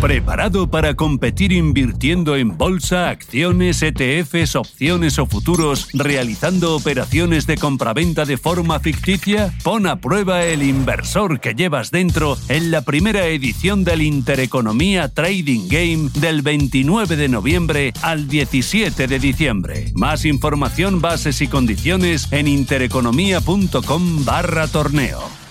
¿Preparado 0.00 0.70
para 0.70 0.94
competir 0.94 1.50
invirtiendo 1.50 2.36
en 2.36 2.56
bolsa, 2.56 3.08
acciones, 3.08 3.82
ETFs, 3.82 4.54
opciones 4.54 5.18
o 5.18 5.26
futuros, 5.26 5.88
realizando 5.92 6.76
operaciones 6.76 7.48
de 7.48 7.56
compraventa 7.56 8.24
de 8.24 8.36
forma 8.36 8.78
ficticia? 8.78 9.52
Pon 9.64 9.88
a 9.88 10.00
prueba 10.00 10.44
el 10.44 10.62
inversor 10.62 11.40
que 11.40 11.54
llevas 11.54 11.90
dentro 11.90 12.38
en 12.48 12.70
la 12.70 12.82
primera 12.82 13.26
edición 13.26 13.82
del 13.82 14.02
Intereconomía 14.02 15.08
Trading 15.08 15.66
Game 15.68 16.10
del 16.14 16.42
29 16.42 17.16
de 17.16 17.28
noviembre 17.28 17.92
al 18.00 18.28
17 18.28 19.08
de 19.08 19.18
diciembre. 19.18 19.90
Más 19.94 20.24
información, 20.24 21.00
bases 21.00 21.42
y 21.42 21.48
condiciones 21.48 22.28
en 22.30 22.46
intereconomía.com 22.46 24.24
barra 24.24 24.68
torneo. 24.68 25.47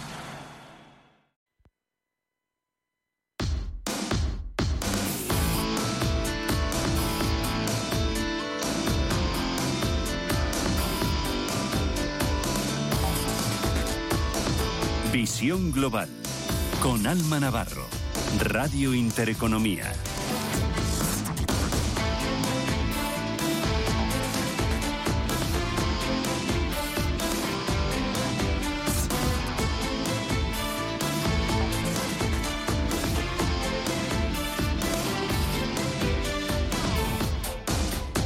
Visión 15.17 15.71
Global 15.71 16.07
con 16.79 17.07
Alma 17.07 17.39
Navarro, 17.39 17.87
Radio 18.39 18.93
Intereconomía. 18.93 19.91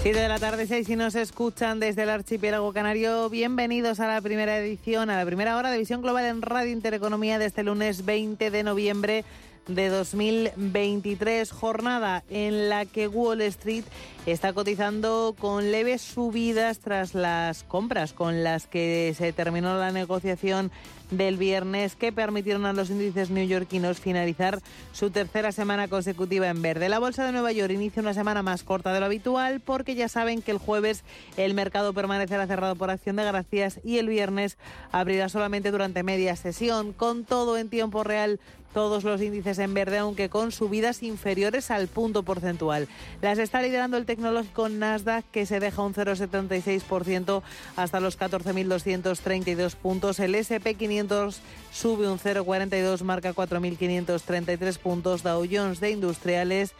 Siete 0.01 0.19
de 0.19 0.29
la 0.29 0.39
tarde, 0.39 0.65
seis 0.65 0.87
si 0.87 0.95
nos 0.95 1.13
escuchan 1.13 1.79
desde 1.79 2.01
el 2.01 2.09
archipiélago 2.09 2.73
canario. 2.73 3.29
Bienvenidos 3.29 3.99
a 3.99 4.07
la 4.07 4.19
primera 4.19 4.57
edición, 4.57 5.11
a 5.11 5.15
la 5.15 5.27
primera 5.27 5.55
hora 5.57 5.69
de 5.69 5.77
Visión 5.77 6.01
Global 6.01 6.25
en 6.25 6.41
Radio 6.41 6.71
Intereconomía 6.71 7.37
de 7.37 7.45
este 7.45 7.61
lunes 7.61 8.03
20 8.03 8.49
de 8.49 8.63
noviembre 8.63 9.25
de 9.67 9.89
2023, 9.89 11.51
jornada 11.51 12.23
en 12.31 12.67
la 12.67 12.87
que 12.87 13.07
Wall 13.07 13.41
Street 13.41 13.83
está 14.25 14.53
cotizando 14.53 15.35
con 15.37 15.71
leves 15.71 16.01
subidas 16.01 16.79
tras 16.79 17.13
las 17.13 17.63
compras 17.63 18.11
con 18.11 18.43
las 18.43 18.65
que 18.65 19.13
se 19.15 19.33
terminó 19.33 19.77
la 19.77 19.91
negociación 19.91 20.71
del 21.11 21.37
viernes 21.37 21.95
que 21.95 22.11
permitieron 22.11 22.65
a 22.65 22.73
los 22.73 22.89
índices 22.89 23.29
neoyorquinos 23.29 23.99
finalizar 23.99 24.59
su 24.93 25.11
tercera 25.11 25.51
semana 25.51 25.87
consecutiva 25.87 26.47
en 26.47 26.61
verde. 26.61 26.89
La 26.89 26.99
bolsa 26.99 27.25
de 27.25 27.31
Nueva 27.31 27.51
York 27.51 27.71
inicia 27.71 28.01
una 28.01 28.13
semana 28.13 28.41
más 28.41 28.63
corta 28.63 28.93
de 28.93 28.99
lo 28.99 29.05
habitual 29.05 29.59
porque 29.59 29.95
ya 29.95 30.07
saben 30.07 30.41
que 30.41 30.51
el 30.51 30.57
jueves 30.57 31.03
el 31.37 31.53
mercado 31.53 31.93
permanecerá 31.93 32.47
cerrado 32.47 32.75
por 32.75 32.89
acción 32.89 33.17
de 33.17 33.25
gracias 33.25 33.79
y 33.83 33.97
el 33.97 34.07
viernes 34.07 34.57
abrirá 34.91 35.29
solamente 35.29 35.71
durante 35.71 36.03
media 36.03 36.35
sesión, 36.35 36.93
con 36.93 37.25
todo 37.25 37.57
en 37.57 37.69
tiempo 37.69 38.03
real 38.03 38.39
todos 38.73 39.03
los 39.03 39.21
índices 39.21 39.59
en 39.59 39.73
verde, 39.73 39.97
aunque 39.97 40.29
con 40.29 40.51
subidas 40.51 41.03
inferiores 41.03 41.71
al 41.71 41.87
punto 41.87 42.23
porcentual. 42.23 42.87
Las 43.21 43.37
está 43.37 43.61
liderando 43.61 43.97
el 43.97 44.05
tecnológico 44.05 44.69
Nasdaq, 44.69 45.25
que 45.31 45.45
se 45.45 45.59
deja 45.59 45.81
un 45.81 45.93
0,76% 45.93 47.41
hasta 47.75 47.99
los 47.99 48.19
14.232 48.19 49.75
puntos. 49.75 50.19
El 50.19 50.35
SP500 50.35 51.37
sube 51.71 52.07
un 52.07 52.19
0,42, 52.19 53.01
marca 53.03 53.33
4.533 53.33 54.77
puntos. 54.77 55.23
Dow 55.23 55.45
Jones 55.49 55.79
de 55.79 55.91
Industriales 55.91 56.73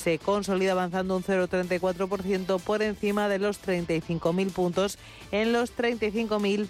se 0.00 0.18
consolida 0.18 0.72
avanzando 0.72 1.16
un 1.16 1.22
0,34% 1.22 2.60
por 2.60 2.82
encima 2.82 3.28
de 3.28 3.38
los 3.38 3.62
35.000 3.62 4.50
puntos 4.50 4.98
en 5.30 5.52
los 5.52 5.76
35.000 5.76 6.68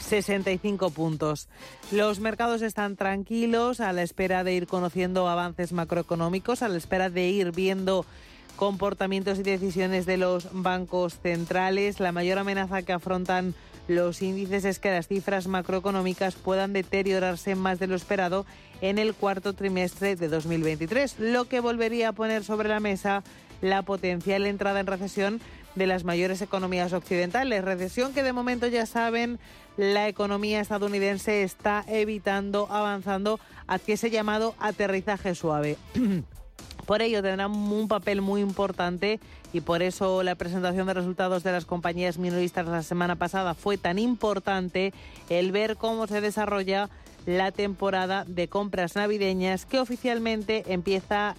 65 0.00 0.90
puntos. 0.90 1.48
Los 1.90 2.20
mercados 2.20 2.62
están 2.62 2.96
tranquilos 2.96 3.80
a 3.80 3.92
la 3.92 4.02
espera 4.02 4.44
de 4.44 4.54
ir 4.54 4.66
conociendo 4.66 5.28
avances 5.28 5.72
macroeconómicos, 5.72 6.62
a 6.62 6.68
la 6.68 6.76
espera 6.76 7.10
de 7.10 7.28
ir 7.28 7.52
viendo 7.52 8.04
comportamientos 8.56 9.38
y 9.38 9.42
decisiones 9.42 10.04
de 10.04 10.16
los 10.16 10.48
bancos 10.52 11.18
centrales. 11.20 12.00
La 12.00 12.12
mayor 12.12 12.38
amenaza 12.38 12.82
que 12.82 12.92
afrontan 12.92 13.54
los 13.86 14.20
índices 14.20 14.64
es 14.64 14.78
que 14.78 14.90
las 14.90 15.08
cifras 15.08 15.46
macroeconómicas 15.46 16.34
puedan 16.34 16.72
deteriorarse 16.72 17.54
más 17.54 17.78
de 17.78 17.86
lo 17.86 17.96
esperado 17.96 18.44
en 18.80 18.98
el 18.98 19.14
cuarto 19.14 19.54
trimestre 19.54 20.14
de 20.14 20.28
2023, 20.28 21.18
lo 21.18 21.46
que 21.46 21.60
volvería 21.60 22.10
a 22.10 22.12
poner 22.12 22.44
sobre 22.44 22.68
la 22.68 22.80
mesa 22.80 23.22
la 23.60 23.82
potencial 23.82 24.46
entrada 24.46 24.80
en 24.80 24.86
recesión 24.86 25.40
de 25.74 25.86
las 25.86 26.04
mayores 26.04 26.42
economías 26.42 26.92
occidentales. 26.92 27.64
Recesión 27.64 28.12
que 28.12 28.22
de 28.22 28.32
momento 28.32 28.66
ya 28.66 28.86
saben 28.86 29.38
la 29.78 30.08
economía 30.08 30.60
estadounidense 30.60 31.44
está 31.44 31.84
evitando, 31.86 32.66
avanzando 32.68 33.38
hacia 33.68 33.94
ese 33.94 34.10
llamado 34.10 34.54
aterrizaje 34.58 35.34
suave. 35.36 35.78
Por 36.86 37.00
ello 37.00 37.22
tendrá 37.22 37.46
un 37.46 37.86
papel 37.86 38.20
muy 38.20 38.40
importante 38.40 39.20
y 39.52 39.60
por 39.60 39.82
eso 39.82 40.22
la 40.22 40.36
presentación 40.36 40.86
de 40.86 40.94
resultados 40.94 41.42
de 41.42 41.52
las 41.52 41.66
compañías 41.66 42.16
minoristas 42.16 42.66
la 42.66 42.82
semana 42.82 43.16
pasada 43.16 43.52
fue 43.52 43.76
tan 43.76 43.98
importante 43.98 44.94
el 45.28 45.52
ver 45.52 45.76
cómo 45.76 46.06
se 46.06 46.22
desarrolla 46.22 46.88
la 47.26 47.52
temporada 47.52 48.24
de 48.26 48.48
compras 48.48 48.96
navideñas 48.96 49.66
que 49.66 49.80
oficialmente 49.80 50.64
empieza 50.72 51.36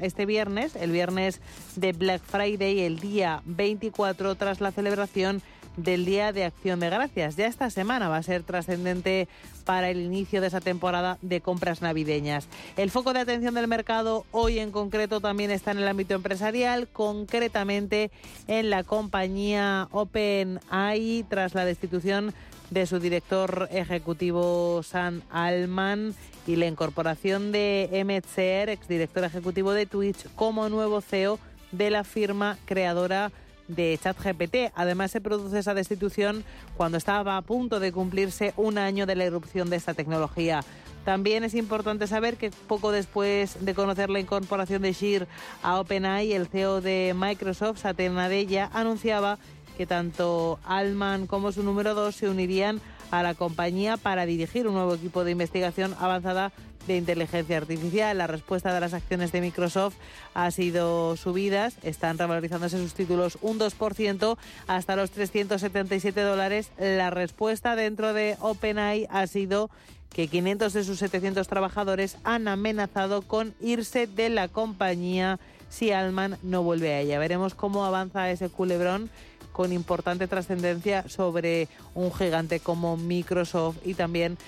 este 0.00 0.24
viernes, 0.24 0.74
el 0.74 0.90
viernes 0.90 1.42
de 1.76 1.92
Black 1.92 2.22
Friday, 2.22 2.80
el 2.80 2.98
día 2.98 3.42
24 3.44 4.36
tras 4.36 4.62
la 4.62 4.72
celebración 4.72 5.42
del 5.76 6.04
Día 6.04 6.32
de 6.32 6.44
Acción 6.44 6.80
de 6.80 6.90
Gracias. 6.90 7.36
Ya 7.36 7.46
esta 7.46 7.70
semana 7.70 8.08
va 8.08 8.16
a 8.16 8.22
ser 8.22 8.42
trascendente 8.42 9.28
para 9.64 9.90
el 9.90 10.00
inicio 10.00 10.40
de 10.40 10.48
esa 10.48 10.60
temporada 10.60 11.18
de 11.22 11.40
compras 11.40 11.82
navideñas. 11.82 12.48
El 12.76 12.90
foco 12.90 13.12
de 13.12 13.20
atención 13.20 13.54
del 13.54 13.68
mercado 13.68 14.24
hoy 14.32 14.58
en 14.58 14.70
concreto 14.70 15.20
también 15.20 15.50
está 15.50 15.70
en 15.70 15.78
el 15.78 15.88
ámbito 15.88 16.14
empresarial, 16.14 16.88
concretamente 16.88 18.10
en 18.48 18.70
la 18.70 18.84
compañía 18.84 19.88
OpenAI 19.92 21.24
tras 21.28 21.54
la 21.54 21.64
destitución 21.64 22.34
de 22.70 22.86
su 22.86 22.98
director 22.98 23.68
ejecutivo 23.70 24.82
San 24.82 25.22
Alman 25.30 26.14
y 26.46 26.56
la 26.56 26.66
incorporación 26.66 27.52
de 27.52 28.22
Sear, 28.34 28.70
exdirector 28.70 29.24
ejecutivo 29.24 29.72
de 29.72 29.86
Twitch, 29.86 30.26
como 30.34 30.68
nuevo 30.68 31.00
CEO 31.00 31.38
de 31.70 31.90
la 31.90 32.04
firma 32.04 32.58
creadora 32.64 33.30
de 33.68 33.98
ChatGPT. 34.02 34.72
Además, 34.74 35.10
se 35.10 35.20
produce 35.20 35.58
esa 35.58 35.74
destitución 35.74 36.44
cuando 36.76 36.98
estaba 36.98 37.36
a 37.36 37.42
punto 37.42 37.80
de 37.80 37.92
cumplirse 37.92 38.54
un 38.56 38.78
año 38.78 39.06
de 39.06 39.16
la 39.16 39.24
irrupción 39.24 39.70
de 39.70 39.76
esta 39.76 39.94
tecnología. 39.94 40.64
También 41.04 41.42
es 41.42 41.54
importante 41.54 42.06
saber 42.06 42.36
que 42.36 42.50
poco 42.68 42.92
después 42.92 43.64
de 43.64 43.74
conocer 43.74 44.08
la 44.08 44.20
incorporación 44.20 44.82
de 44.82 44.92
Sheer 44.92 45.26
a 45.62 45.80
OpenAI, 45.80 46.32
el 46.32 46.46
CEO 46.46 46.80
de 46.80 47.12
Microsoft, 47.16 47.80
Satya 47.80 48.08
Nadella, 48.10 48.70
anunciaba 48.72 49.38
que 49.76 49.86
tanto 49.86 50.60
Alman 50.64 51.26
como 51.26 51.50
su 51.50 51.62
número 51.62 51.94
2 51.94 52.14
se 52.14 52.28
unirían 52.28 52.80
a 53.10 53.22
la 53.22 53.34
compañía 53.34 53.96
para 53.96 54.26
dirigir 54.26 54.66
un 54.66 54.74
nuevo 54.74 54.94
equipo 54.94 55.24
de 55.24 55.32
investigación 55.32 55.94
avanzada 55.98 56.52
de 56.86 56.96
inteligencia 56.96 57.56
artificial. 57.56 58.18
La 58.18 58.26
respuesta 58.26 58.72
de 58.72 58.80
las 58.80 58.94
acciones 58.94 59.32
de 59.32 59.40
Microsoft 59.40 59.94
ha 60.34 60.50
sido 60.50 61.16
subidas, 61.16 61.76
están 61.82 62.18
revalorizándose 62.18 62.78
sus 62.78 62.94
títulos 62.94 63.38
un 63.42 63.58
2% 63.58 64.36
hasta 64.66 64.96
los 64.96 65.10
377 65.10 66.20
dólares. 66.20 66.70
La 66.78 67.10
respuesta 67.10 67.76
dentro 67.76 68.12
de 68.12 68.36
OpenAI 68.40 69.06
ha 69.10 69.26
sido 69.26 69.70
que 70.12 70.28
500 70.28 70.72
de 70.72 70.84
sus 70.84 70.98
700 70.98 71.48
trabajadores 71.48 72.16
han 72.24 72.48
amenazado 72.48 73.22
con 73.22 73.54
irse 73.60 74.06
de 74.06 74.28
la 74.28 74.48
compañía 74.48 75.38
si 75.70 75.90
Alman 75.90 76.38
no 76.42 76.62
vuelve 76.62 76.92
a 76.92 77.00
ella. 77.00 77.18
Veremos 77.18 77.54
cómo 77.54 77.84
avanza 77.84 78.30
ese 78.30 78.50
culebrón 78.50 79.10
con 79.52 79.72
importante 79.72 80.26
trascendencia 80.26 81.08
sobre 81.08 81.68
un 81.94 82.12
gigante 82.12 82.60
como 82.60 82.96
Microsoft 82.96 83.78
y 83.84 83.94
también 83.94 84.38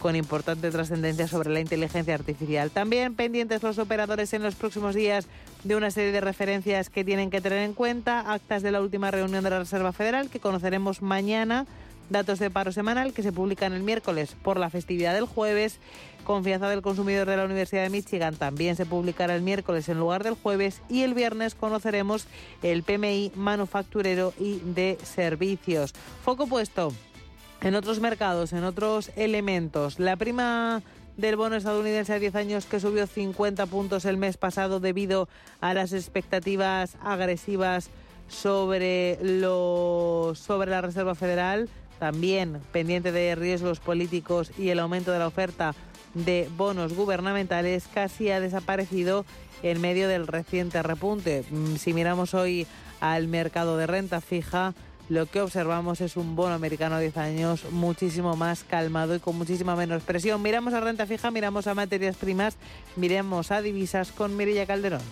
con 0.00 0.16
importante 0.16 0.70
trascendencia 0.70 1.28
sobre 1.28 1.50
la 1.50 1.60
inteligencia 1.60 2.14
artificial. 2.14 2.70
También 2.70 3.14
pendientes 3.14 3.62
los 3.62 3.78
operadores 3.78 4.32
en 4.32 4.42
los 4.42 4.56
próximos 4.56 4.94
días 4.94 5.28
de 5.62 5.76
una 5.76 5.90
serie 5.90 6.10
de 6.10 6.20
referencias 6.20 6.88
que 6.88 7.04
tienen 7.04 7.30
que 7.30 7.40
tener 7.40 7.58
en 7.58 7.74
cuenta, 7.74 8.32
actas 8.32 8.62
de 8.62 8.72
la 8.72 8.80
última 8.80 9.10
reunión 9.10 9.44
de 9.44 9.50
la 9.50 9.58
Reserva 9.58 9.92
Federal 9.92 10.30
que 10.30 10.40
conoceremos 10.40 11.02
mañana, 11.02 11.66
datos 12.08 12.38
de 12.38 12.50
paro 12.50 12.72
semanal 12.72 13.12
que 13.12 13.22
se 13.22 13.30
publican 13.30 13.72
el 13.72 13.82
miércoles 13.82 14.34
por 14.42 14.58
la 14.58 14.70
festividad 14.70 15.14
del 15.14 15.26
jueves, 15.26 15.78
confianza 16.24 16.68
del 16.68 16.82
consumidor 16.82 17.28
de 17.28 17.36
la 17.36 17.44
Universidad 17.44 17.82
de 17.82 17.90
Michigan 17.90 18.34
también 18.34 18.76
se 18.76 18.86
publicará 18.86 19.36
el 19.36 19.42
miércoles 19.42 19.88
en 19.88 19.98
lugar 19.98 20.24
del 20.24 20.34
jueves 20.34 20.80
y 20.88 21.02
el 21.02 21.14
viernes 21.14 21.54
conoceremos 21.54 22.26
el 22.62 22.82
PMI 22.82 23.32
manufacturero 23.36 24.32
y 24.40 24.60
de 24.60 24.98
servicios. 25.02 25.92
Foco 26.24 26.46
puesto 26.46 26.92
en 27.62 27.74
otros 27.74 28.00
mercados, 28.00 28.52
en 28.52 28.64
otros 28.64 29.10
elementos. 29.16 29.98
La 29.98 30.16
prima 30.16 30.82
del 31.16 31.36
bono 31.36 31.56
estadounidense 31.56 32.14
a 32.14 32.18
10 32.18 32.34
años 32.34 32.66
que 32.66 32.80
subió 32.80 33.06
50 33.06 33.66
puntos 33.66 34.04
el 34.04 34.16
mes 34.16 34.36
pasado 34.36 34.80
debido 34.80 35.28
a 35.60 35.74
las 35.74 35.92
expectativas 35.92 36.96
agresivas 37.02 37.90
sobre, 38.28 39.18
lo, 39.22 40.32
sobre 40.34 40.70
la 40.70 40.80
Reserva 40.80 41.14
Federal, 41.14 41.68
también 41.98 42.60
pendiente 42.72 43.12
de 43.12 43.34
riesgos 43.34 43.80
políticos 43.80 44.52
y 44.56 44.70
el 44.70 44.78
aumento 44.78 45.12
de 45.12 45.18
la 45.18 45.26
oferta 45.26 45.74
de 46.14 46.48
bonos 46.56 46.94
gubernamentales, 46.94 47.86
casi 47.92 48.30
ha 48.30 48.40
desaparecido 48.40 49.24
en 49.62 49.80
medio 49.80 50.08
del 50.08 50.26
reciente 50.26 50.82
repunte. 50.82 51.44
Mm, 51.50 51.76
si 51.76 51.92
miramos 51.92 52.34
hoy 52.34 52.66
al 53.00 53.28
mercado 53.28 53.76
de 53.76 53.86
renta 53.86 54.20
fija, 54.20 54.74
lo 55.10 55.26
que 55.26 55.40
observamos 55.40 56.00
es 56.00 56.16
un 56.16 56.36
bono 56.36 56.54
americano 56.54 56.94
a 56.94 57.00
10 57.00 57.16
años 57.16 57.64
muchísimo 57.72 58.36
más 58.36 58.62
calmado 58.62 59.16
y 59.16 59.18
con 59.18 59.36
muchísima 59.36 59.74
menos 59.74 60.04
presión. 60.04 60.40
Miramos 60.40 60.72
a 60.72 60.78
renta 60.78 61.04
fija, 61.04 61.32
miramos 61.32 61.66
a 61.66 61.74
materias 61.74 62.16
primas, 62.16 62.56
miremos 62.94 63.50
a 63.50 63.60
divisas 63.60 64.12
con 64.12 64.36
Mirilla 64.36 64.66
Calderón. 64.66 65.02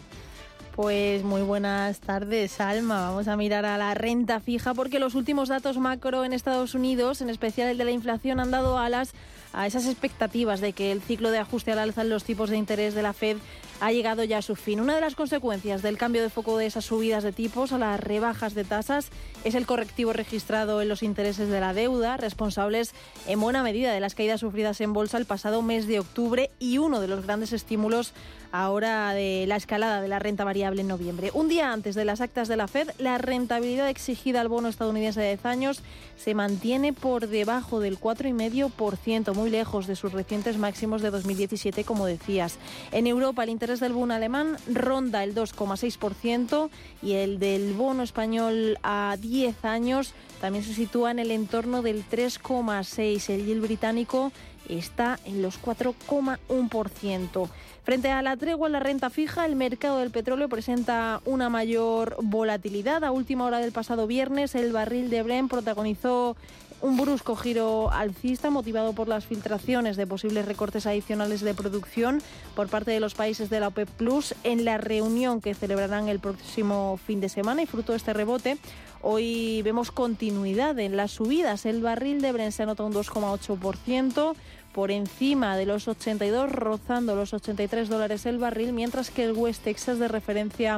Pues 0.79 1.25
muy 1.25 1.43
buenas 1.43 1.99
tardes, 1.99 2.61
Alma. 2.61 3.09
Vamos 3.11 3.27
a 3.27 3.37
mirar 3.37 3.67
a 3.67 3.79
la 3.79 3.95
renta 3.95 4.39
fija 4.39 4.75
porque 4.75 5.01
los 5.01 5.17
últimos 5.17 5.49
datos 5.49 5.77
macro 5.77 6.25
en 6.25 6.33
Estados 6.33 6.77
Unidos, 6.77 7.21
en 7.21 7.31
especial 7.31 7.69
el 7.69 7.79
de 7.79 7.85
la 7.85 7.91
inflación, 7.91 8.39
han 8.39 8.53
dado 8.53 8.79
alas 8.79 9.13
a 9.53 9.67
esas 9.67 9.87
expectativas 9.87 10.61
de 10.61 10.73
que 10.73 10.93
el 10.93 11.03
ciclo 11.03 11.33
de 11.33 11.39
ajuste 11.39 11.73
al 11.73 11.81
alza 11.81 12.03
en 12.03 12.11
los 12.11 12.23
tipos 12.23 12.49
de 12.49 12.59
interés 12.59 12.95
de 12.95 13.03
la 13.03 13.13
Fed 13.13 13.39
ha 13.81 13.93
llegado 13.93 14.23
ya 14.25 14.39
a 14.39 14.43
su 14.43 14.55
fin. 14.55 14.81
Una 14.81 14.95
de 14.95 15.01
las 15.01 15.15
consecuencias 15.15 15.83
del 15.83 15.99
cambio 15.99 16.23
de 16.23 16.31
foco 16.31 16.59
de 16.59 16.67
esas 16.67 16.85
subidas 16.85 17.23
de 17.25 17.33
tipos 17.33 17.73
a 17.73 17.79
las 17.79 17.99
rebajas 17.99 18.55
de 18.55 18.65
tasas 18.65 19.11
es 19.45 19.55
el 19.55 19.67
correctivo 19.67 20.13
registrado 20.13 20.83
en 20.83 20.89
los 20.89 21.03
intereses 21.03 21.49
de 21.49 21.61
la 21.61 21.75
deuda, 21.75 22.17
responsables 22.17 22.93
en 23.27 23.41
buena 23.41 23.63
medida 23.63 23.93
de 23.93 24.01
las 24.01 24.15
caídas 24.15 24.41
sufridas 24.41 24.81
en 24.81 24.93
bolsa 24.93 25.19
el 25.19 25.27
pasado 25.27 25.63
mes 25.63 25.87
de 25.87 26.01
octubre 26.01 26.51
y 26.59 26.79
uno 26.79 27.01
de 27.01 27.09
los 27.09 27.25
grandes 27.25 27.53
estímulos 27.53 28.13
ahora 28.53 29.12
de 29.12 29.45
la 29.47 29.56
escalada 29.56 30.00
de 30.00 30.09
la 30.09 30.19
renta 30.19 30.45
variable 30.45 30.81
en 30.81 30.89
noviembre. 30.89 31.31
Un 31.35 31.49
día 31.49 31.73
antes 31.73 31.95
de 31.95 32.05
las 32.05 32.21
actas 32.21 32.49
de 32.49 32.56
la 32.56 32.69
Fed, 32.69 32.91
la 32.99 33.19
rentabilidad 33.19 33.89
exigida 33.89 34.41
al 34.41 34.49
bono 34.49 34.69
estadounidense 34.69 35.21
de 35.21 35.29
10 35.29 35.47
años 35.47 35.83
se 36.17 36.35
mantiene 36.35 36.93
por 36.93 37.29
debajo 37.29 37.81
del 37.81 38.00
4,5%, 38.00 39.35
muy 39.35 39.50
lejos 39.50 39.87
de 39.87 39.97
sus 39.97 40.12
recientes 40.12 40.59
máximos 40.59 41.03
de 41.03 41.11
2017, 41.11 41.85
como 41.85 42.06
decías. 42.06 42.59
En 42.93 43.06
Europa, 43.06 43.45
el 43.45 43.50
interés 43.50 43.81
del 43.81 43.93
bono 43.93 44.15
alemán 44.15 44.56
ronda 44.67 45.23
el 45.25 45.35
2,6% 45.35 46.71
y 47.03 47.12
el 47.12 47.39
del 47.39 47.75
bono 47.75 48.03
español 48.03 48.79
a 48.83 49.17
10 49.21 49.65
años 49.65 50.15
también 50.41 50.65
se 50.65 50.75
sitúa 50.75 51.11
en 51.11 51.19
el 51.19 51.31
entorno 51.31 51.83
del 51.83 52.05
3,6%. 52.09 53.29
El 53.29 53.47
yield 53.47 53.62
británico 53.62 54.33
está 54.69 55.19
en 55.25 55.43
los 55.43 55.61
4,1%. 55.61 57.49
Frente 57.88 58.11
a 58.11 58.20
la 58.20 58.37
tregua 58.37 58.69
en 58.69 58.73
la 58.73 58.81
renta 58.81 59.08
fija, 59.08 59.46
el 59.46 59.56
mercado 59.56 60.00
del 60.00 60.11
petróleo 60.11 60.50
presenta 60.50 61.23
una 61.25 61.49
mayor 61.49 62.17
volatilidad. 62.20 63.02
A 63.02 63.12
última 63.12 63.46
hora 63.46 63.61
del 63.61 63.73
pasado 63.73 64.06
viernes, 64.06 64.55
el 64.55 64.73
barril 64.73 65.08
de 65.08 65.23
Brent 65.23 65.50
protagonizó 65.50 66.37
un 66.82 66.99
brusco 66.99 67.35
giro 67.35 67.90
alcista 67.90 68.50
motivado 68.50 68.93
por 68.93 69.08
las 69.08 69.25
filtraciones 69.25 69.96
de 69.96 70.06
posibles 70.06 70.44
recortes 70.44 70.87
adicionales 70.87 71.40
de 71.40 71.55
producción 71.55 72.20
por 72.55 72.69
parte 72.69 72.90
de 72.90 73.00
los 73.00 73.14
países 73.14 73.49
de 73.49 73.58
la 73.58 73.69
OPEP 73.69 73.88
Plus 73.88 74.35
en 74.44 74.67
la 74.67 74.76
reunión 74.76 75.40
que 75.40 75.55
celebrarán 75.55 76.08
el 76.08 76.20
próximo 76.20 77.00
fin 77.06 77.23
de 77.23 77.31
semana 77.31 77.62
y 77.62 77.67
fruto 77.67 77.93
de 77.93 77.96
este 77.96 78.12
rebote. 78.12 78.58
Hoy 79.00 79.62
vemos 79.62 79.93
continuidad 79.93 80.79
en 80.79 80.96
las 80.96 81.12
subidas. 81.12 81.64
El 81.64 81.81
barril 81.81 82.20
de 82.20 82.32
Brent 82.32 82.52
se 82.52 82.64
anota 82.64 82.82
un 82.82 82.93
2,8% 82.93 84.35
por 84.79 84.91
encima 84.93 85.57
de 85.57 85.67
los 85.67 85.89
82, 85.89 86.53
rozando 86.53 87.17
los 87.17 87.35
83 87.35 87.89
dólares 87.89 88.27
el 88.27 88.39
barril, 88.39 88.73
mientras 88.73 89.11
que 89.11 89.25
el 89.25 89.33
West 89.33 89.65
Texas 89.65 89.99
de 89.99 90.07
referencia 90.07 90.77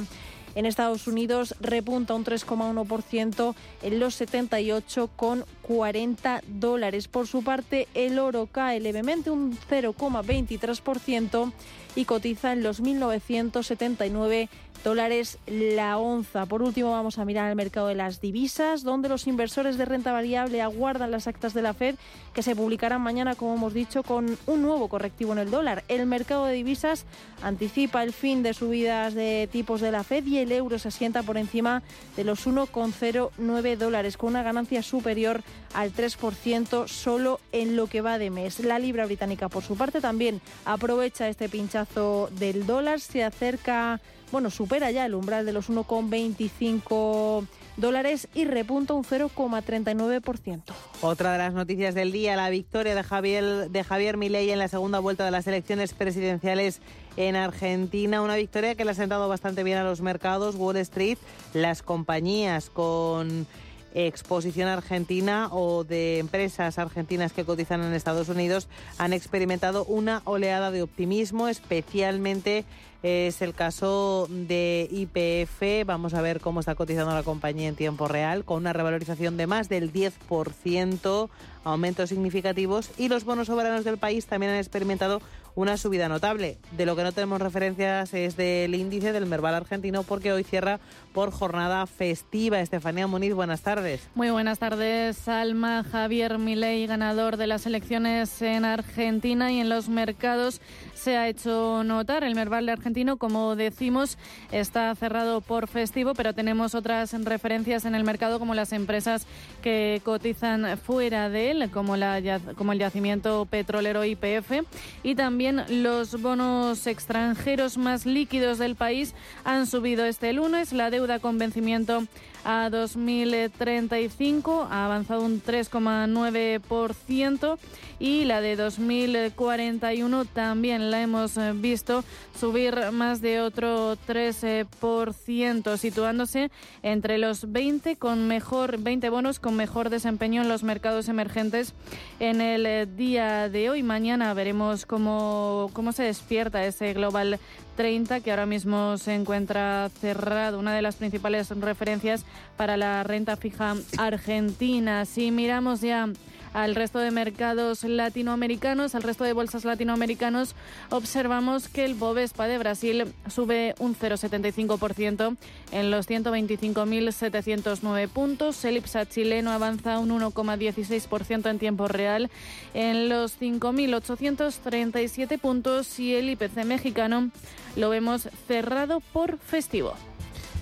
en 0.54 0.64
Estados 0.64 1.06
Unidos 1.06 1.54
repunta 1.60 2.14
un 2.14 2.24
3,1% 2.24 3.54
en 3.82 4.00
los 4.00 4.18
78,40 4.18 6.40
dólares. 6.46 7.08
Por 7.08 7.26
su 7.26 7.44
parte, 7.44 7.88
el 7.92 8.18
oro 8.18 8.48
cae 8.50 8.80
levemente 8.80 9.30
un 9.30 9.54
0,23% 9.68 11.52
y 11.94 12.06
cotiza 12.06 12.54
en 12.54 12.62
los 12.62 12.82
1.979 12.82 14.48
dólares 14.82 15.38
la 15.46 15.98
onza. 15.98 16.46
Por 16.46 16.62
último, 16.62 16.92
vamos 16.92 17.18
a 17.18 17.24
mirar 17.24 17.48
el 17.50 17.56
mercado 17.56 17.88
de 17.88 17.94
las 17.94 18.20
divisas, 18.20 18.82
donde 18.82 19.08
los 19.08 19.26
inversores 19.26 19.76
de 19.76 19.84
renta 19.84 20.12
variable 20.12 20.62
aguardan 20.62 21.10
las 21.10 21.26
actas 21.26 21.54
de 21.54 21.62
la 21.62 21.74
Fed 21.74 21.96
que 22.34 22.42
se 22.42 22.54
publicarán 22.54 23.00
mañana, 23.00 23.34
como 23.34 23.54
hemos 23.54 23.74
dicho, 23.74 24.02
con 24.02 24.38
un 24.46 24.62
nuevo 24.62 24.88
correctivo 24.88 25.32
en 25.32 25.40
el 25.40 25.50
dólar. 25.50 25.84
El 25.88 26.06
mercado 26.06 26.46
de 26.46 26.54
divisas 26.54 27.04
anticipa 27.42 28.02
el 28.02 28.12
fin 28.12 28.42
de 28.42 28.54
subidas 28.54 29.14
de 29.14 29.48
tipos 29.50 29.80
de 29.80 29.90
la 29.90 30.04
Fed 30.04 30.24
y 30.26 30.38
el 30.38 30.52
euro 30.52 30.78
se 30.78 30.88
asienta 30.88 31.22
por 31.22 31.36
encima 31.36 31.82
de 32.16 32.24
los 32.24 32.46
1,09 32.46 33.76
dólares, 33.76 34.16
con 34.16 34.30
una 34.30 34.42
ganancia 34.42 34.82
superior 34.82 35.42
al 35.74 35.92
3% 35.92 36.88
solo 36.88 37.40
en 37.52 37.76
lo 37.76 37.86
que 37.86 38.00
va 38.00 38.18
de 38.18 38.30
mes. 38.30 38.60
La 38.60 38.78
libra 38.78 39.06
británica, 39.06 39.48
por 39.48 39.64
su 39.64 39.76
parte, 39.76 40.00
también 40.00 40.40
aprovecha 40.64 41.28
este 41.28 41.48
pinchazo 41.48 42.28
del 42.38 42.66
dólar, 42.66 43.00
se 43.00 43.24
acerca 43.24 44.00
bueno, 44.32 44.50
supera 44.50 44.90
ya 44.90 45.06
el 45.06 45.14
umbral 45.14 45.46
de 45.46 45.52
los 45.52 45.70
1,25 45.70 47.46
dólares 47.76 48.28
y 48.34 48.44
repunta 48.44 48.94
un 48.94 49.04
0,39%. 49.04 50.62
Otra 51.00 51.32
de 51.32 51.38
las 51.38 51.54
noticias 51.54 51.94
del 51.94 52.12
día, 52.12 52.36
la 52.36 52.50
victoria 52.50 52.94
de 52.94 53.02
Javier, 53.02 53.70
de 53.70 53.84
Javier 53.84 54.16
Milei 54.16 54.50
en 54.50 54.58
la 54.58 54.68
segunda 54.68 54.98
vuelta 54.98 55.24
de 55.24 55.30
las 55.30 55.46
elecciones 55.46 55.94
presidenciales 55.94 56.80
en 57.16 57.36
Argentina. 57.36 58.22
Una 58.22 58.36
victoria 58.36 58.74
que 58.74 58.84
le 58.84 58.92
ha 58.92 58.94
sentado 58.94 59.28
bastante 59.28 59.64
bien 59.64 59.78
a 59.78 59.84
los 59.84 60.00
mercados, 60.00 60.54
Wall 60.56 60.76
Street, 60.76 61.18
las 61.54 61.82
compañías 61.82 62.70
con 62.70 63.46
exposición 63.94 64.68
argentina 64.68 65.48
o 65.50 65.84
de 65.84 66.18
empresas 66.18 66.78
argentinas 66.78 67.32
que 67.32 67.44
cotizan 67.44 67.82
en 67.82 67.92
Estados 67.92 68.28
Unidos 68.28 68.68
han 68.98 69.12
experimentado 69.12 69.84
una 69.84 70.22
oleada 70.24 70.70
de 70.70 70.82
optimismo, 70.82 71.48
especialmente 71.48 72.64
es 73.02 73.40
el 73.40 73.54
caso 73.54 74.26
de 74.28 74.88
IPF. 74.90 75.86
Vamos 75.86 76.14
a 76.14 76.20
ver 76.20 76.40
cómo 76.40 76.60
está 76.60 76.74
cotizando 76.74 77.14
la 77.14 77.22
compañía 77.22 77.68
en 77.68 77.74
tiempo 77.74 78.08
real, 78.08 78.44
con 78.44 78.58
una 78.58 78.72
revalorización 78.72 79.36
de 79.36 79.46
más 79.46 79.68
del 79.68 79.92
10%, 79.92 81.30
aumentos 81.64 82.08
significativos, 82.10 82.90
y 82.98 83.08
los 83.08 83.24
bonos 83.24 83.46
soberanos 83.46 83.84
del 83.84 83.98
país 83.98 84.26
también 84.26 84.52
han 84.52 84.58
experimentado 84.58 85.22
una 85.54 85.76
subida 85.76 86.08
notable. 86.08 86.58
De 86.72 86.86
lo 86.86 86.94
que 86.94 87.02
no 87.02 87.12
tenemos 87.12 87.40
referencias 87.40 88.14
es 88.14 88.36
del 88.36 88.74
índice 88.74 89.12
del 89.12 89.26
Merval 89.26 89.54
argentino 89.54 90.02
porque 90.02 90.32
hoy 90.32 90.44
cierra 90.44 90.78
por 91.12 91.30
jornada 91.30 91.86
festiva. 91.86 92.60
Estefanía 92.60 93.06
Muniz, 93.06 93.34
buenas 93.34 93.62
tardes. 93.62 94.08
Muy 94.14 94.30
buenas 94.30 94.58
tardes, 94.58 95.28
Alma. 95.28 95.84
Javier 95.84 96.38
Milei, 96.38 96.86
ganador 96.86 97.36
de 97.36 97.46
las 97.46 97.66
elecciones 97.66 98.40
en 98.42 98.64
Argentina 98.64 99.52
y 99.52 99.60
en 99.60 99.68
los 99.68 99.88
mercados 99.88 100.60
se 100.94 101.16
ha 101.16 101.28
hecho 101.28 101.82
notar. 101.84 102.24
El 102.24 102.34
Merval 102.34 102.68
argentino, 102.68 103.16
como 103.16 103.56
decimos, 103.56 104.18
está 104.52 104.94
cerrado 104.94 105.40
por 105.40 105.66
festivo, 105.66 106.14
pero 106.14 106.34
tenemos 106.34 106.74
otras 106.74 107.12
referencias 107.24 107.84
en 107.84 107.94
el 107.94 108.04
mercado 108.04 108.38
como 108.38 108.54
las 108.54 108.72
empresas 108.72 109.26
que 109.62 110.00
cotizan 110.04 110.78
fuera 110.78 111.28
de 111.28 111.50
él, 111.50 111.70
como, 111.70 111.96
la, 111.96 112.40
como 112.56 112.72
el 112.72 112.78
yacimiento 112.78 113.46
petrolero 113.46 114.04
IPF 114.04 114.62
y 115.02 115.14
también 115.14 115.64
los 115.82 116.20
bonos 116.20 116.86
extranjeros 116.86 117.78
más 117.78 118.06
líquidos 118.06 118.58
del 118.58 118.76
país 118.76 119.14
han 119.44 119.66
subido 119.66 120.04
este 120.04 120.32
lunes. 120.32 120.72
La 120.72 120.90
deuda 121.00 121.18
con 121.18 121.38
vencimiento 121.38 122.04
a 122.44 122.70
2035 122.70 124.68
ha 124.70 124.84
avanzado 124.84 125.22
un 125.22 125.42
3,9% 125.42 127.58
y 127.98 128.24
la 128.24 128.40
de 128.40 128.54
2041 128.56 130.24
también 130.24 130.90
la 130.90 131.02
hemos 131.02 131.36
eh, 131.36 131.52
visto 131.54 132.02
subir 132.38 132.92
más 132.92 133.20
de 133.20 133.40
otro 133.40 133.98
13%, 134.08 135.76
situándose 135.76 136.50
entre 136.82 137.18
los 137.18 137.52
20 137.52 137.96
con 137.96 138.26
mejor 138.26 138.78
20 138.78 139.10
bonos 139.10 139.38
con 139.38 139.54
mejor 139.56 139.90
desempeño 139.90 140.40
en 140.42 140.48
los 140.48 140.62
mercados 140.62 141.08
emergentes 141.08 141.74
en 142.20 142.40
el 142.40 142.64
eh, 142.66 142.86
día 142.86 143.50
de 143.50 143.68
hoy. 143.68 143.82
Mañana 143.82 144.32
veremos 144.32 144.86
cómo, 144.86 145.68
cómo 145.74 145.92
se 145.92 146.04
despierta 146.04 146.64
ese 146.64 146.94
Global 146.94 147.38
30 147.76 148.20
que 148.20 148.30
ahora 148.30 148.46
mismo 148.46 148.96
se 148.98 149.14
encuentra 149.14 149.90
cerrado, 150.00 150.58
una 150.58 150.74
de 150.74 150.82
las 150.82 150.96
principales 150.96 151.48
referencias 151.50 152.24
para 152.56 152.76
la 152.76 153.02
renta 153.02 153.36
fija 153.36 153.74
argentina. 153.96 155.04
Si 155.04 155.30
miramos 155.30 155.80
ya 155.80 156.08
al 156.52 156.74
resto 156.74 156.98
de 156.98 157.10
mercados 157.10 157.84
latinoamericanos, 157.84 158.94
al 158.94 159.02
resto 159.02 159.24
de 159.24 159.32
bolsas 159.32 159.64
latinoamericanos, 159.64 160.54
observamos 160.90 161.68
que 161.68 161.84
el 161.84 161.94
Bovespa 161.94 162.46
de 162.48 162.58
Brasil 162.58 163.14
sube 163.28 163.74
un 163.78 163.96
0,75% 163.96 165.36
en 165.72 165.90
los 165.90 166.08
125.709 166.08 168.08
puntos. 168.08 168.64
El 168.64 168.76
IPSA 168.78 169.06
chileno 169.06 169.50
avanza 169.52 169.98
un 169.98 170.10
1,16% 170.10 171.50
en 171.50 171.58
tiempo 171.58 171.88
real 171.88 172.30
en 172.74 173.08
los 173.08 173.40
5.837 173.40 175.38
puntos 175.38 175.98
y 175.98 176.14
el 176.14 176.28
IPC 176.30 176.64
mexicano 176.64 177.30
lo 177.76 177.90
vemos 177.90 178.28
cerrado 178.48 179.00
por 179.12 179.38
festivo. 179.38 179.94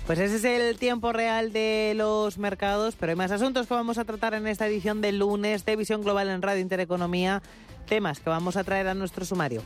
Pues 0.09 0.17
ese 0.17 0.37
es 0.37 0.43
el 0.43 0.79
tiempo 0.79 1.13
real 1.13 1.53
de 1.53 1.93
los 1.95 2.39
mercados, 2.39 2.95
pero 2.99 3.11
hay 3.11 3.15
más 3.15 3.29
asuntos 3.29 3.67
que 3.67 3.75
vamos 3.75 3.99
a 3.99 4.05
tratar 4.05 4.33
en 4.33 4.47
esta 4.47 4.65
edición 4.65 5.01
del 5.01 5.19
lunes 5.19 5.65
de 5.65 5.75
Visión 5.75 6.01
Global 6.01 6.29
en 6.29 6.41
Radio 6.41 6.61
Intereconomía, 6.61 7.43
temas 7.87 8.19
que 8.19 8.31
vamos 8.31 8.57
a 8.57 8.63
traer 8.63 8.87
a 8.87 8.95
nuestro 8.95 9.23
sumario. 9.23 9.61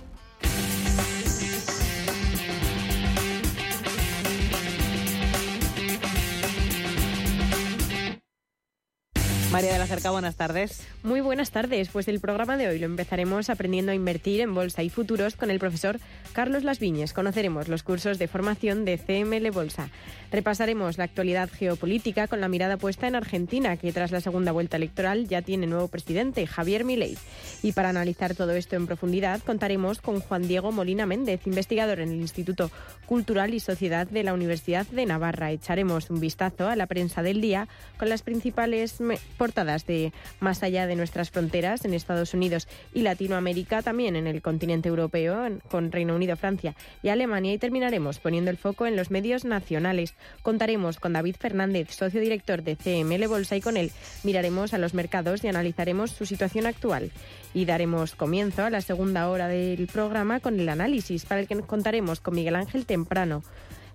María 9.53 9.73
de 9.73 9.77
la 9.77 9.85
Cerca, 9.85 10.09
buenas 10.09 10.35
tardes. 10.35 10.81
Muy 11.03 11.21
buenas 11.21 11.51
tardes. 11.51 11.89
Pues 11.89 12.07
el 12.07 12.19
programa 12.19 12.57
de 12.57 12.69
hoy 12.69 12.79
lo 12.79 12.87
empezaremos 12.87 13.51
aprendiendo 13.51 13.91
a 13.91 13.95
invertir 13.95 14.41
en 14.41 14.55
bolsa 14.55 14.81
y 14.81 14.89
futuros 14.89 15.35
con 15.35 15.51
el 15.51 15.59
profesor 15.59 15.99
Carlos 16.31 16.63
Las 16.63 16.79
Viñes. 16.79 17.13
Conoceremos 17.13 17.67
los 17.67 17.83
cursos 17.83 18.17
de 18.17 18.27
formación 18.27 18.83
de 18.83 18.97
CML 18.97 19.51
Bolsa. 19.51 19.89
Repasaremos 20.33 20.97
la 20.97 21.03
actualidad 21.03 21.47
geopolítica 21.47 22.27
con 22.27 22.41
la 22.41 22.47
mirada 22.47 22.77
puesta 22.77 23.07
en 23.07 23.13
Argentina, 23.13 23.77
que 23.77 23.93
tras 23.93 24.11
la 24.11 24.19
segunda 24.19 24.51
vuelta 24.51 24.77
electoral 24.77 25.27
ya 25.27 25.43
tiene 25.43 25.67
nuevo 25.67 25.89
presidente, 25.89 26.47
Javier 26.47 26.85
Milei. 26.85 27.19
Y 27.61 27.73
para 27.73 27.89
analizar 27.89 28.33
todo 28.33 28.53
esto 28.53 28.75
en 28.75 28.87
profundidad, 28.87 29.41
contaremos 29.43 30.01
con 30.01 30.21
Juan 30.21 30.47
Diego 30.47 30.71
Molina 30.71 31.05
Méndez, 31.05 31.45
investigador 31.45 31.99
en 31.99 32.09
el 32.09 32.19
Instituto 32.19 32.71
Cultural 33.05 33.53
y 33.53 33.59
Sociedad 33.59 34.07
de 34.07 34.23
la 34.23 34.33
Universidad 34.33 34.87
de 34.87 35.05
Navarra. 35.05 35.51
Echaremos 35.51 36.09
un 36.09 36.19
vistazo 36.19 36.67
a 36.67 36.75
la 36.75 36.87
prensa 36.87 37.21
del 37.21 37.39
día 37.39 37.67
con 37.99 38.09
las 38.09 38.23
principales 38.23 38.97
portadas 39.37 39.85
de 39.85 40.13
más 40.39 40.63
allá 40.63 40.87
de 40.87 40.95
nuestras 40.95 41.29
fronteras 41.29 41.85
en 41.85 41.93
Estados 41.93 42.33
Unidos 42.33 42.67
y 42.91 43.03
Latinoamérica, 43.03 43.83
también 43.83 44.15
en 44.15 44.25
el 44.25 44.41
continente 44.41 44.89
europeo, 44.89 45.47
con 45.69 45.91
Reino 45.91 46.15
Unido, 46.15 46.35
Francia 46.37 46.75
y 47.03 47.09
Alemania. 47.09 47.53
Y 47.53 47.59
terminaremos 47.59 48.17
poniendo 48.17 48.49
el 48.49 48.57
foco 48.57 48.87
en 48.87 48.95
los 48.95 49.11
medios 49.11 49.45
nacionales. 49.45 50.15
Contaremos 50.41 50.99
con 50.99 51.13
David 51.13 51.35
Fernández, 51.39 51.91
socio 51.91 52.21
director 52.21 52.63
de 52.63 52.75
CML 52.75 53.27
Bolsa, 53.27 53.55
y 53.55 53.61
con 53.61 53.77
él 53.77 53.91
miraremos 54.23 54.73
a 54.73 54.77
los 54.77 54.93
mercados 54.93 55.43
y 55.43 55.47
analizaremos 55.47 56.11
su 56.11 56.25
situación 56.25 56.65
actual. 56.65 57.11
Y 57.53 57.65
daremos 57.65 58.15
comienzo 58.15 58.63
a 58.63 58.69
la 58.69 58.81
segunda 58.81 59.29
hora 59.29 59.47
del 59.47 59.87
programa 59.87 60.39
con 60.39 60.59
el 60.59 60.69
análisis, 60.69 61.25
para 61.25 61.41
el 61.41 61.47
que 61.47 61.59
contaremos 61.61 62.19
con 62.19 62.35
Miguel 62.35 62.55
Ángel 62.55 62.85
Temprano 62.85 63.43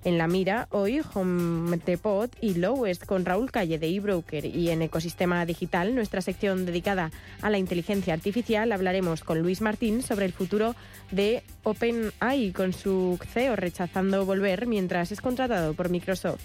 en 0.05 0.19
la 0.19 0.29
mira 0.29 0.69
hoy 0.71 1.01
Home 1.15 1.79
Depot 1.85 2.31
y 2.41 2.55
Lowest 2.55 3.05
con 3.05 3.25
Raúl 3.25 3.51
Calle 3.51 3.79
de 3.79 3.89
eBroker 3.89 4.45
y 4.45 4.71
en 4.71 4.83
Ecosistema 4.83 5.45
Digital, 5.45 5.95
nuestra 5.95 6.21
sección 6.21 6.67
dedicada 6.67 7.11
a 7.43 7.51
la 7.51 7.59
inteligencia 7.59 8.15
artificial, 8.15 8.73
hablaremos 8.73 9.25
con 9.25 9.41
Luis 9.41 9.61
Martín 9.61 10.03
sobre 10.03 10.27
el 10.27 10.33
futuro 10.33 10.75
de 11.11 11.43
OpenAI 11.65 12.53
con 12.53 12.73
su 12.73 13.19
CEO 13.33 13.57
rechazando 13.57 14.25
volver 14.25 14.67
mientras 14.67 15.13
es 15.13 15.21
contratado 15.21 15.75
por 15.75 15.91
Microsoft. 15.91 16.41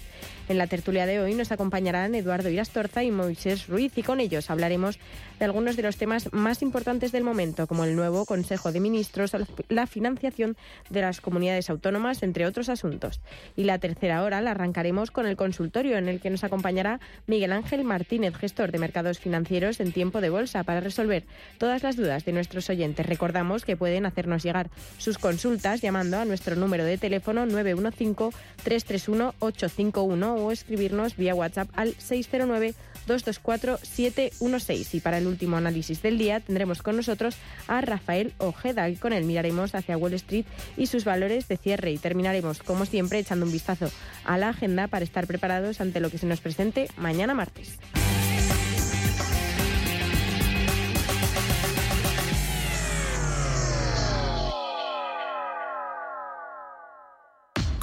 En 0.48 0.58
la 0.58 0.66
tertulia 0.66 1.06
de 1.06 1.20
hoy 1.20 1.34
nos 1.34 1.52
acompañarán 1.52 2.14
Eduardo 2.14 2.50
Irastorza 2.50 3.02
y 3.02 3.10
Moisés 3.10 3.66
Ruiz 3.66 3.96
y 3.96 4.02
con 4.02 4.20
ellos 4.20 4.50
hablaremos 4.50 4.98
de 5.38 5.44
algunos 5.46 5.76
de 5.76 5.82
los 5.82 5.96
temas 5.96 6.30
más 6.32 6.60
importantes 6.60 7.12
del 7.12 7.24
momento, 7.24 7.66
como 7.66 7.84
el 7.84 7.96
nuevo 7.96 8.26
Consejo 8.26 8.70
de 8.70 8.80
Ministros, 8.80 9.32
la 9.68 9.86
financiación 9.86 10.56
de 10.90 11.00
las 11.00 11.22
comunidades 11.22 11.70
autónomas, 11.70 12.22
entre 12.22 12.46
otros 12.46 12.68
asuntos. 12.68 13.20
Y 13.56 13.64
la 13.64 13.78
tercera 13.78 14.22
hora 14.22 14.40
la 14.40 14.52
arrancaremos 14.52 15.10
con 15.10 15.26
el 15.26 15.36
consultorio 15.36 15.96
en 15.96 16.08
el 16.08 16.20
que 16.20 16.30
nos 16.30 16.44
acompañará 16.44 17.00
Miguel 17.26 17.52
Ángel 17.52 17.84
Martínez, 17.84 18.34
gestor 18.34 18.72
de 18.72 18.78
mercados 18.78 19.18
financieros 19.18 19.80
en 19.80 19.92
tiempo 19.92 20.20
de 20.20 20.30
bolsa, 20.30 20.64
para 20.64 20.80
resolver 20.80 21.24
todas 21.58 21.82
las 21.82 21.96
dudas 21.96 22.24
de 22.24 22.32
nuestros 22.32 22.70
oyentes. 22.70 23.06
Recordamos 23.06 23.64
que 23.64 23.76
pueden 23.76 24.06
hacernos 24.06 24.42
llegar 24.42 24.70
sus 24.98 25.18
consultas 25.18 25.80
llamando 25.80 26.18
a 26.18 26.24
nuestro 26.24 26.56
número 26.56 26.84
de 26.84 26.98
teléfono 26.98 27.46
915-331-851 27.46 30.38
o 30.38 30.50
escribirnos 30.50 31.16
vía 31.16 31.34
WhatsApp 31.34 31.68
al 31.74 31.94
609 31.94 32.74
224-716. 33.06 34.94
Y 34.94 35.00
para 35.00 35.18
el 35.18 35.26
último 35.26 35.56
análisis 35.56 36.02
del 36.02 36.18
día 36.18 36.40
tendremos 36.40 36.82
con 36.82 36.96
nosotros 36.96 37.36
a 37.66 37.80
Rafael 37.80 38.32
Ojeda 38.38 38.88
y 38.88 38.96
con 38.96 39.12
él 39.12 39.24
miraremos 39.24 39.74
hacia 39.74 39.96
Wall 39.96 40.14
Street 40.14 40.46
y 40.76 40.86
sus 40.86 41.04
valores 41.04 41.48
de 41.48 41.56
cierre 41.56 41.92
y 41.92 41.98
terminaremos 41.98 42.62
como 42.62 42.86
siempre 42.86 43.18
echando 43.18 43.46
un 43.46 43.52
vistazo 43.52 43.90
a 44.24 44.38
la 44.38 44.50
agenda 44.50 44.88
para 44.88 45.04
estar 45.04 45.26
preparados 45.26 45.80
ante 45.80 46.00
lo 46.00 46.10
que 46.10 46.18
se 46.18 46.26
nos 46.26 46.40
presente 46.40 46.88
mañana 46.96 47.34
martes. 47.34 47.78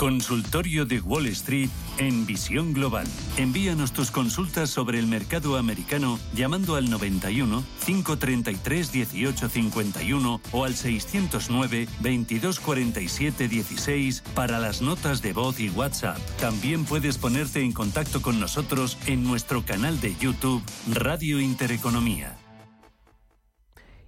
Consultorio 0.02 0.84
de 0.88 1.00
Wall 1.00 1.28
Street 1.28 1.70
en 2.00 2.26
Visión 2.26 2.74
Global. 2.74 3.06
Envíanos 3.38 3.92
tus 3.92 4.10
consultas 4.10 4.72
sobre 4.72 4.98
el 4.98 5.06
mercado 5.06 5.58
americano 5.58 6.18
llamando 6.34 6.76
al 6.76 6.90
91 6.90 7.64
533 7.86 8.96
1851 8.96 10.42
o 10.54 10.66
al 10.66 10.74
609 10.74 11.88
2247 12.00 13.48
16 13.48 14.24
para 14.34 14.58
las 14.58 14.82
notas 14.82 15.22
de 15.22 15.34
voz 15.34 15.60
y 15.60 15.70
WhatsApp. 15.70 16.18
También 16.40 16.84
puedes 16.86 17.20
ponerte 17.20 17.62
en 17.62 17.72
contacto 17.72 18.24
con 18.24 18.40
nosotros 18.40 18.98
en 19.06 19.24
nuestro 19.24 19.64
canal 19.64 20.02
de 20.02 20.16
YouTube 20.16 20.64
Radio 20.92 21.40
Intereconomía. 21.40 22.41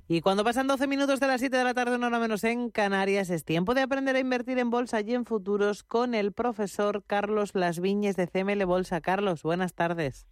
Y 0.08 0.22
cuando 0.22 0.44
pasan 0.44 0.68
12 0.68 0.86
minutos 0.88 1.20
de 1.20 1.28
las 1.28 1.40
7 1.40 1.56
de 1.56 1.64
la 1.64 1.74
tarde, 1.74 1.96
una 1.96 2.08
hora 2.08 2.20
menos 2.20 2.44
en 2.44 2.70
Canarias, 2.70 3.30
es 3.30 3.46
tiempo 3.46 3.74
de 3.74 3.82
aprender 3.82 4.16
a 4.16 4.20
invertir 4.20 4.60
en 4.60 4.70
bolsa 4.70 5.00
y 5.02 5.14
en 5.14 5.26
futuros 5.26 5.84
con 5.84 6.14
el 6.14 6.34
profesor 6.34 7.04
Carlos 7.08 7.56
Las 7.56 7.80
Viñes 7.80 8.18
de 8.18 8.28
CML 8.28 8.66
Bolsa. 8.66 9.00
Carlos, 9.00 9.44
buenas 9.44 9.74
tardes. 9.74 10.28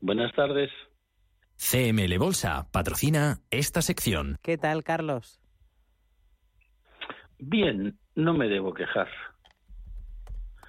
Buenas 0.00 0.32
tardes. 0.34 0.70
CML 1.56 2.18
Bolsa 2.18 2.68
patrocina 2.72 3.38
esta 3.50 3.80
sección. 3.80 4.38
¿Qué 4.42 4.58
tal, 4.58 4.82
Carlos? 4.82 5.40
Bien, 7.38 7.98
no 8.14 8.34
me 8.34 8.48
debo 8.48 8.74
quejar. 8.74 9.08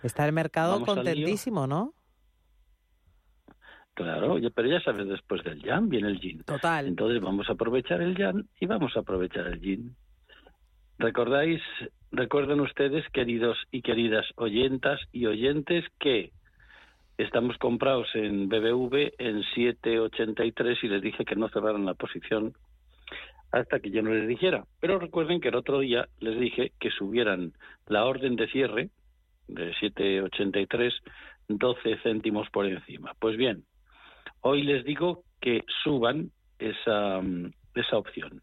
Está 0.04 0.26
el 0.26 0.32
mercado 0.32 0.86
contentísimo, 0.86 1.66
¿no? 1.66 1.94
Claro, 3.98 4.38
pero 4.54 4.70
ya 4.70 4.80
sabes, 4.82 5.08
después 5.08 5.44
del 5.44 5.60
yan 5.64 5.90
viene 5.90 6.10
el 6.10 6.20
yin. 6.20 6.44
Total. 6.44 6.86
Entonces 6.86 7.20
vamos 7.20 7.50
a 7.50 7.54
aprovechar 7.54 8.00
el 8.00 8.16
yan 8.16 8.46
y 8.60 8.68
vamos 8.68 8.96
a 8.96 9.00
aprovechar 9.00 9.48
el 9.48 9.60
yin. 9.60 9.96
¿Recordáis, 11.00 11.64
recuerden 12.12 12.60
ustedes, 12.60 13.10
queridos 13.10 13.58
y 13.72 13.82
queridas 13.82 14.24
oyentas 14.36 15.00
y 15.12 15.26
oyentes, 15.26 15.84
que 16.00 16.32
estamos 17.18 17.58
comprados 17.58 18.08
en 18.14 18.50
BBV 18.50 19.14
en 19.18 19.42
7.83 19.56 20.78
y 20.84 20.88
les 20.90 21.02
dije 21.02 21.26
que 21.26 21.36
no 21.36 21.50
cerraran 21.50 21.86
la 21.86 21.96
posición 21.96 22.54
hasta 23.52 23.80
que 23.80 23.90
yo 23.90 24.04
no 24.04 24.14
les 24.14 24.28
dijera. 24.28 24.66
Pero 24.80 25.00
recuerden 25.00 25.42
que 25.42 25.48
el 25.48 25.56
otro 25.56 25.80
día 25.80 26.08
les 26.20 26.40
dije 26.40 26.72
que 26.80 26.92
subieran 26.92 27.54
la 27.88 28.06
orden 28.06 28.36
de 28.36 28.48
cierre 28.48 28.92
de 29.48 29.74
7.83 29.74 30.94
12 31.48 31.98
céntimos 32.04 32.48
por 32.52 32.68
encima. 32.68 33.14
Pues 33.20 33.38
bien, 33.38 33.64
Hoy 34.42 34.64
les 34.64 34.84
digo 34.84 35.24
que 35.42 35.64
suban 35.84 36.32
esa, 36.60 37.22
mm, 37.22 37.52
esa 37.76 37.98
opción. 37.98 38.42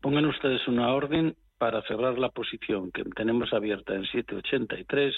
Pongan 0.00 0.26
ustedes 0.26 0.66
una 0.68 0.92
orden 0.92 1.36
para 1.58 1.82
cerrar 1.82 2.18
la 2.18 2.30
posición 2.30 2.90
que 2.90 3.04
tenemos 3.04 3.52
abierta 3.52 3.94
en 3.94 4.06
783 4.06 5.14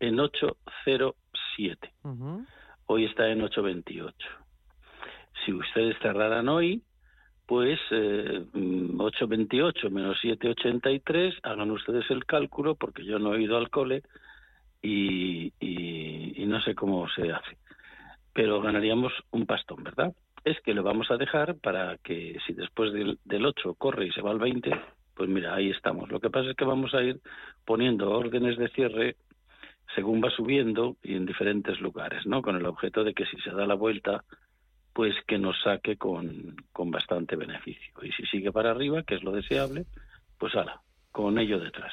en 0.00 0.20
807. 0.20 1.92
Hoy 2.86 3.04
está 3.06 3.28
en 3.28 3.42
828. 3.42 4.14
Si 5.44 5.52
ustedes 5.52 5.96
cerraran 6.00 6.48
hoy, 6.48 6.82
pues 7.46 7.80
828 7.90 9.86
eh, 9.86 9.90
mm, 9.90 9.92
menos 9.92 10.20
783, 10.20 11.34
hagan 11.42 11.70
ustedes 11.72 12.08
el 12.10 12.24
cálculo 12.24 12.76
porque 12.76 13.04
yo 13.04 13.18
no 13.18 13.34
he 13.34 13.42
ido 13.42 13.56
al 13.56 13.70
cole 13.70 14.02
y 14.80 15.52
no 16.46 16.60
sé 16.60 16.74
cómo 16.74 17.08
se 17.08 17.32
hace 17.32 17.56
pero 18.34 18.60
ganaríamos 18.60 19.12
un 19.30 19.46
pastón, 19.46 19.82
¿verdad? 19.82 20.12
Es 20.44 20.60
que 20.60 20.74
lo 20.74 20.82
vamos 20.82 21.10
a 21.10 21.16
dejar 21.16 21.56
para 21.56 21.96
que 21.98 22.36
si 22.46 22.52
después 22.52 22.92
del, 22.92 23.18
del 23.24 23.46
8 23.46 23.74
corre 23.74 24.06
y 24.06 24.12
se 24.12 24.20
va 24.20 24.32
al 24.32 24.38
20, 24.38 24.70
pues 25.14 25.30
mira, 25.30 25.54
ahí 25.54 25.70
estamos. 25.70 26.10
Lo 26.10 26.20
que 26.20 26.28
pasa 26.28 26.50
es 26.50 26.56
que 26.56 26.66
vamos 26.66 26.92
a 26.92 27.02
ir 27.02 27.20
poniendo 27.64 28.10
órdenes 28.10 28.58
de 28.58 28.68
cierre 28.68 29.16
según 29.94 30.22
va 30.22 30.30
subiendo 30.30 30.96
y 31.02 31.14
en 31.14 31.24
diferentes 31.24 31.80
lugares, 31.80 32.26
¿no? 32.26 32.42
Con 32.42 32.56
el 32.56 32.66
objeto 32.66 33.04
de 33.04 33.14
que 33.14 33.24
si 33.26 33.38
se 33.38 33.52
da 33.52 33.66
la 33.66 33.74
vuelta 33.74 34.24
pues 34.92 35.14
que 35.26 35.38
nos 35.38 35.60
saque 35.62 35.96
con, 35.96 36.56
con 36.72 36.90
bastante 36.90 37.34
beneficio. 37.34 37.92
Y 38.02 38.12
si 38.12 38.24
sigue 38.26 38.52
para 38.52 38.70
arriba, 38.70 39.02
que 39.02 39.16
es 39.16 39.24
lo 39.24 39.32
deseable, 39.32 39.86
pues 40.38 40.54
ala, 40.54 40.80
con 41.10 41.36
ello 41.38 41.58
detrás. 41.58 41.92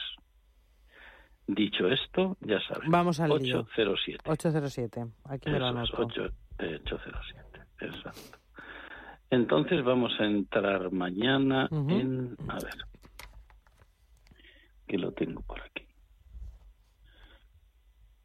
Dicho 1.54 1.88
esto, 1.90 2.38
ya 2.40 2.62
saben. 2.62 2.90
Vamos 2.90 3.20
al 3.20 3.32
807. 3.32 4.24
807. 4.26 5.06
Aquí 5.26 5.50
me 5.50 5.60
lo 5.60 5.68
anoto. 5.68 5.98
8, 5.98 6.30
807, 6.58 7.60
exacto. 7.82 8.38
Entonces 9.30 9.84
vamos 9.84 10.14
a 10.20 10.26
entrar 10.26 10.92
mañana 10.94 11.68
en... 11.70 12.38
A 12.48 12.56
ver. 12.56 12.76
Que 14.88 14.98
lo 14.98 15.12
tengo 15.12 15.42
por 15.42 15.62
aquí. 15.62 15.86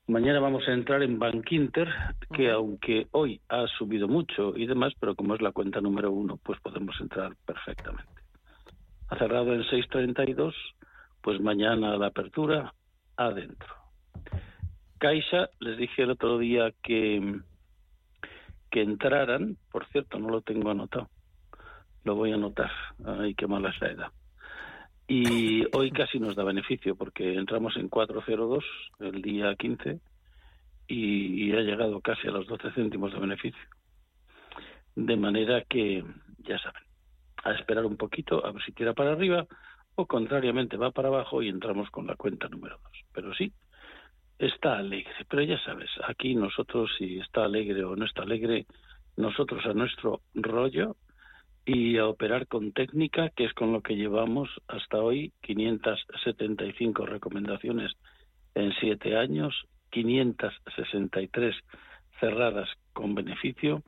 Mañana 0.07 0.39
vamos 0.39 0.63
a 0.69 0.73
entrar 0.73 1.03
en 1.03 1.19
Bank 1.19 1.51
Inter, 1.51 1.89
que 2.33 2.53
aunque 2.53 3.09
hoy 3.11 3.41
ha 3.49 3.67
subido 3.77 4.07
mucho 4.07 4.57
y 4.57 4.67
demás, 4.67 4.93
pero 5.01 5.17
como 5.17 5.35
es 5.35 5.43
la 5.43 5.51
cuenta 5.51 5.81
número 5.81 6.13
uno, 6.13 6.37
pues 6.37 6.61
podemos 6.61 6.95
entrar 7.01 7.35
perfectamente. 7.45 8.23
Ha 9.09 9.19
cerrado 9.19 9.53
en 9.53 9.63
6.32, 9.63 10.55
pues 11.23 11.41
mañana 11.41 11.97
la 11.97 12.07
apertura 12.07 12.73
adentro. 13.17 13.75
Caixa, 14.99 15.51
les 15.61 15.77
dije 15.77 16.03
el 16.03 16.11
otro 16.11 16.39
día 16.39 16.73
que, 16.83 17.41
que 18.71 18.83
entraran, 18.83 19.57
por 19.71 19.87
cierto, 19.89 20.19
no 20.19 20.29
lo 20.29 20.41
tengo 20.41 20.71
anotado, 20.71 21.09
lo 22.05 22.15
voy 22.15 22.33
a 22.33 22.37
anotar, 22.37 22.71
ay, 23.05 23.35
qué 23.35 23.47
mala 23.47 23.71
es 23.71 23.81
la 23.81 23.91
edad. 23.91 24.13
Y 25.07 25.65
hoy 25.77 25.91
casi 25.91 26.19
nos 26.19 26.35
da 26.35 26.45
beneficio 26.45 26.97
porque 26.97 27.35
entramos 27.35 27.77
en 27.77 27.89
402 27.89 28.65
el 29.01 29.23
día 29.23 29.55
15 29.55 30.01
y, 30.89 31.53
ha 31.53 31.61
llegado 31.61 32.01
casi 32.01 32.29
a 32.29 32.31
los 32.31 32.47
12 32.47 32.71
céntimos 32.73 33.13
de 33.13 33.19
beneficio. 33.19 33.63
De 34.95 35.17
manera 35.17 35.63
que, 35.69 36.05
ya 36.39 36.59
saben, 36.59 36.83
a 37.45 37.53
esperar 37.53 37.85
un 37.85 37.97
poquito, 37.97 38.45
a 38.47 38.53
ver 38.53 38.63
si 38.63 38.73
tira 38.73 38.95
para 38.95 39.13
arriba 39.13 39.47
o 39.97 40.07
contrariamente 40.07 40.77
va 40.77 40.91
para 40.91 41.09
abajo 41.09 41.43
y 41.43 41.49
entramos 41.49 41.91
con 41.91 42.07
la 42.07 42.17
cuenta 42.17 42.49
número 42.49 42.79
2. 42.85 42.93
Pero 43.13 43.35
sí, 43.35 43.53
está 44.39 44.79
alegre. 44.79 45.13
Pero 45.29 45.43
ya 45.43 45.59
sabes, 45.65 45.91
aquí 46.07 46.35
nosotros 46.35 46.91
si 46.99 47.19
está 47.19 47.45
alegre 47.45 47.85
o 47.85 47.97
no 47.97 48.05
está 48.05 48.23
alegre, 48.23 48.67
nosotros 49.17 49.65
a 49.65 49.73
nuestro 49.73 50.21
rollo 50.35 50.97
y 51.65 51.97
a 51.97 52.07
operar 52.07 52.47
con 52.47 52.73
técnica, 52.73 53.31
que 53.31 53.47
es 53.47 53.55
con 53.55 53.73
lo 53.73 53.81
que 53.81 53.97
llevamos 53.97 54.51
hasta 54.69 54.99
hoy 54.99 55.33
575 55.43 57.07
recomendaciones 57.07 57.93
en 58.55 58.75
siete 58.75 59.17
años, 59.17 59.55
563 59.91 61.57
cerradas 62.21 62.69
con 62.93 63.15
beneficio, 63.15 63.83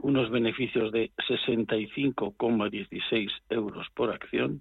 unos 0.00 0.30
beneficios 0.30 0.92
de 0.92 1.10
65,16 1.28 3.30
euros 3.48 3.86
por 3.94 4.10
acción 4.10 4.60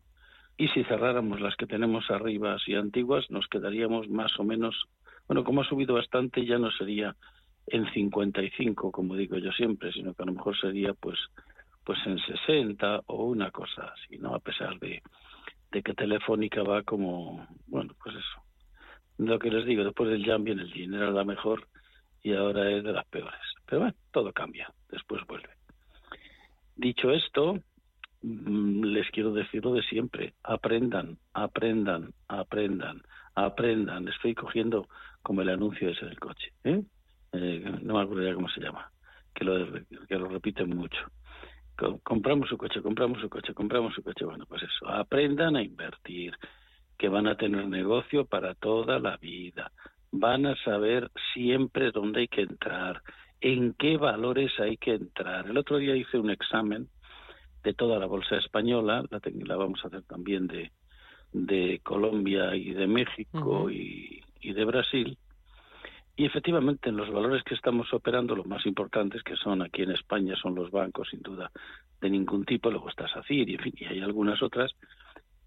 y 0.62 0.68
si 0.68 0.84
cerráramos 0.84 1.42
las 1.42 1.56
que 1.56 1.66
tenemos 1.66 2.12
arriba 2.12 2.56
y 2.68 2.76
antiguas 2.76 3.26
nos 3.32 3.48
quedaríamos 3.48 4.08
más 4.10 4.40
o 4.40 4.44
menos, 4.44 4.86
bueno, 5.28 5.44
como 5.44 5.62
ha 5.62 5.66
subido 5.66 5.96
bastante 5.96 6.46
ya 6.46 6.60
no 6.60 6.70
sería 6.70 7.16
en 7.66 7.92
55 7.92 8.92
como 8.92 9.16
digo 9.16 9.40
yo 9.40 9.52
siempre, 9.54 9.92
sino 9.92 10.14
que 10.14 10.22
a 10.22 10.28
lo 10.28 10.34
mejor 10.34 10.56
sería 10.56 10.94
pues 10.94 11.18
pues 11.84 11.98
en 12.06 12.20
60 12.20 13.02
o 13.08 13.26
una 13.26 13.50
cosa 13.50 13.92
así, 13.92 14.20
¿no? 14.20 14.36
A 14.36 14.40
pesar 14.40 14.78
de, 14.78 15.02
de 15.72 15.82
que 15.82 15.96
Telefónica 15.96 16.62
va 16.62 16.84
como, 16.84 17.48
bueno, 17.66 17.96
pues 18.04 18.18
eso. 18.18 18.44
Lo 19.18 19.40
que 19.40 19.50
les 19.50 19.66
digo, 19.66 19.84
después 19.84 20.12
del 20.12 20.24
jam 20.24 20.46
el 20.48 20.72
jean, 20.72 20.94
era 20.94 21.10
la 21.10 21.24
mejor 21.24 21.68
y 22.22 22.36
ahora 22.36 22.70
es 22.70 22.84
de 22.84 22.94
las 22.94 23.08
peores. 23.08 23.42
Pero 23.66 23.80
bueno, 23.80 23.96
todo 24.12 24.32
cambia, 24.32 24.72
después 24.92 25.26
vuelve. 25.26 25.50
Dicho 26.76 27.10
esto, 27.10 27.58
les 28.24 29.10
quiero 29.12 29.34
decir 29.34 29.64
lo 29.64 29.74
de 29.74 29.84
siempre, 29.84 30.34
aprendan, 30.44 31.18
aprendan, 31.34 32.14
aprendan, 32.28 33.02
aprendan. 33.36 34.08
Estoy 34.08 34.36
cogiendo 34.36 34.88
como 35.22 35.42
el 35.42 35.50
anuncio 35.50 35.90
ese 35.90 36.06
del 36.06 36.20
coche, 36.20 36.52
¿eh? 36.64 36.84
eh 37.34 37.80
no 37.82 37.96
me 37.96 38.02
acuerdo 38.02 38.24
ya 38.24 38.34
cómo 38.34 38.50
se 38.50 38.62
llama, 38.62 38.92
que 39.34 39.46
lo, 39.46 39.68
que 40.08 40.18
lo 40.18 40.28
repiten 40.28 40.70
mucho 40.70 41.00
compramos 42.04 42.50
su 42.50 42.58
coche, 42.58 42.82
compramos 42.82 43.20
su 43.22 43.30
coche, 43.30 43.54
compramos 43.54 43.94
su 43.94 44.04
coche. 44.04 44.26
Bueno, 44.26 44.46
pues 44.46 44.64
eso, 44.64 44.88
aprendan 44.90 45.56
a 45.56 45.64
invertir, 45.64 46.34
que 46.98 47.10
van 47.10 47.28
a 47.28 47.36
tener 47.36 47.68
negocio 47.68 48.26
para 48.26 48.54
toda 48.56 49.00
la 49.00 49.18
vida. 49.18 49.72
Van 50.12 50.46
a 50.46 50.56
saber 50.64 51.10
siempre 51.34 51.92
dónde 51.92 52.22
hay 52.22 52.28
que 52.28 52.42
entrar, 52.42 53.02
en 53.40 53.74
qué 53.74 53.98
valores 53.98 54.52
hay 54.60 54.78
que 54.78 54.94
entrar. 54.94 55.48
El 55.48 55.58
otro 55.58 55.78
día 55.78 55.96
hice 55.96 56.18
un 56.18 56.30
examen 56.30 56.90
de 57.64 57.74
toda 57.74 58.00
la 58.00 58.06
bolsa 58.06 58.38
española, 58.38 59.04
la, 59.10 59.22
la 59.46 59.56
vamos 59.56 59.84
a 59.84 59.88
hacer 59.88 60.04
también 60.04 60.48
de, 60.48 60.72
de 61.32 61.80
Colombia 61.84 62.56
y 62.56 62.74
de 62.74 62.88
México 62.88 63.70
y, 63.70 64.24
y 64.40 64.54
de 64.54 64.66
Brasil 64.66 65.18
y 66.22 66.26
efectivamente, 66.26 66.90
en 66.90 66.98
los 66.98 67.10
valores 67.10 67.44
que 67.44 67.56
estamos 67.56 67.92
operando, 67.94 68.36
los 68.36 68.46
más 68.46 68.66
importantes 68.66 69.24
que 69.24 69.36
son 69.38 69.62
aquí 69.62 69.82
en 69.84 69.92
España 69.92 70.36
son 70.36 70.56
los 70.56 70.70
bancos, 70.70 71.10
sin 71.10 71.22
duda, 71.22 71.52
de 72.00 72.10
ningún 72.10 72.46
tipo, 72.46 72.70
luego 72.70 72.90
está 72.90 73.08
SACIR 73.08 73.50
y, 73.50 73.56
en 73.56 73.60
fin, 73.60 73.74
y 73.78 73.86
hay 73.86 74.02
algunas 74.02 74.42
otras, 74.44 74.72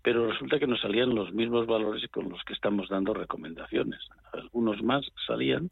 pero 0.03 0.31
resulta 0.31 0.59
que 0.59 0.67
nos 0.67 0.81
salían 0.81 1.15
los 1.15 1.33
mismos 1.33 1.67
valores 1.67 2.11
con 2.11 2.29
los 2.29 2.43
que 2.45 2.55
estamos 2.55 2.89
dando 2.89 3.15
recomendaciones. 3.15 4.01
Algunos 4.33 4.83
más 4.83 5.07
salían 5.27 5.71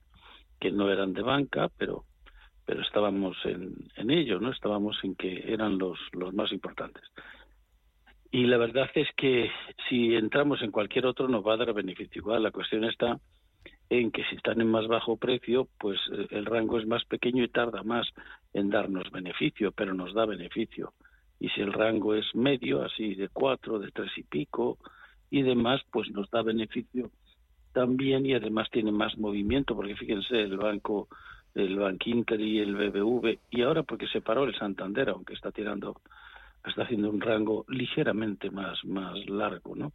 que 0.61 0.71
no 0.71 0.91
eran 0.91 1.15
de 1.15 1.23
banca, 1.23 1.69
pero 1.77 2.05
pero 2.73 2.85
estábamos 2.85 3.37
en, 3.45 3.75
en 3.97 4.11
ello, 4.11 4.41
¿no? 4.41 4.51
Estábamos 4.51 4.97
en 5.03 5.15
que 5.15 5.53
eran 5.53 5.77
los, 5.77 5.99
los 6.13 6.33
más 6.33 6.51
importantes. 6.53 7.03
Y 8.31 8.47
la 8.47 8.57
verdad 8.57 8.89
es 8.95 9.09
que 9.15 9.51
si 9.91 10.15
entramos 10.15 10.63
en 10.63 10.71
cualquier 10.71 11.05
otro 11.05 11.29
nos 11.29 11.47
va 11.47 11.53
a 11.53 11.57
dar 11.59 11.75
beneficio 11.75 12.21
igual. 12.21 12.43
La 12.43 12.51
cuestión 12.51 12.85
está 12.85 13.21
en 13.91 14.11
que 14.11 14.25
si 14.25 14.37
están 14.37 14.63
en 14.63 14.69
más 14.69 14.87
bajo 14.89 15.19
precio, 15.19 15.69
pues 15.79 16.01
eh, 16.15 16.29
el 16.31 16.47
rango 16.47 16.79
es 16.79 16.87
más 16.87 17.05
pequeño 17.05 17.45
y 17.45 17.49
tarda 17.49 17.83
más 17.83 18.09
en 18.55 18.71
darnos 18.71 19.11
beneficio, 19.11 19.71
pero 19.73 19.93
nos 19.93 20.15
da 20.15 20.25
beneficio. 20.25 20.95
Y 21.39 21.51
si 21.51 21.61
el 21.61 21.75
rango 21.75 22.15
es 22.15 22.25
medio, 22.35 22.83
así 22.83 23.15
de 23.17 23.29
cuatro, 23.29 23.81
de 23.81 23.91
tres 23.91 24.13
y 24.17 24.23
pico 24.23 24.79
y 25.29 25.43
demás, 25.43 25.83
pues 25.91 26.11
nos 26.11 26.31
da 26.31 26.41
beneficio 26.41 27.11
también 27.75 28.25
y 28.25 28.33
además 28.33 28.71
tiene 28.71 28.93
más 28.93 29.19
movimiento, 29.19 29.77
porque 29.77 29.95
fíjense, 29.95 30.41
el 30.41 30.57
banco, 30.57 31.09
el 31.55 31.77
Bank 31.77 32.07
Inter 32.07 32.41
y 32.41 32.61
el 32.61 32.75
BBV, 32.75 33.39
y 33.51 33.63
ahora 33.63 33.83
porque 33.83 34.07
se 34.09 34.21
paró 34.21 34.45
el 34.45 34.55
Santander, 34.57 35.11
aunque 35.11 35.35
está 35.35 35.53
tirando, 35.53 36.01
está 36.65 36.83
haciendo 36.83 37.11
un 37.11 37.21
rango 37.21 37.65
ligeramente 37.69 38.51
más, 38.51 38.85
más 38.85 39.19
largo, 39.27 39.77
¿no? 39.77 39.93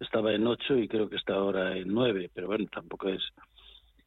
estaba 0.00 0.32
en 0.32 0.46
8 0.46 0.78
y 0.78 0.88
creo 0.88 1.08
que 1.08 1.16
está 1.16 1.34
ahora 1.34 1.76
en 1.76 1.92
9, 1.92 2.30
pero 2.34 2.48
bueno, 2.48 2.66
tampoco 2.70 3.08
es. 3.08 3.22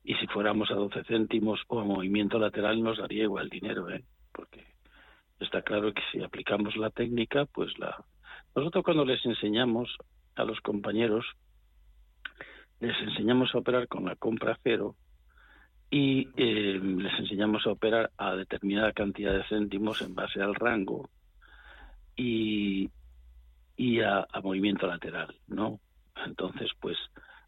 Y 0.03 0.15
si 0.15 0.27
fuéramos 0.27 0.71
a 0.71 0.75
12 0.75 1.03
céntimos 1.03 1.61
o 1.67 1.79
a 1.79 1.83
movimiento 1.83 2.39
lateral 2.39 2.81
nos 2.81 2.97
daría 2.97 3.23
igual 3.23 3.49
dinero, 3.49 3.89
¿eh? 3.89 4.03
Porque 4.31 4.63
está 5.39 5.61
claro 5.61 5.93
que 5.93 6.01
si 6.11 6.23
aplicamos 6.23 6.77
la 6.77 6.89
técnica, 6.89 7.45
pues 7.45 7.77
la. 7.77 8.03
Nosotros 8.55 8.83
cuando 8.83 9.05
les 9.05 9.23
enseñamos 9.25 9.95
a 10.35 10.43
los 10.43 10.59
compañeros, 10.61 11.25
les 12.79 12.97
enseñamos 13.01 13.53
a 13.53 13.57
operar 13.57 13.87
con 13.87 14.05
la 14.05 14.15
compra 14.15 14.57
cero 14.63 14.95
y 15.89 16.27
eh, 16.35 16.79
les 16.81 17.19
enseñamos 17.19 17.65
a 17.65 17.71
operar 17.71 18.11
a 18.17 18.35
determinada 18.35 18.91
cantidad 18.91 19.33
de 19.33 19.43
céntimos 19.45 20.01
en 20.01 20.15
base 20.15 20.41
al 20.41 20.55
rango 20.55 21.09
y, 22.15 22.89
y 23.77 24.01
a, 24.01 24.27
movimiento 24.43 24.87
lateral, 24.87 25.35
¿no? 25.47 25.79
Entonces, 26.25 26.71
pues, 26.79 26.97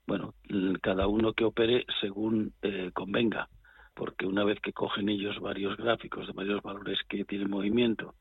bueno, 0.06 0.34
cada 0.82 1.08
uno 1.08 1.34
que 1.34 1.44
opere 1.44 1.86
según 2.00 2.54
eh, 2.62 2.92
convenga, 2.94 3.50
porque 3.94 4.26
una 4.26 4.44
vez 4.44 4.60
que 4.62 4.74
cogen 4.74 5.10
ellos 5.10 5.40
varios 5.40 5.76
gráficos 5.76 6.28
de 6.28 6.34
varios 6.34 6.62
valores 6.62 7.00
que 7.10 7.26
tienen 7.26 7.50
movimiento 7.50 8.16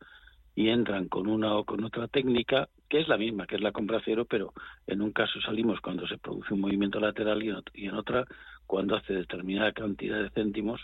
y 0.59 0.71
entran 0.71 1.07
con 1.07 1.29
una 1.29 1.55
o 1.55 1.65
con 1.65 1.85
otra 1.85 2.09
técnica, 2.09 2.69
que 2.89 2.99
es 2.99 3.07
la 3.07 3.17
misma, 3.17 3.47
que 3.47 3.55
es 3.55 3.61
la 3.61 3.71
compra 3.71 4.03
cero, 4.05 4.27
pero 4.29 4.53
en 4.89 5.03
un 5.03 5.13
caso 5.13 5.41
salimos 5.41 5.81
cuando 5.81 6.05
se 6.09 6.19
produce 6.19 6.53
un 6.53 6.63
movimiento 6.63 6.99
lateral 6.99 7.41
y 7.75 7.87
en, 7.87 7.95
otra 7.95 8.25
cuando 8.69 8.95
hace 8.95 9.15
determinada 9.15 9.73
cantidad 9.73 10.23
de 10.23 10.31
céntimos. 10.31 10.81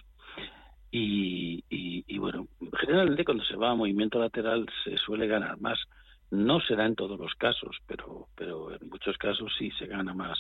Y, 0.90 2.18
bueno, 2.18 2.48
generalmente 2.80 3.24
cuando 3.24 3.44
se 3.44 3.56
va 3.56 3.70
a 3.70 3.74
movimiento 3.74 4.18
lateral 4.18 4.66
se 4.84 4.96
suele 4.96 5.26
ganar 5.26 5.60
más 5.60 5.78
no 6.30 6.60
será 6.60 6.86
en 6.86 6.94
todos 6.94 7.18
los 7.18 7.34
casos, 7.34 7.76
pero, 7.86 8.28
pero 8.34 8.72
en 8.74 8.88
muchos 8.88 9.16
casos 9.18 9.52
sí 9.58 9.70
se 9.78 9.86
gana 9.86 10.14
más 10.14 10.38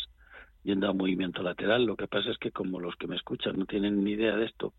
yendo 0.62 0.88
a 0.88 0.92
movimiento 0.92 1.42
lateral. 1.42 1.84
Lo 1.84 1.96
que 1.96 2.08
pasa 2.08 2.30
es 2.30 2.38
que 2.38 2.50
como 2.50 2.80
los 2.80 2.96
que 2.96 3.06
me 3.06 3.16
escuchan 3.16 3.58
no 3.58 3.66
tienen 3.66 4.02
ni 4.02 4.12
idea 4.12 4.36
de 4.36 4.46
esto, 4.46 4.72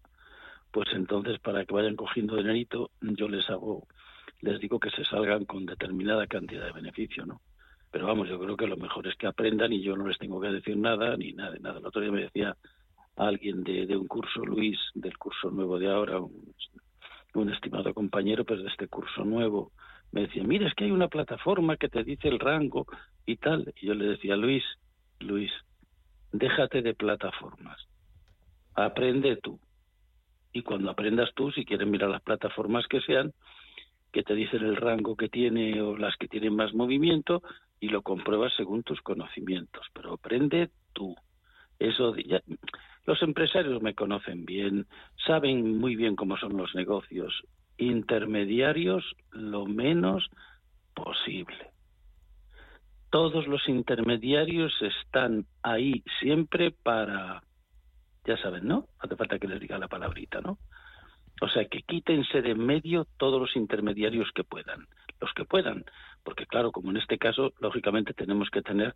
pues 0.71 0.89
entonces 0.93 1.39
para 1.39 1.63
que 1.65 1.73
vayan 1.73 1.95
cogiendo 1.95 2.35
dinerito, 2.35 2.89
yo 3.01 3.29
les 3.29 3.49
hago, 3.49 3.87
les 4.41 4.59
digo 4.59 4.79
que 4.79 4.89
se 4.89 5.05
salgan 5.05 5.45
con 5.45 5.65
determinada 5.65 6.25
cantidad 6.27 6.65
de 6.65 6.71
beneficio, 6.71 7.25
¿no? 7.25 7.41
Pero 7.95 8.07
vamos, 8.07 8.27
yo 8.27 8.37
creo 8.37 8.57
que 8.57 8.67
lo 8.67 8.75
mejor 8.75 9.07
es 9.07 9.15
que 9.15 9.25
aprendan 9.25 9.71
y 9.71 9.81
yo 9.81 9.95
no 9.95 10.05
les 10.05 10.17
tengo 10.17 10.41
que 10.41 10.49
decir 10.49 10.75
nada 10.75 11.15
ni 11.15 11.31
nada, 11.31 11.55
nada. 11.61 11.79
El 11.79 11.85
otro 11.85 12.01
día 12.01 12.11
me 12.11 12.23
decía 12.23 12.57
alguien 13.15 13.63
de, 13.63 13.95
un 13.95 14.05
curso, 14.05 14.43
Luis, 14.43 14.77
del 14.95 15.17
curso 15.17 15.49
nuevo 15.49 15.79
de 15.79 15.89
ahora, 15.89 16.19
un 16.19 17.53
estimado 17.53 17.93
compañero 17.93 18.43
pues, 18.43 18.61
de 18.61 18.67
este 18.67 18.89
curso 18.89 19.23
nuevo, 19.23 19.71
me 20.11 20.23
decía, 20.23 20.43
mira, 20.43 20.67
es 20.67 20.73
que 20.73 20.83
hay 20.83 20.91
una 20.91 21.07
plataforma 21.07 21.77
que 21.77 21.87
te 21.87 22.03
dice 22.03 22.27
el 22.27 22.37
rango 22.37 22.85
y 23.25 23.37
tal. 23.37 23.73
Y 23.79 23.85
yo 23.85 23.93
le 23.93 24.07
decía, 24.07 24.35
Luis, 24.35 24.65
Luis, 25.21 25.53
déjate 26.33 26.81
de 26.81 26.95
plataformas, 26.95 27.81
aprende 28.73 29.37
tú. 29.37 29.57
Y 30.51 30.63
cuando 30.63 30.91
aprendas 30.91 31.29
tú, 31.33 31.49
si 31.53 31.63
quieres 31.63 31.87
mirar 31.87 32.09
las 32.09 32.23
plataformas 32.23 32.87
que 32.87 32.99
sean, 32.99 33.31
que 34.11 34.23
te 34.23 34.35
dicen 34.35 34.65
el 34.65 34.75
rango 34.75 35.15
que 35.15 35.29
tiene 35.29 35.81
o 35.81 35.95
las 35.95 36.17
que 36.17 36.27
tienen 36.27 36.57
más 36.57 36.73
movimiento, 36.73 37.41
y 37.85 37.89
lo 37.89 38.01
compruebas 38.01 38.51
según 38.57 38.81
tus 38.81 38.99
conocimientos. 39.01 39.85
Pero 39.93 40.13
aprende 40.13 40.71
tú. 40.91 41.15
Eso 41.77 42.15
los 43.05 43.21
empresarios 43.21 43.81
me 43.81 43.93
conocen 43.93 44.45
bien, 44.45 44.87
saben 45.27 45.77
muy 45.77 45.95
bien 45.95 46.15
cómo 46.15 46.35
son 46.37 46.57
los 46.57 46.73
negocios. 46.73 47.43
Intermediarios 47.77 49.03
lo 49.31 49.67
menos 49.67 50.25
posible. 50.95 51.69
Todos 53.11 53.45
los 53.47 53.67
intermediarios 53.69 54.73
están 54.81 55.45
ahí 55.61 56.03
siempre 56.19 56.71
para, 56.71 57.43
ya 58.25 58.37
saben, 58.37 58.67
¿no? 58.67 58.87
Hace 58.97 59.15
falta 59.15 59.37
que 59.37 59.47
les 59.47 59.59
diga 59.59 59.77
la 59.77 59.87
palabrita, 59.87 60.41
¿no? 60.41 60.57
O 61.39 61.49
sea, 61.49 61.65
que 61.65 61.83
quítense 61.83 62.41
de 62.41 62.55
medio 62.55 63.05
todos 63.17 63.39
los 63.39 63.55
intermediarios 63.55 64.31
que 64.33 64.43
puedan, 64.43 64.87
los 65.21 65.31
que 65.33 65.45
puedan, 65.45 65.85
porque 66.25 66.47
claro, 66.47 66.71
como 66.71 66.89
en 66.89 66.97
este 66.97 67.17
caso, 67.17 67.53
lógicamente 67.59 68.13
tenemos 68.13 68.49
que 68.49 68.63
tener 68.63 68.95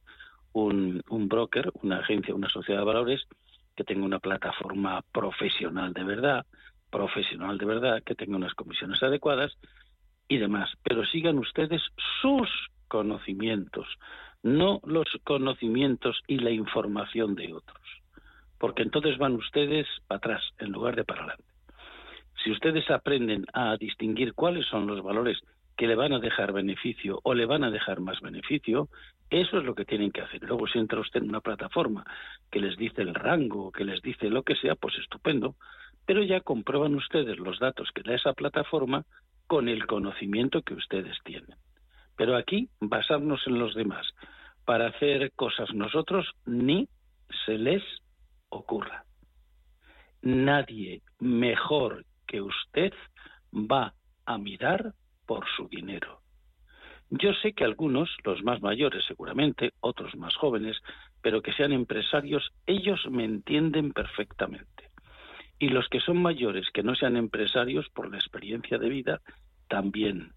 un, 0.52 1.02
un 1.10 1.30
broker, 1.30 1.72
una 1.84 2.00
agencia, 2.00 2.34
una 2.34 2.50
sociedad 2.50 2.82
de 2.82 2.86
valores 2.86 3.22
que 3.76 3.84
tenga 3.84 4.04
una 4.04 4.20
plataforma 4.20 5.02
profesional 5.14 5.94
de 5.94 6.04
verdad, 6.04 6.46
profesional 6.90 7.60
de 7.60 7.66
verdad, 7.66 8.04
que 8.04 8.16
tenga 8.16 8.36
unas 8.36 8.56
comisiones 8.56 9.02
adecuadas 9.04 9.56
y 10.28 10.38
demás. 10.38 10.72
Pero 10.84 11.06
sigan 11.06 11.38
ustedes 11.38 11.82
sus 12.22 12.50
conocimientos, 12.88 13.88
no 14.42 14.82
los 14.84 15.08
conocimientos 15.24 16.20
y 16.28 16.40
la 16.40 16.50
información 16.50 17.36
de 17.36 17.54
otros. 17.54 17.82
Porque 18.58 18.82
entonces 18.82 19.20
van 19.20 19.36
ustedes 19.36 19.88
para 20.08 20.18
atrás 20.18 20.44
en 20.58 20.72
lugar 20.72 20.96
de 20.96 21.04
para 21.04 21.22
adelante. 21.22 21.46
Si 22.44 22.52
ustedes 22.52 22.90
aprenden 22.90 23.46
a 23.54 23.78
distinguir 23.78 24.34
cuáles 24.34 24.66
son 24.66 24.88
los 24.88 25.04
valores 25.04 25.38
que 25.80 25.88
le 25.88 25.96
van 25.96 26.12
a 26.12 26.20
dejar 26.20 26.52
beneficio 26.52 27.22
o 27.24 27.34
le 27.34 27.46
van 27.46 27.64
a 27.64 27.72
dejar 27.72 28.02
más 28.02 28.20
beneficio, 28.20 28.90
eso 29.30 29.60
es 29.60 29.64
lo 29.64 29.76
que 29.76 29.86
tienen 29.86 30.12
que 30.12 30.20
hacer. 30.20 30.44
Luego, 30.44 30.68
si 30.68 30.78
entra 30.78 31.00
usted 31.00 31.24
en 31.24 31.30
una 31.30 31.40
plataforma 31.40 32.06
que 32.52 32.60
les 32.60 32.76
dice 32.76 33.02
el 33.02 33.16
rango, 33.16 33.72
que 33.72 33.86
les 33.86 34.02
dice 34.02 34.30
lo 34.30 34.44
que 34.44 34.58
sea, 34.58 34.76
pues 34.76 34.98
estupendo. 34.98 35.56
Pero 36.06 36.22
ya 36.22 36.42
comprueban 36.42 36.96
ustedes 36.96 37.40
los 37.40 37.60
datos 37.60 37.92
que 37.96 38.04
da 38.04 38.14
esa 38.14 38.34
plataforma 38.34 39.06
con 39.48 39.70
el 39.70 39.88
conocimiento 39.88 40.64
que 40.64 40.74
ustedes 40.74 41.16
tienen. 41.24 41.56
Pero 42.18 42.36
aquí, 42.36 42.68
basarnos 42.82 43.48
en 43.48 43.58
los 43.58 43.74
demás 43.74 44.06
para 44.66 44.88
hacer 44.88 45.32
cosas 45.32 45.74
nosotros, 45.74 46.30
ni 46.46 46.90
se 47.46 47.58
les 47.58 47.84
ocurra. 48.50 49.06
Nadie 50.24 51.04
mejor 51.20 52.04
que 52.28 52.42
usted 52.42 52.92
va 53.54 53.94
a 54.26 54.38
mirar 54.38 54.94
por 55.30 55.46
su 55.56 55.68
dinero. 55.68 56.22
Yo 57.12 57.34
sé 57.36 57.54
que 57.54 57.64
algunos, 57.64 58.10
los 58.24 58.42
más 58.42 58.64
mayores 58.64 59.06
seguramente, 59.06 59.74
otros 59.80 60.16
más 60.16 60.36
jóvenes, 60.36 60.82
pero 61.22 61.44
que 61.44 61.54
sean 61.54 61.72
empresarios, 61.72 62.50
ellos 62.66 63.00
me 63.12 63.26
entienden 63.26 63.94
perfectamente. 63.94 64.90
Y 65.60 65.70
los 65.70 65.88
que 65.88 66.00
son 66.00 66.20
mayores, 66.20 66.66
que 66.74 66.82
no 66.82 66.96
sean 66.96 67.16
empresarios 67.16 67.88
por 67.90 68.10
la 68.10 68.18
experiencia 68.18 68.80
de 68.80 68.90
vida, 68.90 69.22
también. 69.68 70.32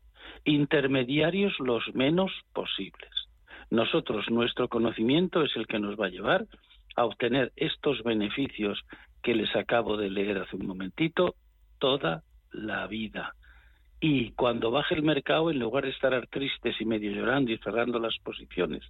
Intermediarios 0.44 1.58
los 1.58 1.82
menos 1.94 2.30
posibles. 2.52 3.14
Nosotros, 3.70 4.30
nuestro 4.30 4.68
conocimiento 4.68 5.42
es 5.42 5.56
el 5.56 5.66
que 5.66 5.78
nos 5.78 5.98
va 5.98 6.08
a 6.08 6.10
llevar 6.10 6.44
a 6.96 7.06
obtener 7.06 7.50
estos 7.56 8.02
beneficios 8.02 8.82
que 9.22 9.34
les 9.34 9.56
acabo 9.56 9.96
de 9.96 10.10
leer 10.10 10.36
hace 10.36 10.56
un 10.56 10.66
momentito 10.66 11.34
toda 11.78 12.24
la 12.50 12.86
vida. 12.88 13.34
Y 14.04 14.32
cuando 14.32 14.72
baje 14.72 14.96
el 14.96 15.04
mercado, 15.04 15.48
en 15.52 15.60
lugar 15.60 15.84
de 15.84 15.90
estar 15.90 16.26
tristes 16.26 16.74
y 16.80 16.84
medio 16.84 17.12
llorando 17.12 17.52
y 17.52 17.58
cerrando 17.58 18.00
las 18.00 18.18
posiciones 18.18 18.82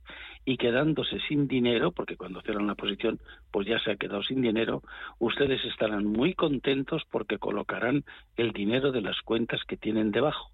y 0.46 0.56
quedándose 0.56 1.20
sin 1.28 1.46
dinero, 1.46 1.92
porque 1.92 2.16
cuando 2.16 2.40
cierran 2.40 2.66
la 2.66 2.76
posición, 2.76 3.20
pues 3.50 3.68
ya 3.68 3.78
se 3.80 3.90
ha 3.90 3.96
quedado 3.96 4.22
sin 4.22 4.40
dinero, 4.40 4.82
ustedes 5.18 5.62
estarán 5.66 6.06
muy 6.06 6.32
contentos 6.32 7.02
porque 7.10 7.36
colocarán 7.36 8.04
el 8.38 8.52
dinero 8.52 8.90
de 8.90 9.02
las 9.02 9.20
cuentas 9.20 9.60
que 9.68 9.76
tienen 9.76 10.12
debajo. 10.12 10.50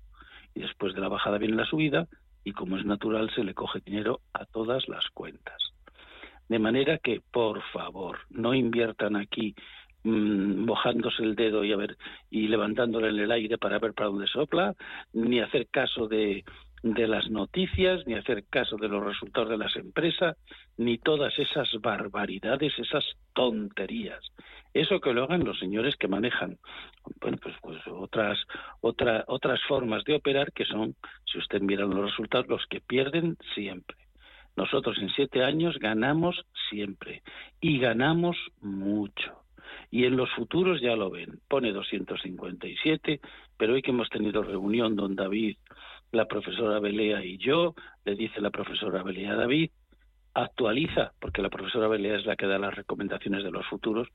Y 0.56 0.62
después 0.62 0.92
de 0.92 1.02
la 1.02 1.08
bajada 1.08 1.38
viene 1.38 1.54
la 1.54 1.64
subida 1.64 2.08
y 2.42 2.50
como 2.50 2.78
es 2.78 2.84
natural 2.84 3.30
se 3.36 3.44
le 3.44 3.54
coge 3.54 3.78
dinero 3.78 4.22
a 4.32 4.44
todas 4.44 4.88
las 4.88 5.06
cuentas. 5.14 5.62
De 6.48 6.58
manera 6.58 6.98
que, 6.98 7.20
por 7.30 7.62
favor, 7.72 8.18
no 8.30 8.54
inviertan 8.54 9.14
aquí 9.14 9.54
Mm, 10.08 10.64
mojándose 10.64 11.22
el 11.22 11.34
dedo 11.34 11.64
y 11.64 11.72
a 11.72 11.76
ver 11.76 11.98
y 12.30 12.48
levantándole 12.48 13.10
en 13.10 13.18
el 13.18 13.30
aire 13.30 13.58
para 13.58 13.78
ver 13.78 13.92
para 13.92 14.08
dónde 14.08 14.26
sopla, 14.26 14.74
ni 15.12 15.40
hacer 15.40 15.66
caso 15.68 16.08
de, 16.08 16.44
de 16.82 17.06
las 17.06 17.28
noticias, 17.28 18.06
ni 18.06 18.14
hacer 18.14 18.44
caso 18.48 18.78
de 18.78 18.88
los 18.88 19.04
resultados 19.04 19.50
de 19.50 19.58
las 19.58 19.76
empresas, 19.76 20.38
ni 20.78 20.96
todas 20.96 21.38
esas 21.38 21.68
barbaridades, 21.82 22.72
esas 22.78 23.04
tonterías. 23.34 24.24
Eso 24.72 24.98
que 24.98 25.12
lo 25.12 25.24
hagan 25.24 25.44
los 25.44 25.58
señores 25.58 25.94
que 25.96 26.08
manejan, 26.08 26.56
bueno, 27.20 27.36
pues, 27.42 27.56
pues 27.60 27.78
otras, 27.88 28.38
otra, 28.80 29.24
otras 29.26 29.60
formas 29.68 30.04
de 30.04 30.14
operar 30.14 30.52
que 30.52 30.64
son, 30.64 30.94
si 31.30 31.36
usted 31.36 31.60
mira 31.60 31.84
los 31.84 32.12
resultados, 32.12 32.48
los 32.48 32.64
que 32.70 32.80
pierden 32.80 33.36
siempre. 33.54 33.98
Nosotros 34.56 34.96
en 35.02 35.10
siete 35.10 35.44
años 35.44 35.78
ganamos 35.78 36.46
siempre 36.70 37.22
y 37.60 37.78
ganamos 37.78 38.38
mucho. 38.62 39.47
Y 39.90 40.04
en 40.04 40.16
los 40.16 40.30
futuros 40.32 40.80
ya 40.80 40.96
lo 40.96 41.10
ven, 41.10 41.40
pone 41.48 41.72
257, 41.72 43.20
pero 43.56 43.74
hoy 43.74 43.82
que 43.82 43.90
hemos 43.90 44.08
tenido 44.10 44.42
reunión, 44.42 44.96
don 44.96 45.16
David, 45.16 45.56
la 46.12 46.26
profesora 46.26 46.78
Belea 46.78 47.24
y 47.24 47.38
yo, 47.38 47.74
le 48.04 48.14
dice 48.14 48.40
la 48.40 48.50
profesora 48.50 49.02
Belea 49.02 49.32
a 49.32 49.36
David, 49.36 49.70
actualiza, 50.34 51.12
porque 51.20 51.42
la 51.42 51.50
profesora 51.50 51.88
Belea 51.88 52.18
es 52.18 52.26
la 52.26 52.36
que 52.36 52.46
da 52.46 52.58
las 52.58 52.74
recomendaciones 52.74 53.42
de 53.44 53.50
los 53.50 53.66
futuros, 53.66 54.08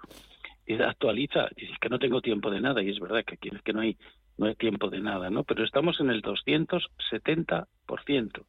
y 0.65 0.81
actualiza, 0.81 1.49
dice 1.55 1.73
que 1.81 1.89
no 1.89 1.99
tengo 1.99 2.21
tiempo 2.21 2.49
de 2.49 2.61
nada, 2.61 2.81
y 2.81 2.89
es 2.89 2.97
verdad 2.99 3.25
que 3.25 3.33
aquí 3.35 3.49
es 3.53 3.61
que 3.61 3.73
no 3.73 3.81
hay, 3.81 3.97
no 4.37 4.45
hay 4.45 4.55
tiempo 4.55 4.89
de 4.89 5.01
nada, 5.01 5.29
¿no? 5.29 5.43
Pero 5.43 5.65
estamos 5.65 5.99
en 5.99 6.09
el 6.09 6.21
270%. 6.21 8.45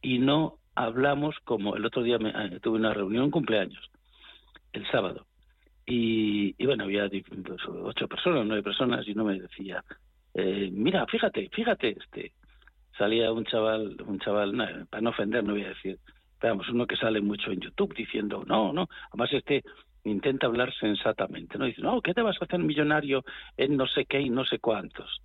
Y 0.00 0.20
no 0.20 0.60
hablamos 0.76 1.34
como 1.44 1.74
el 1.74 1.84
otro 1.84 2.04
día 2.04 2.18
me, 2.18 2.30
eh, 2.30 2.60
tuve 2.60 2.78
una 2.78 2.94
reunión 2.94 3.32
cumpleaños, 3.32 3.90
el 4.72 4.88
sábado, 4.90 5.26
y, 5.90 6.66
bueno, 6.66 6.84
había 6.84 7.08
ocho 7.82 8.08
personas, 8.08 8.44
nueve 8.46 8.62
personas, 8.62 9.06
y 9.08 9.12
uno 9.12 9.24
me 9.24 9.40
decía, 9.40 9.82
eh, 10.34 10.68
mira, 10.70 11.06
fíjate, 11.06 11.48
fíjate, 11.50 11.96
este 11.98 12.32
salía 12.96 13.32
un 13.32 13.44
chaval, 13.44 13.96
un 14.06 14.18
chaval, 14.18 14.86
para 14.90 15.00
no 15.00 15.10
ofender, 15.10 15.42
no 15.44 15.52
voy 15.52 15.64
a 15.64 15.70
decir, 15.70 15.98
veamos, 16.42 16.68
uno 16.68 16.86
que 16.86 16.96
sale 16.96 17.20
mucho 17.20 17.52
en 17.52 17.60
YouTube 17.60 17.94
diciendo, 17.94 18.44
no, 18.46 18.72
no, 18.72 18.88
además 19.10 19.32
este 19.32 19.62
intenta 20.04 20.46
hablar 20.46 20.74
sensatamente, 20.74 21.58
¿no? 21.58 21.64
Dice, 21.64 21.80
no, 21.80 22.00
¿qué 22.02 22.12
te 22.12 22.22
vas 22.22 22.36
a 22.40 22.44
hacer 22.44 22.58
millonario 22.58 23.24
en 23.56 23.76
no 23.76 23.86
sé 23.86 24.04
qué 24.04 24.20
y 24.20 24.30
no 24.30 24.44
sé 24.44 24.58
cuántos? 24.58 25.22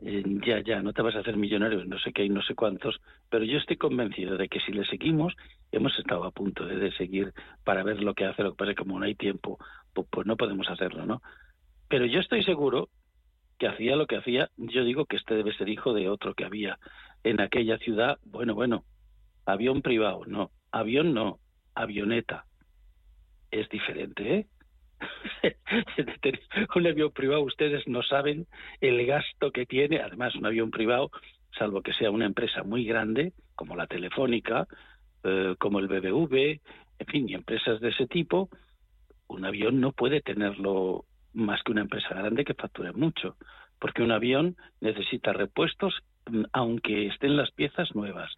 Eh, 0.00 0.22
ya, 0.46 0.60
ya, 0.60 0.80
no 0.80 0.92
te 0.92 1.02
vas 1.02 1.16
a 1.16 1.20
hacer 1.20 1.36
millonario 1.36 1.80
en 1.80 1.88
no 1.88 1.98
sé 1.98 2.12
qué 2.12 2.24
y 2.24 2.28
no 2.28 2.40
sé 2.42 2.54
cuántos, 2.54 3.00
pero 3.28 3.44
yo 3.44 3.58
estoy 3.58 3.76
convencido 3.76 4.36
de 4.36 4.48
que 4.48 4.60
si 4.60 4.72
le 4.72 4.84
seguimos, 4.84 5.34
hemos 5.72 5.98
estado 5.98 6.24
a 6.24 6.30
punto 6.30 6.64
de, 6.64 6.92
seguir 6.92 7.32
para 7.64 7.82
ver 7.82 8.00
lo 8.00 8.14
que 8.14 8.24
hace, 8.24 8.44
lo 8.44 8.52
que 8.52 8.58
pasa 8.58 8.74
como 8.74 8.98
no 8.98 9.06
hay 9.06 9.16
tiempo, 9.16 9.58
pues, 10.04 10.26
no 10.26 10.36
podemos 10.36 10.68
hacerlo, 10.68 11.06
¿no? 11.06 11.22
Pero 11.88 12.06
yo 12.06 12.20
estoy 12.20 12.42
seguro 12.42 12.88
que 13.58 13.66
hacía 13.66 13.96
lo 13.96 14.06
que 14.06 14.16
hacía, 14.16 14.50
yo 14.56 14.84
digo 14.84 15.06
que 15.06 15.16
este 15.16 15.34
debe 15.34 15.54
ser 15.54 15.68
hijo 15.68 15.92
de 15.92 16.08
otro 16.08 16.34
que 16.34 16.44
había 16.44 16.78
en 17.24 17.40
aquella 17.40 17.78
ciudad, 17.78 18.18
bueno, 18.24 18.54
bueno, 18.54 18.84
avión 19.46 19.82
privado, 19.82 20.24
no, 20.26 20.50
avión 20.70 21.14
no, 21.14 21.38
avioneta. 21.74 22.44
Es 23.50 23.68
diferente, 23.68 24.34
¿eh? 24.34 24.46
un 26.76 26.86
avión 26.86 27.12
privado, 27.12 27.42
ustedes 27.42 27.86
no 27.86 28.02
saben 28.02 28.46
el 28.80 29.06
gasto 29.06 29.50
que 29.50 29.66
tiene, 29.66 30.00
además 30.00 30.34
un 30.34 30.46
avión 30.46 30.70
privado, 30.70 31.10
salvo 31.56 31.82
que 31.82 31.94
sea 31.94 32.10
una 32.10 32.26
empresa 32.26 32.62
muy 32.62 32.84
grande, 32.84 33.32
como 33.54 33.74
la 33.74 33.86
Telefónica, 33.86 34.66
eh, 35.24 35.54
como 35.58 35.78
el 35.78 35.88
BBV, 35.88 36.60
en 36.98 37.06
fin, 37.06 37.28
y 37.28 37.34
empresas 37.34 37.80
de 37.80 37.88
ese 37.88 38.06
tipo, 38.06 38.48
un 39.28 39.44
avión 39.44 39.80
no 39.80 39.92
puede 39.92 40.20
tenerlo 40.20 41.04
más 41.32 41.62
que 41.62 41.72
una 41.72 41.82
empresa 41.82 42.08
grande 42.10 42.44
que 42.44 42.54
facture 42.54 42.92
mucho, 42.92 43.36
porque 43.78 44.02
un 44.02 44.12
avión 44.12 44.56
necesita 44.80 45.32
repuestos 45.32 45.94
mm, 46.30 46.44
aunque 46.52 47.06
estén 47.06 47.36
las 47.36 47.50
piezas 47.52 47.94
nuevas, 47.94 48.30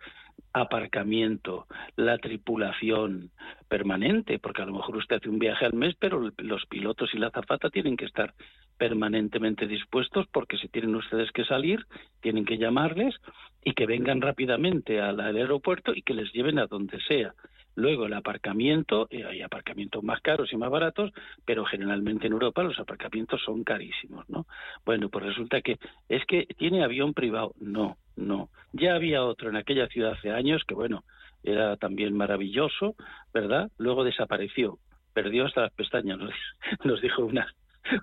aparcamiento, 0.53 1.67
la 1.97 2.19
tripulación 2.19 3.31
permanente, 3.69 4.39
porque 4.39 4.63
a 4.63 4.67
lo 4.67 4.73
mejor 4.73 4.97
usted 4.97 5.17
hace 5.17 5.29
un 5.29 5.39
viaje 5.39 5.65
al 5.65 5.75
mes, 5.75 5.95
pero 5.99 6.21
los 6.39 6.67
pilotos 6.67 7.11
y 7.15 7.19
la 7.19 7.31
zafata 7.31 7.71
tienen 7.71 7.97
que 7.97 8.07
estar 8.07 8.35
permanentemente 8.81 9.67
dispuestos 9.67 10.27
porque 10.33 10.57
si 10.57 10.69
tienen 10.69 10.95
ustedes 10.97 11.31
que 11.33 11.45
salir, 11.45 11.87
tienen 12.21 12.45
que 12.45 12.59
llamarles 12.59 13.15
y 13.63 13.75
que 13.75 13.87
vengan 13.87 14.23
rápidamente 14.23 15.01
al, 15.01 15.21
aeropuerto 15.21 15.93
y 15.95 16.03
que 16.03 16.15
les 16.15 16.33
lleven 16.33 16.59
a 16.59 16.67
donde 16.67 16.99
sea. 17.03 17.35
Luego 17.77 18.07
el 18.07 18.13
aparcamiento, 18.15 19.07
eh, 19.11 19.25
hay 19.25 19.43
aparcamientos 19.43 20.03
más 20.03 20.21
caros 20.21 20.53
y 20.53 20.57
más 20.57 20.71
baratos, 20.71 21.13
pero 21.45 21.65
generalmente 21.65 22.27
en 22.27 22.33
Europa 22.33 22.63
los 22.63 22.79
aparcamientos 22.79 23.41
son 23.43 23.65
carísimos, 23.65 24.29
¿no? 24.29 24.47
Bueno, 24.85 25.09
pues 25.09 25.25
resulta 25.25 25.61
que 25.61 25.79
es 26.09 26.25
que 26.27 26.47
tiene 26.59 26.85
avión 26.85 27.15
privado. 27.15 27.55
No, 27.61 27.97
no. 28.17 28.51
Ya 28.73 28.95
había 28.95 29.25
otro 29.25 29.51
en 29.51 29.57
aquella 29.57 29.87
ciudad 29.89 30.13
hace 30.13 30.31
años 30.31 30.63
que, 30.67 30.75
bueno, 30.75 31.05
era 31.43 31.77
también 31.77 32.15
maravilloso, 32.17 32.97
¿verdad? 33.33 33.71
Luego 33.79 34.05
desapareció, 34.05 34.79
perdió 35.15 35.47
hasta 35.47 35.63
las 35.63 35.73
pestañas, 35.73 36.19
nos, 36.85 37.01
dijo 37.03 37.25
una, 37.25 37.55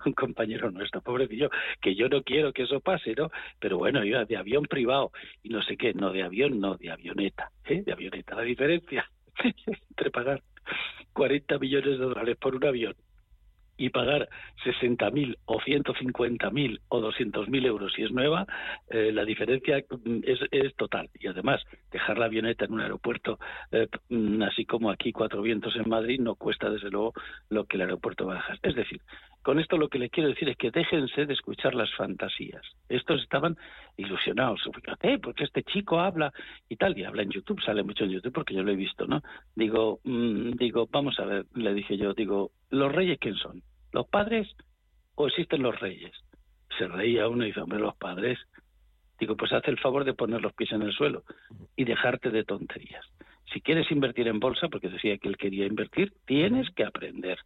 un 0.06 0.14
compañero 0.14 0.72
nuestro, 0.72 1.02
pobrecillo, 1.02 1.50
que 1.82 1.96
yo 1.96 2.10
no 2.10 2.24
quiero 2.24 2.54
que 2.54 2.64
eso 2.64 2.80
pase, 2.80 3.14
¿no? 3.16 3.30
Pero 3.60 3.78
bueno, 3.78 4.04
iba 4.04 4.26
de 4.26 4.38
avión 4.38 4.64
privado 4.64 5.12
y 5.44 5.50
no 5.50 5.62
sé 5.62 5.78
qué, 5.78 5.94
no 5.94 6.12
de 6.12 6.24
avión, 6.24 6.60
no, 6.60 6.76
de 6.76 6.90
avioneta, 6.90 7.52
¿eh? 7.66 7.84
De 7.86 7.92
avioneta. 7.92 8.36
La 8.36 8.42
diferencia 8.42 9.08
entre 9.90 10.12
pagar 10.12 10.42
40 11.14 11.58
millones 11.60 12.00
de 12.00 12.06
dólares 12.06 12.38
por 12.40 12.56
un 12.56 12.66
avión 12.66 12.96
y 13.78 13.90
pagar 13.90 14.28
60.000 14.66 15.38
o 15.46 15.60
150.000 15.60 16.80
o 16.90 17.00
200.000 17.00 17.66
euros 17.66 17.94
si 17.94 18.04
es 18.04 18.12
nueva, 18.12 18.48
eh, 18.90 19.12
la 19.14 19.24
diferencia 19.24 19.78
mm, 19.78 20.20
es, 20.24 20.40
es, 20.52 20.76
total. 20.76 21.10
Y 21.14 21.28
además, 21.28 21.62
dejar 21.92 22.18
la 22.18 22.26
avioneta 22.26 22.66
en 22.66 22.74
un 22.74 22.82
aeropuerto, 22.82 23.40
eh, 23.72 23.88
mm, 24.10 24.42
así 24.42 24.66
como 24.66 24.90
aquí 24.90 25.12
Cuatro 25.12 25.42
Vientos 25.42 25.76
en 25.76 25.88
Madrid, 25.88 26.20
no 26.20 26.36
cuesta 26.36 26.70
desde 26.70 26.90
luego 26.90 27.14
lo 27.50 27.66
que 27.66 27.78
el 27.78 27.82
aeropuerto 27.84 28.28
dejar. 28.28 28.60
Es 28.64 28.76
decir, 28.76 29.00
con 29.48 29.60
esto 29.60 29.78
lo 29.78 29.88
que 29.88 29.98
le 29.98 30.10
quiero 30.10 30.28
decir 30.28 30.50
es 30.50 30.58
que 30.58 30.72
déjense 30.72 31.26
de 31.26 31.34
escuchar 31.34 31.74
las 31.74 31.90
fantasías. 31.96 32.62
Estos 32.90 33.22
estaban 33.22 33.56
ilusionados. 33.96 34.60
Eh, 35.04 35.20
porque 35.24 35.46
este 35.46 35.64
chico 35.64 36.02
habla 36.02 36.34
y 36.68 36.76
tal, 36.76 36.98
y 36.98 37.06
habla 37.06 37.22
en 37.22 37.30
YouTube, 37.30 37.62
sale 37.62 37.82
mucho 37.82 38.04
en 38.04 38.10
YouTube 38.10 38.34
porque 38.34 38.54
yo 38.54 38.62
lo 38.62 38.74
he 38.74 38.76
visto, 38.76 39.08
¿no? 39.08 39.22
Digo, 39.56 40.02
mm, 40.04 40.52
digo, 40.58 40.90
vamos 40.92 41.18
a 41.22 41.24
ver, 41.24 41.46
le 41.54 41.74
dije 41.74 41.96
yo, 41.96 42.14
digo, 42.14 42.52
¿los 42.72 42.92
reyes 42.92 43.20
quién 43.22 43.36
son? 43.36 43.64
¿Los 43.94 44.06
padres 44.10 44.54
o 45.16 45.28
existen 45.28 45.64
los 45.64 45.80
reyes? 45.80 46.12
Se 46.78 46.86
reía 46.86 47.30
uno 47.30 47.46
y 47.46 47.48
dice, 47.48 47.62
hombre, 47.62 47.80
los 47.80 47.96
padres. 47.96 48.38
Digo, 49.18 49.38
pues 49.38 49.54
haz 49.54 49.66
el 49.70 49.80
favor 49.80 50.04
de 50.04 50.14
poner 50.14 50.42
los 50.42 50.52
pies 50.56 50.74
en 50.74 50.82
el 50.82 50.92
suelo 50.92 51.24
y 51.78 51.86
dejarte 51.86 52.32
de 52.32 52.44
tonterías. 52.44 53.06
Si 53.54 53.62
quieres 53.62 53.90
invertir 53.92 54.28
en 54.28 54.42
bolsa, 54.42 54.68
porque 54.68 54.90
decía 54.90 55.18
que 55.18 55.30
él 55.30 55.38
quería 55.38 55.66
invertir, 55.66 56.12
tienes 56.26 56.70
que 56.72 56.84
aprender. 56.84 57.40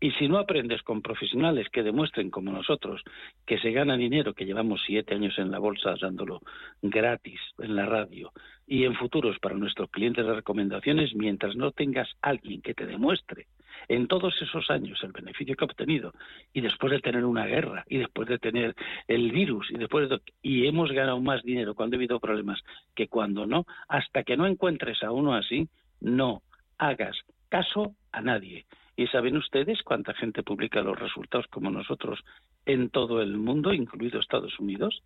Y 0.00 0.10
si 0.12 0.28
no 0.28 0.38
aprendes 0.38 0.82
con 0.82 1.02
profesionales 1.02 1.68
que 1.70 1.82
demuestren, 1.82 2.30
como 2.30 2.52
nosotros, 2.52 3.02
que 3.46 3.58
se 3.58 3.72
gana 3.72 3.96
dinero, 3.96 4.34
que 4.34 4.46
llevamos 4.46 4.82
siete 4.86 5.14
años 5.14 5.38
en 5.38 5.50
la 5.50 5.58
bolsa 5.58 5.94
dándolo 6.00 6.40
gratis 6.82 7.40
en 7.58 7.76
la 7.76 7.86
radio 7.86 8.32
y 8.66 8.84
en 8.84 8.94
futuros 8.94 9.38
para 9.38 9.56
nuestros 9.56 9.90
clientes 9.90 10.24
de 10.24 10.34
recomendaciones, 10.34 11.14
mientras 11.14 11.56
no 11.56 11.70
tengas 11.70 12.08
alguien 12.22 12.62
que 12.62 12.74
te 12.74 12.86
demuestre 12.86 13.46
en 13.88 14.06
todos 14.06 14.34
esos 14.40 14.70
años 14.70 14.98
el 15.02 15.12
beneficio 15.12 15.54
que 15.54 15.64
ha 15.64 15.66
obtenido 15.66 16.12
y 16.52 16.60
después 16.60 16.92
de 16.92 17.00
tener 17.00 17.24
una 17.24 17.46
guerra 17.46 17.84
y 17.88 17.98
después 17.98 18.28
de 18.28 18.38
tener 18.38 18.74
el 19.08 19.32
virus 19.32 19.70
y 19.70 19.74
después 19.74 20.08
de, 20.08 20.20
y 20.42 20.66
hemos 20.66 20.90
ganado 20.92 21.20
más 21.20 21.42
dinero 21.42 21.74
cuando 21.74 21.96
ha 21.96 21.98
habido 21.98 22.20
problemas 22.20 22.60
que 22.94 23.08
cuando 23.08 23.46
no, 23.46 23.66
hasta 23.88 24.22
que 24.22 24.36
no 24.36 24.46
encuentres 24.46 25.02
a 25.02 25.10
uno 25.10 25.34
así, 25.34 25.68
no 26.00 26.42
hagas 26.78 27.16
caso 27.48 27.94
a 28.12 28.20
nadie. 28.20 28.64
¿Y 28.96 29.06
saben 29.08 29.36
ustedes 29.36 29.82
cuánta 29.82 30.14
gente 30.14 30.42
publica 30.42 30.80
los 30.80 30.98
resultados 30.98 31.46
como 31.48 31.70
nosotros 31.70 32.20
en 32.64 32.90
todo 32.90 33.20
el 33.20 33.36
mundo, 33.36 33.72
incluido 33.72 34.20
Estados 34.20 34.58
Unidos? 34.60 35.02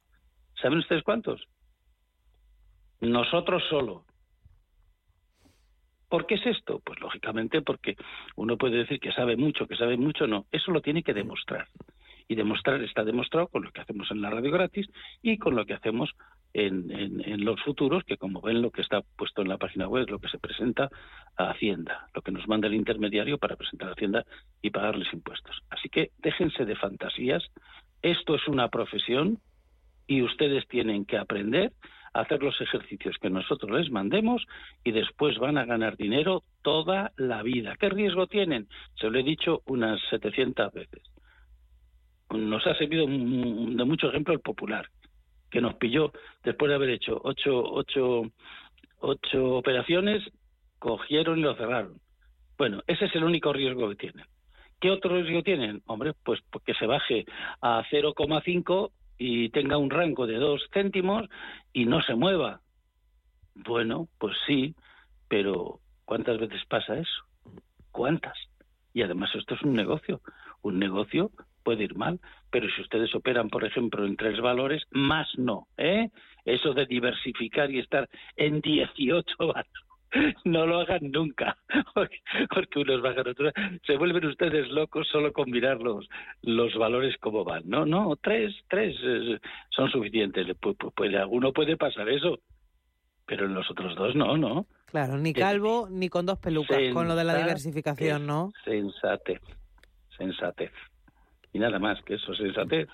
¿Saben 0.61 0.79
ustedes 0.79 1.03
cuántos? 1.03 1.47
Nosotros 3.01 3.63
solo. 3.71 4.05
¿Por 6.09 6.27
qué 6.27 6.35
es 6.35 6.47
esto? 6.47 6.81
Pues 6.85 7.01
lógicamente 7.01 7.63
porque 7.63 7.97
uno 8.37 8.57
puede 8.57 8.79
decir 8.79 8.99
que 8.99 9.13
sabe 9.13 9.37
mucho, 9.37 9.67
que 9.67 9.77
sabe 9.77 9.97
mucho, 9.97 10.27
no. 10.27 10.47
Eso 10.51 10.71
lo 10.71 10.81
tiene 10.81 11.03
que 11.03 11.15
demostrar. 11.15 11.69
Y 12.29 12.35
demostrar 12.35 12.83
está 12.83 13.05
demostrado 13.05 13.49
con 13.49 13.63
lo 13.63 13.73
que 13.73 13.81
hacemos 13.81 14.11
en 14.11 14.21
la 14.21 14.31
radio 14.31 14.51
gratis 14.51 14.87
y 15.23 15.39
con 15.39 15.55
lo 15.55 15.65
que 15.65 15.75
hacemos 15.75 16.11
en, 16.67 17.45
los 17.45 17.61
futuros, 17.63 18.05
que 18.05 18.17
como 18.17 18.41
ven 18.41 18.63
lo 18.63 18.71
que 18.71 18.83
está 18.83 19.03
puesto 19.17 19.43
en 19.43 19.49
la 19.49 19.59
página 19.59 19.89
web 19.89 20.05
es 20.05 20.11
lo 20.11 20.19
que 20.19 20.29
se 20.29 20.39
presenta 20.39 20.89
a 21.37 21.51
Hacienda, 21.51 22.09
lo 22.15 22.23
que 22.23 22.33
nos 22.33 22.47
manda 22.49 22.69
el 22.69 22.75
intermediario 22.75 23.39
para 23.39 23.57
presentar 23.57 23.89
a 23.89 23.93
Hacienda 23.93 24.25
y 24.63 24.71
pagarles 24.71 25.13
impuestos. 25.13 25.61
Así 25.71 25.89
que 25.89 26.11
déjense 26.19 26.65
de 26.65 26.77
fantasías, 26.77 27.45
esto 28.03 28.35
es 28.35 28.47
una 28.49 28.69
profesión 28.69 29.39
y 30.07 30.23
ustedes 30.23 30.67
tienen 30.69 31.05
que 31.05 31.19
aprender 31.19 31.73
a 32.15 32.21
hacer 32.21 32.43
los 32.43 32.61
ejercicios 32.61 33.17
que 33.21 33.31
nosotros 33.31 33.71
les 33.79 33.91
mandemos 33.91 34.45
y 34.83 34.93
después 34.93 35.39
van 35.39 35.59
a 35.59 35.67
ganar 35.67 35.97
dinero 35.97 36.43
toda 36.63 37.13
la 37.17 37.43
vida. 37.43 37.77
¿Qué 37.79 37.89
riesgo 37.89 38.27
tienen? 38.27 38.69
Se 38.99 39.11
lo 39.11 39.19
he 39.19 39.23
dicho 39.23 39.63
unas 39.67 40.01
700 40.11 40.73
veces. 40.73 41.03
Nos 42.31 42.67
ha 42.67 42.75
servido 42.75 43.07
de 43.07 43.85
mucho 43.85 44.09
ejemplo 44.09 44.35
el 44.35 44.41
popular 44.41 44.89
que 45.51 45.61
nos 45.61 45.75
pilló 45.75 46.13
después 46.45 46.69
de 46.69 46.75
haber 46.75 46.91
hecho 46.91 47.21
ocho, 47.25 47.63
ocho, 47.65 48.23
ocho 49.01 49.57
operaciones, 49.57 50.23
cogieron 50.79 51.39
y 51.39 51.43
lo 51.43 51.57
cerraron. 51.57 52.01
Bueno, 52.57 52.83
ese 52.87 53.07
es 53.07 53.15
el 53.15 53.25
único 53.25 53.53
riesgo 53.53 53.89
que 53.89 53.97
tienen. 53.97 54.27
¿Qué 54.81 54.91
otro 54.91 55.15
riesgo 55.15 55.43
tienen? 55.43 55.83
Hombre, 55.87 56.13
pues, 56.25 56.41
pues 56.51 56.65
que 56.65 56.75
se 56.75 56.87
baje 56.87 57.25
a 57.61 57.83
0,5 57.91 58.91
y 59.19 59.49
tenga 59.51 59.77
un 59.77 59.91
rango 59.91 60.27
de 60.27 60.37
dos 60.37 60.63
céntimos 60.73 61.29
y 61.73 61.85
no 61.87 62.01
se 62.03 62.15
mueva. 62.15 62.61
Bueno, 63.55 64.09
pues 64.19 64.37
sí, 64.47 64.75
pero 65.29 65.81
¿cuántas 66.05 66.39
veces 66.39 66.65
pasa 66.69 66.97
eso? 66.97 67.25
¿Cuántas? 67.91 68.37
Y 68.95 69.03
además 69.03 69.31
esto 69.35 69.55
es 69.55 69.63
un 69.63 69.75
negocio. 69.75 70.21
Un 70.63 70.79
negocio 70.79 71.31
puede 71.69 71.85
ir 71.85 71.97
mal, 71.97 72.19
pero 72.51 72.67
si 72.75 72.81
ustedes 72.81 73.15
operan, 73.15 73.51
por 73.51 73.63
ejemplo, 73.63 74.07
en 74.07 74.17
tres 74.17 74.41
valores, 74.41 74.85
más 74.91 75.29
no, 75.37 75.69
¿eh? 75.77 76.09
Eso 76.47 76.73
de 76.73 76.87
diversificar 76.87 77.71
y 77.71 77.79
estar 77.79 78.09
en 78.37 78.63
18 78.63 79.37
valores 79.39 79.73
no 80.47 80.65
lo 80.65 80.81
hagan 80.81 81.11
nunca, 81.11 81.59
porque, 81.95 82.79
unos 82.81 83.03
bajan 83.03 83.29
otros. 83.29 83.53
Se 83.87 83.99
vuelven 83.99 84.25
ustedes 84.25 84.71
locos 84.71 85.07
solo 85.13 85.31
con 85.31 85.51
mirar 85.51 85.79
los, 85.83 86.09
los 86.41 86.75
valores 86.77 87.19
como 87.19 87.45
van. 87.45 87.65
No, 87.67 87.85
no, 87.85 88.17
tres, 88.17 88.55
tres 88.67 88.97
son 89.69 89.91
suficientes. 89.91 90.47
Pues, 90.59 90.75
pues, 90.97 91.15
alguno 91.17 91.53
puede 91.53 91.77
pasar 91.77 92.09
eso, 92.09 92.39
pero 93.27 93.45
en 93.45 93.53
los 93.53 93.71
otros 93.71 93.95
dos 93.95 94.17
no, 94.17 94.39
¿no? 94.39 94.65
Claro, 94.87 95.19
ni 95.19 95.35
calvo 95.35 95.87
ni 95.91 96.09
con 96.09 96.25
dos 96.25 96.39
pelucas, 96.39 96.79
con 96.95 97.07
lo 97.09 97.15
de 97.15 97.25
la 97.25 97.37
diversificación, 97.37 98.27
¿no? 98.27 98.53
Sensatez, 98.65 99.43
sensatez 100.17 100.73
y 101.53 101.59
nada 101.59 101.79
más 101.79 102.03
que 102.03 102.15
eso, 102.15 102.35
sensatez. 102.35 102.89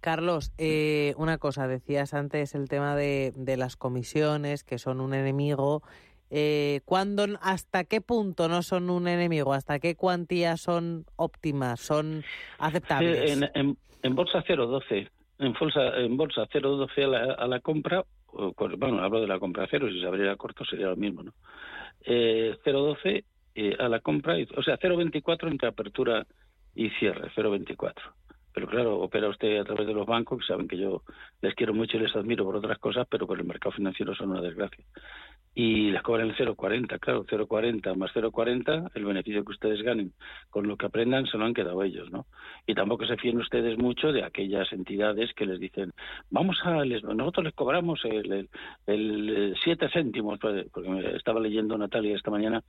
Carlos, 0.00 0.52
eh, 0.58 1.14
una 1.16 1.38
cosa, 1.38 1.68
decías 1.68 2.12
antes 2.12 2.54
el 2.54 2.68
tema 2.68 2.96
de, 2.96 3.32
de 3.36 3.56
las 3.56 3.76
comisiones, 3.76 4.64
que 4.64 4.78
son 4.78 5.00
un 5.00 5.14
enemigo. 5.14 5.82
Eh, 6.30 6.80
¿cuándo, 6.84 7.26
¿Hasta 7.40 7.84
qué 7.84 8.00
punto 8.00 8.48
no 8.48 8.62
son 8.62 8.90
un 8.90 9.06
enemigo? 9.06 9.52
¿Hasta 9.52 9.78
qué 9.78 9.94
cuantías 9.94 10.60
son 10.60 11.04
óptimas, 11.16 11.80
son 11.80 12.24
aceptables? 12.58 13.30
En, 13.30 13.50
en, 13.54 13.76
en 14.02 14.14
bolsa 14.14 14.42
0,12. 14.42 15.08
En 15.38 15.52
bolsa, 15.52 15.96
en 15.98 16.16
bolsa 16.16 16.48
0,12 16.48 17.04
a 17.04 17.06
la, 17.06 17.34
a 17.34 17.46
la 17.46 17.60
compra, 17.60 18.04
bueno, 18.32 19.02
hablo 19.02 19.20
de 19.20 19.26
la 19.26 19.38
compra 19.38 19.66
cero, 19.70 19.88
si 19.90 20.00
se 20.00 20.06
abriera 20.06 20.36
corto 20.36 20.64
sería 20.64 20.86
lo 20.86 20.96
mismo, 20.96 21.22
¿no? 21.22 21.32
Eh, 22.04 22.56
0,12 22.64 23.24
eh, 23.54 23.76
a 23.78 23.88
la 23.88 24.00
compra, 24.00 24.36
o 24.56 24.62
sea, 24.62 24.78
0,24 24.78 25.50
entre 25.50 25.68
apertura 25.68 26.26
y 26.74 26.90
cierre, 26.90 27.30
0,24. 27.34 27.94
Pero 28.54 28.66
claro, 28.66 29.00
opera 29.00 29.28
usted 29.28 29.58
a 29.58 29.64
través 29.64 29.86
de 29.86 29.94
los 29.94 30.06
bancos, 30.06 30.40
que 30.40 30.46
saben 30.46 30.68
que 30.68 30.76
yo 30.76 31.02
les 31.40 31.54
quiero 31.54 31.72
mucho 31.72 31.96
y 31.96 32.00
les 32.00 32.14
admiro 32.14 32.44
por 32.44 32.56
otras 32.56 32.78
cosas, 32.78 33.06
pero 33.08 33.26
por 33.26 33.38
el 33.38 33.46
mercado 33.46 33.72
financiero 33.72 34.14
son 34.14 34.30
una 34.30 34.42
desgracia 34.42 34.84
y 35.54 35.90
les 35.90 36.02
cobran 36.02 36.28
el 36.28 36.36
0,40, 36.36 36.98
claro, 36.98 37.24
0,40 37.26 37.94
más 37.96 38.10
0,40, 38.14 38.90
el 38.94 39.04
beneficio 39.04 39.44
que 39.44 39.52
ustedes 39.52 39.82
ganen 39.82 40.12
con 40.48 40.66
lo 40.66 40.76
que 40.76 40.86
aprendan 40.86 41.26
se 41.26 41.36
lo 41.36 41.44
han 41.44 41.52
quedado 41.52 41.82
ellos, 41.82 42.10
¿no? 42.10 42.26
Y 42.66 42.74
tampoco 42.74 43.04
se 43.04 43.18
fíen 43.18 43.38
ustedes 43.38 43.76
mucho 43.76 44.12
de 44.12 44.24
aquellas 44.24 44.72
entidades 44.72 45.32
que 45.34 45.44
les 45.44 45.60
dicen, 45.60 45.92
vamos 46.30 46.58
a, 46.64 46.84
les, 46.84 47.02
nosotros 47.02 47.44
les 47.44 47.54
cobramos 47.54 48.00
el, 48.04 48.48
el, 48.86 49.54
7 49.62 49.90
céntimos, 49.92 50.38
pues, 50.40 50.66
porque 50.72 51.16
estaba 51.16 51.38
leyendo 51.38 51.76
Natalia 51.76 52.16
esta 52.16 52.30
mañana 52.30 52.62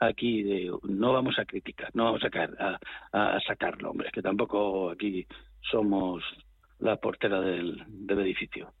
aquí 0.00 0.42
de, 0.42 0.72
no 0.82 1.12
vamos 1.12 1.38
a 1.38 1.44
criticar, 1.44 1.90
no 1.94 2.04
vamos 2.04 2.20
a, 2.22 2.24
sacar, 2.24 2.50
a, 2.58 3.36
a 3.36 3.40
sacarlo, 3.42 3.90
hombre, 3.90 4.10
que 4.12 4.22
tampoco 4.22 4.90
aquí 4.90 5.24
somos 5.60 6.24
la 6.80 6.96
portera 6.96 7.40
del 7.40 7.84
edificio 8.08 8.72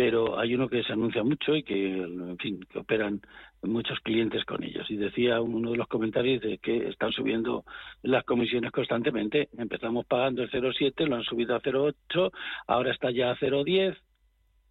pero 0.00 0.38
hay 0.38 0.54
uno 0.54 0.66
que 0.66 0.82
se 0.82 0.94
anuncia 0.94 1.22
mucho 1.22 1.54
y 1.54 1.62
que, 1.62 1.98
en 1.98 2.38
fin, 2.38 2.58
que 2.72 2.78
operan 2.78 3.20
muchos 3.60 4.00
clientes 4.00 4.46
con 4.46 4.64
ellos. 4.64 4.90
Y 4.90 4.96
decía 4.96 5.42
uno 5.42 5.72
de 5.72 5.76
los 5.76 5.88
comentarios 5.88 6.40
de 6.40 6.56
que 6.56 6.88
están 6.88 7.12
subiendo 7.12 7.66
las 8.00 8.24
comisiones 8.24 8.72
constantemente. 8.72 9.50
Empezamos 9.58 10.06
pagando 10.06 10.42
el 10.42 10.50
0,7, 10.50 11.06
lo 11.06 11.16
han 11.16 11.22
subido 11.24 11.54
a 11.54 11.60
0,8, 11.60 12.32
ahora 12.66 12.92
está 12.92 13.10
ya 13.10 13.30
a 13.30 13.36
0,10. 13.36 13.94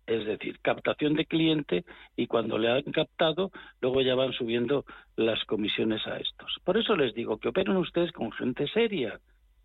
Es 0.07 0.25
decir, 0.25 0.57
captación 0.63 1.13
de 1.13 1.27
cliente 1.27 1.85
y 2.15 2.25
cuando 2.25 2.57
le 2.57 2.71
han 2.71 2.91
captado, 2.91 3.51
luego 3.81 4.01
ya 4.01 4.15
van 4.15 4.33
subiendo 4.33 4.83
las 5.15 5.45
comisiones 5.45 6.07
a 6.07 6.17
estos. 6.17 6.57
Por 6.63 6.75
eso 6.75 6.95
les 6.95 7.13
digo 7.13 7.37
que 7.37 7.49
operen 7.49 7.77
ustedes 7.77 8.11
con 8.13 8.31
gente 8.31 8.67
seria, 8.69 9.19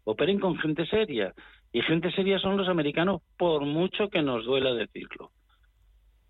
operen 0.05 0.39
con 0.41 0.59
gente 0.59 0.85
seria. 0.85 1.33
Y 1.73 1.81
gente 1.81 2.13
seria 2.13 2.39
son 2.39 2.59
los 2.59 2.69
americanos, 2.69 3.23
por 3.39 3.65
mucho 3.65 4.11
que 4.11 4.21
nos 4.21 4.45
duela 4.45 4.75
decirlo 4.75 5.31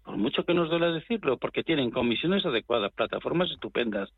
por 0.05 0.17
mucho 0.17 0.45
que 0.45 0.55
nos 0.55 0.69
duele 0.69 0.93
decirlo, 0.93 1.39
porque 1.39 1.65
tienen 1.65 1.91
comisiones 1.91 2.45
adecuadas, 2.45 2.93
plataformas 2.93 3.51
estupendas 3.51 4.11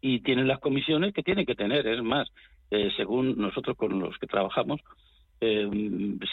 y 0.00 0.20
tienen 0.20 0.46
las 0.46 0.60
comisiones 0.60 1.14
que 1.14 1.22
tienen 1.22 1.46
que 1.46 1.54
tener. 1.54 1.86
Es 1.86 2.02
más, 2.02 2.28
eh, 2.70 2.90
según 2.96 3.38
nosotros 3.38 3.76
con 3.76 3.98
los 3.98 4.16
que 4.18 4.26
trabajamos, 4.26 4.80
eh, 5.40 5.68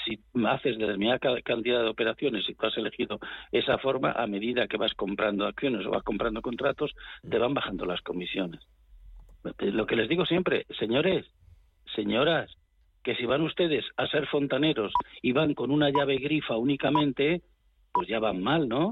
si 0.05 0.19
haces 0.45 0.77
determinada 0.77 1.19
cantidad 1.41 1.81
de 1.81 1.87
operaciones 1.87 2.43
y 2.49 2.55
tú 2.55 2.65
has 2.65 2.77
elegido 2.77 3.19
esa 3.53 3.77
forma, 3.77 4.11
a 4.11 4.27
medida 4.27 4.67
que 4.67 4.75
vas 4.75 4.93
comprando 4.93 5.45
acciones 5.45 5.85
o 5.85 5.91
vas 5.91 6.03
comprando 6.03 6.41
contratos, 6.41 6.91
te 7.27 7.37
van 7.37 7.53
bajando 7.53 7.85
las 7.85 8.01
comisiones. 8.01 8.61
Eh, 9.59 9.71
lo 9.71 9.85
que 9.85 9.95
les 9.95 10.09
digo 10.09 10.25
siempre, 10.25 10.65
señores, 10.77 11.25
señoras, 11.95 12.53
que 13.01 13.15
si 13.15 13.25
van 13.25 13.41
ustedes 13.43 13.85
a 13.95 14.07
ser 14.07 14.27
fontaneros 14.27 14.91
y 15.21 15.31
van 15.31 15.53
con 15.53 15.71
una 15.71 15.89
llave 15.89 16.17
grifa 16.17 16.57
únicamente, 16.57 17.41
pues 17.97 18.09
ya 18.09 18.19
van 18.19 18.43
mal, 18.43 18.69
¿no? 18.69 18.91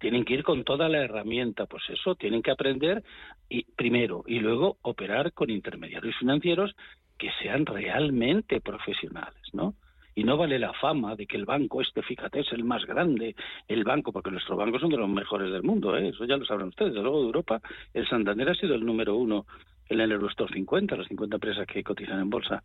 Tienen 0.00 0.24
que 0.24 0.34
ir 0.34 0.42
con 0.42 0.64
toda 0.64 0.88
la 0.88 1.04
herramienta, 1.04 1.66
pues 1.66 1.84
eso, 1.88 2.16
tienen 2.16 2.42
que 2.42 2.50
aprender 2.50 3.04
y 3.48 3.62
primero 3.62 4.24
y 4.26 4.40
luego 4.40 4.78
operar 4.82 5.32
con 5.32 5.50
intermediarios 5.50 6.16
financieros 6.18 6.74
que 7.16 7.30
sean 7.40 7.64
realmente 7.64 8.60
profesionales, 8.60 9.40
¿no? 9.52 9.74
Y 10.16 10.24
no 10.24 10.36
vale 10.36 10.58
la 10.58 10.72
fama 10.72 11.14
de 11.14 11.28
que 11.28 11.36
el 11.36 11.44
banco 11.44 11.80
este, 11.80 12.02
fíjate, 12.02 12.40
es 12.40 12.52
el 12.52 12.64
más 12.64 12.84
grande, 12.86 13.36
el 13.68 13.84
banco, 13.84 14.12
porque 14.12 14.32
nuestros 14.32 14.58
bancos 14.58 14.80
son 14.80 14.90
de 14.90 14.96
los 14.96 15.08
mejores 15.08 15.52
del 15.52 15.62
mundo, 15.62 15.96
¿eh? 15.96 16.08
eso 16.08 16.24
ya 16.24 16.36
lo 16.36 16.44
sabrán 16.44 16.70
ustedes. 16.70 16.94
Desde 16.94 17.04
luego 17.04 17.20
de 17.20 17.26
Europa, 17.26 17.60
el 17.94 18.08
Santander 18.08 18.48
ha 18.48 18.54
sido 18.56 18.74
el 18.74 18.84
número 18.84 19.14
uno 19.14 19.46
en 19.92 20.00
el 20.00 20.12
Eurostock 20.12 20.52
50, 20.52 20.96
las 20.96 21.08
50 21.08 21.36
empresas 21.36 21.66
que 21.66 21.82
cotizan 21.82 22.20
en 22.20 22.30
bolsa 22.30 22.62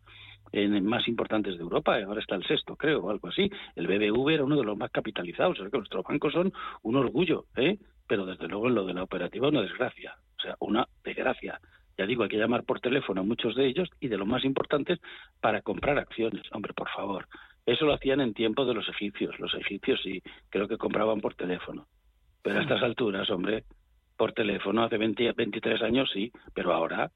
en 0.52 0.84
más 0.86 1.06
importantes 1.08 1.56
de 1.56 1.62
Europa, 1.62 1.98
ahora 2.02 2.20
está 2.20 2.34
el 2.34 2.44
sexto, 2.44 2.76
creo, 2.76 3.00
o 3.00 3.10
algo 3.10 3.28
así. 3.28 3.50
El 3.76 3.86
BBV 3.86 4.30
era 4.30 4.44
uno 4.44 4.56
de 4.56 4.64
los 4.64 4.76
más 4.76 4.90
capitalizados, 4.90 5.58
o 5.58 5.62
sea 5.62 5.70
que 5.70 5.76
nuestros 5.76 6.04
bancos 6.04 6.32
son 6.32 6.52
un 6.82 6.96
orgullo, 6.96 7.44
¿eh? 7.56 7.78
pero 8.06 8.24
desde 8.24 8.48
luego 8.48 8.68
en 8.68 8.74
lo 8.74 8.86
de 8.86 8.94
la 8.94 9.02
operativa 9.02 9.48
una 9.48 9.62
desgracia, 9.62 10.16
o 10.38 10.42
sea, 10.42 10.56
una 10.60 10.86
desgracia. 11.04 11.60
Ya 11.98 12.06
digo, 12.06 12.22
hay 12.22 12.28
que 12.28 12.38
llamar 12.38 12.62
por 12.62 12.80
teléfono 12.80 13.20
a 13.20 13.24
muchos 13.24 13.56
de 13.56 13.66
ellos 13.66 13.88
y 14.00 14.08
de 14.08 14.16
los 14.16 14.26
más 14.26 14.44
importantes 14.44 15.00
para 15.40 15.62
comprar 15.62 15.98
acciones. 15.98 16.42
Hombre, 16.52 16.72
por 16.72 16.88
favor. 16.90 17.26
Eso 17.66 17.84
lo 17.84 17.92
hacían 17.92 18.20
en 18.20 18.34
tiempo 18.34 18.64
de 18.64 18.72
los 18.72 18.88
egipcios. 18.88 19.38
Los 19.40 19.52
egipcios 19.54 20.00
sí, 20.02 20.22
creo 20.48 20.68
que 20.68 20.78
compraban 20.78 21.20
por 21.20 21.34
teléfono. 21.34 21.86
Pero 22.40 22.60
a 22.60 22.62
estas 22.62 22.82
alturas, 22.84 23.28
hombre, 23.30 23.64
por 24.18 24.32
teléfono 24.32 24.82
hace 24.82 24.98
20, 24.98 25.32
23 25.32 25.80
años 25.82 26.10
sí, 26.12 26.30
pero 26.52 26.74
ahora, 26.74 27.10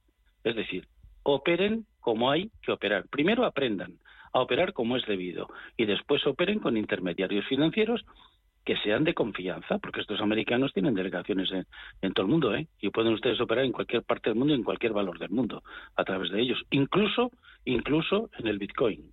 es 0.44 0.56
decir, 0.56 0.86
operen 1.24 1.84
como 2.00 2.30
hay 2.30 2.50
que 2.62 2.72
operar. 2.72 3.04
Primero 3.10 3.44
aprendan 3.44 3.98
a 4.32 4.40
operar 4.40 4.72
como 4.72 4.96
es 4.96 5.04
debido 5.04 5.48
y 5.76 5.84
después 5.84 6.26
operen 6.26 6.60
con 6.60 6.76
intermediarios 6.76 7.44
financieros 7.46 8.02
que 8.64 8.76
sean 8.76 9.02
de 9.02 9.12
confianza, 9.12 9.78
porque 9.78 10.00
estos 10.00 10.20
americanos 10.20 10.72
tienen 10.72 10.94
delegaciones 10.94 11.50
en, 12.00 12.12
todo 12.12 12.26
el 12.26 12.30
mundo, 12.30 12.54
¿eh? 12.54 12.68
Y 12.80 12.90
pueden 12.90 13.12
ustedes 13.12 13.40
operar 13.40 13.64
en 13.64 13.72
cualquier 13.72 14.04
parte 14.04 14.30
del 14.30 14.38
mundo, 14.38 14.54
en 14.54 14.62
cualquier 14.62 14.92
valor 14.92 15.18
del 15.18 15.30
mundo, 15.30 15.64
a 15.96 16.04
través 16.04 16.30
de 16.30 16.40
ellos, 16.40 16.62
incluso, 16.70 17.32
incluso 17.64 18.30
en 18.38 18.46
el 18.46 18.58
Bitcoin. 18.58 19.10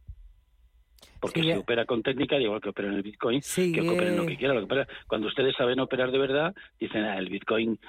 Porque 1.20 1.42
si 1.42 1.52
opera 1.52 1.86
con 1.86 2.02
técnica, 2.02 2.38
igual 2.38 2.62
que 2.62 2.70
opera 2.70 2.88
en 2.88 2.96
el 2.96 3.04
Bitcoin, 3.04 3.42
que 3.42 3.82
operen 3.82 4.18
lo 4.18 4.26
que 4.26 4.38
quiera. 4.38 4.54
Lo 4.54 4.68
que 4.68 4.88
cuando 5.08 5.28
ustedes 5.28 5.56
saben 5.56 5.80
operar 5.80 6.12
de 6.12 6.18
verdad, 6.18 6.56
dicen, 6.80 7.04
ah, 7.04 7.18
el 7.18 7.30
Bitcoin, 7.30 7.80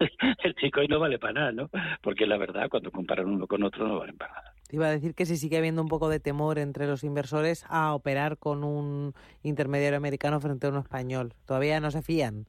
el 0.44 0.54
Bitcoin 0.60 0.88
no 0.88 0.98
vale 0.98 1.18
para 1.18 1.32
nada, 1.32 1.52
¿no? 1.52 1.70
Porque 2.02 2.26
la 2.26 2.38
verdad, 2.38 2.68
cuando 2.70 2.90
comparan 2.90 3.26
uno 3.26 3.46
con 3.46 3.62
otro, 3.62 3.86
no 3.86 3.98
valen 3.98 4.16
para 4.16 4.34
nada. 4.34 4.52
Iba 4.70 4.86
a 4.86 4.90
decir 4.90 5.14
que 5.14 5.26
si 5.26 5.36
sigue 5.36 5.58
habiendo 5.58 5.80
un 5.80 5.88
poco 5.88 6.08
de 6.08 6.18
temor 6.18 6.58
entre 6.58 6.86
los 6.86 7.04
inversores 7.04 7.64
a 7.68 7.94
operar 7.94 8.36
con 8.36 8.64
un 8.64 9.14
intermediario 9.42 9.96
americano 9.96 10.40
frente 10.40 10.66
a 10.66 10.70
uno 10.70 10.80
español. 10.80 11.34
¿Todavía 11.46 11.78
no 11.78 11.90
se 11.90 12.02
fían? 12.02 12.46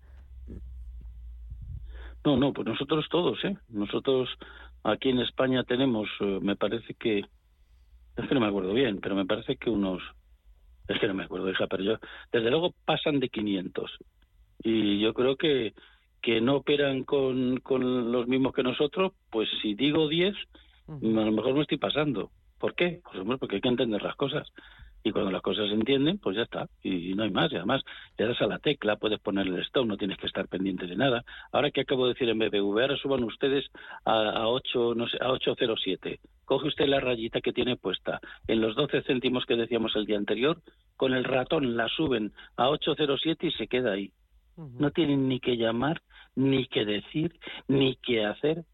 No, 2.26 2.36
no, 2.36 2.54
pues 2.54 2.68
nosotros 2.68 3.06
todos, 3.10 3.44
¿eh? 3.46 3.56
Nosotros 3.70 4.30
aquí 4.84 5.10
en 5.10 5.20
España 5.20 5.64
tenemos, 5.64 6.10
eh, 6.20 6.40
me 6.42 6.56
parece 6.56 6.94
que, 6.96 7.24
es 8.18 8.28
que 8.28 8.34
no 8.34 8.42
me 8.42 8.48
acuerdo 8.48 8.74
bien, 8.74 9.00
pero 9.02 9.16
me 9.16 9.26
parece 9.26 9.56
que 9.58 9.70
unos, 9.70 10.02
es 10.88 11.00
que 11.00 11.08
no 11.08 11.14
me 11.14 11.24
acuerdo, 11.24 11.50
hija, 11.50 11.68
pero 11.68 11.84
yo, 11.84 11.98
desde 12.32 12.50
luego 12.50 12.74
pasan 12.86 13.20
de 13.20 13.30
500. 13.30 13.98
Y 14.64 15.00
yo 15.00 15.14
creo 15.14 15.36
que 15.36 15.74
que 16.22 16.42
no 16.42 16.58
operan 16.58 17.04
con, 17.04 17.58
con 17.62 18.12
los 18.12 18.28
mismos 18.28 18.54
que 18.54 18.64
nosotros, 18.64 19.14
pues 19.30 19.48
si 19.62 19.76
digo 19.76 20.08
10, 20.08 20.36
a 20.90 20.92
lo 20.92 21.32
mejor 21.32 21.54
me 21.54 21.62
estoy 21.62 21.78
pasando. 21.78 22.32
¿Por 22.60 22.76
qué? 22.76 23.02
Pues 23.04 23.40
porque 23.40 23.56
hay 23.56 23.62
que 23.62 23.70
entender 23.70 24.02
las 24.02 24.16
cosas. 24.16 24.48
Y 25.08 25.12
cuando 25.14 25.32
las 25.32 25.42
cosas 25.42 25.70
se 25.70 25.74
entienden, 25.74 26.18
pues 26.18 26.36
ya 26.36 26.44
está. 26.44 26.68
Y, 26.84 27.16
no 27.16 27.24
hay 27.24 27.32
más. 27.32 27.50
Y 27.54 27.56
además, 27.56 27.82
le 28.18 28.28
das 28.28 28.42
a 28.42 28.48
la 28.48 28.60
tecla, 28.60 28.98
puedes 28.98 29.22
ponerle 29.22 29.56
el 29.56 29.62
stop, 29.64 29.86
no 29.86 29.96
tienes 29.96 30.18
que 30.18 30.28
estar 30.28 30.50
pendiente 30.50 30.86
de 30.86 30.98
nada. 30.98 31.24
Ahora 31.54 31.72
que 31.72 31.80
acabo 31.80 32.06
de 32.06 32.14
decir 32.14 32.28
en 32.28 32.38
BBV, 32.38 32.82
ahora 32.82 32.98
suban 32.98 33.24
ustedes 33.24 33.64
a, 34.04 34.32
a 34.32 34.50
8, 34.50 34.96
no 34.96 35.08
sé, 35.08 35.18
a 35.22 35.32
807. 35.32 36.20
Coge 36.44 36.68
usted 36.68 36.88
la 36.88 37.00
rayita 37.00 37.40
que 37.40 37.54
tiene 37.54 37.78
puesta. 37.78 38.20
En 38.50 38.60
los 38.60 38.76
12 38.76 39.04
céntimos 39.04 39.46
que 39.46 39.56
decíamos 39.56 39.96
el 39.96 40.06
día 40.06 40.18
anterior, 40.18 40.62
con 40.98 41.14
el 41.14 41.24
ratón 41.24 41.78
la 41.78 41.88
suben 41.88 42.34
a 42.58 42.68
807 42.68 43.48
y 43.48 43.52
se 43.54 43.68
queda 43.68 43.94
ahí. 43.94 44.12
No 44.58 44.92
tienen 44.92 45.30
ni 45.30 45.40
que 45.40 45.56
llamar, 45.56 46.02
ni 46.36 46.66
que 46.66 46.84
decir, 46.84 47.40
ni 47.70 47.96
que 47.96 48.26
hacer. 48.26 48.66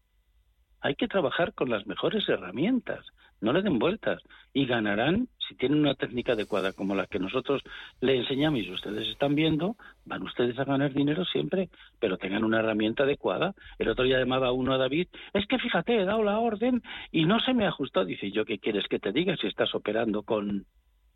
Hay 0.80 0.96
que 0.96 1.06
trabajar 1.06 1.54
con 1.54 1.70
las 1.70 1.86
mejores 1.86 2.28
herramientas, 2.28 3.06
no 3.40 3.52
le 3.52 3.62
den 3.62 3.78
vueltas 3.78 4.22
y 4.52 4.66
ganarán 4.66 5.28
si 5.48 5.54
tienen 5.54 5.80
una 5.80 5.94
técnica 5.94 6.32
adecuada 6.32 6.72
como 6.72 6.94
la 6.94 7.06
que 7.06 7.18
nosotros 7.18 7.62
le 8.00 8.16
enseñamos 8.16 8.60
y 8.60 8.70
ustedes 8.70 9.08
están 9.08 9.34
viendo, 9.34 9.76
van 10.04 10.22
ustedes 10.22 10.58
a 10.58 10.64
ganar 10.64 10.92
dinero 10.92 11.24
siempre, 11.24 11.68
pero 12.00 12.18
tengan 12.18 12.44
una 12.44 12.60
herramienta 12.60 13.04
adecuada. 13.04 13.54
El 13.78 13.88
otro 13.88 14.04
día 14.04 14.18
llamaba 14.18 14.52
uno 14.52 14.74
a 14.74 14.78
David, 14.78 15.08
es 15.32 15.46
que 15.46 15.58
fíjate, 15.58 16.00
he 16.00 16.04
dado 16.04 16.22
la 16.22 16.38
orden 16.38 16.82
y 17.10 17.24
no 17.24 17.40
se 17.40 17.54
me 17.54 17.64
ha 17.64 17.68
ajustado. 17.68 18.06
Dice, 18.06 18.30
¿yo 18.30 18.44
qué 18.44 18.58
quieres 18.58 18.86
que 18.88 18.98
te 18.98 19.12
diga 19.12 19.36
si 19.36 19.46
estás 19.46 19.74
operando 19.74 20.22
con 20.22 20.66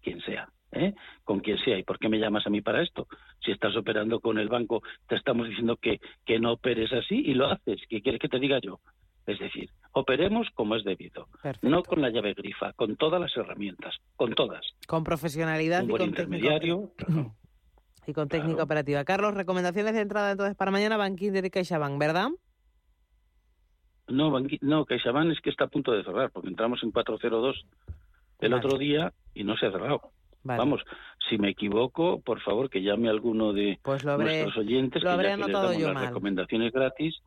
quien 0.03 0.21
sea? 0.23 0.49
¿eh? 0.73 0.95
con 1.25 1.41
quien 1.41 1.59
sea. 1.59 1.79
¿Y 1.79 1.83
por 1.83 1.99
qué 1.99 2.09
me 2.09 2.19
llamas 2.19 2.47
a 2.47 2.51
mí 2.51 2.61
para 2.61 2.83
esto? 2.83 3.07
Si 3.41 3.51
estás 3.51 3.77
operando 3.77 4.21
con 4.21 4.39
el 4.39 4.49
banco, 4.49 4.83
te 5.07 5.17
estamos 5.17 5.49
diciendo 5.49 5.77
que, 5.77 6.01
que 6.25 6.39
no 6.39 6.53
operes 6.53 6.93
así 6.93 7.17
y 7.17 7.35
lo 7.35 7.51
haces. 7.51 7.81
¿Qué 7.89 8.03
quieres 8.03 8.21
que 8.21 8.29
te 8.29 8.39
diga 8.39 8.59
yo? 8.61 8.81
Es 9.29 9.39
decir, 9.39 9.69
operemos 9.93 10.49
como 10.55 10.75
es 10.75 10.85
debido, 10.85 11.29
no 11.61 11.83
con 11.83 12.01
la 12.01 12.09
llave 12.09 12.33
grifa, 12.33 12.73
con 12.73 12.97
todas 12.97 13.21
las 13.21 13.37
herramientas, 13.37 13.95
con 14.17 14.33
todas. 14.33 14.65
Con 14.87 15.05
profesionalidad 15.05 15.83
y 15.85 15.89
con 15.89 16.01
intermediario. 16.01 16.91
Y 18.07 18.15
con 18.15 18.27
técnica 18.27 18.63
operativa. 18.63 19.05
Carlos, 19.05 19.35
recomendaciones 19.35 19.93
de 19.93 20.01
entrada 20.01 20.31
entonces 20.31 20.57
para 20.57 20.71
mañana, 20.71 20.97
Bankinter 20.97 21.45
y 21.45 21.51
CaixaBank, 21.51 21.99
¿verdad? 22.01 22.31
No, 24.07 24.33
no, 24.63 24.87
CaixaBank 24.87 25.33
es 25.33 25.41
que 25.43 25.51
está 25.51 25.65
a 25.65 25.69
punto 25.69 25.93
de 25.93 26.03
cerrar, 26.05 26.31
porque 26.31 26.49
entramos 26.49 26.83
en 26.83 26.91
402 26.91 27.67
el 28.39 28.55
otro 28.55 28.79
día 28.79 29.13
y 29.35 29.45
no 29.45 29.59
se 29.59 29.67
ha 29.67 29.73
cerrado. 29.73 30.11
Vamos, 30.43 30.81
si 31.29 31.37
me 31.37 31.51
equivoco, 31.51 32.23
por 32.23 32.41
favor 32.41 32.71
que 32.71 32.81
llame 32.81 33.09
a 33.09 33.11
alguno 33.11 33.53
de 33.53 33.79
pues 33.83 34.03
nuestros 34.07 34.57
oyentes 34.57 35.03
que, 35.03 35.07
ya 35.07 35.37
que 35.37 35.83
las 35.83 36.01
recomendaciones 36.01 36.73
gratis, 36.73 37.21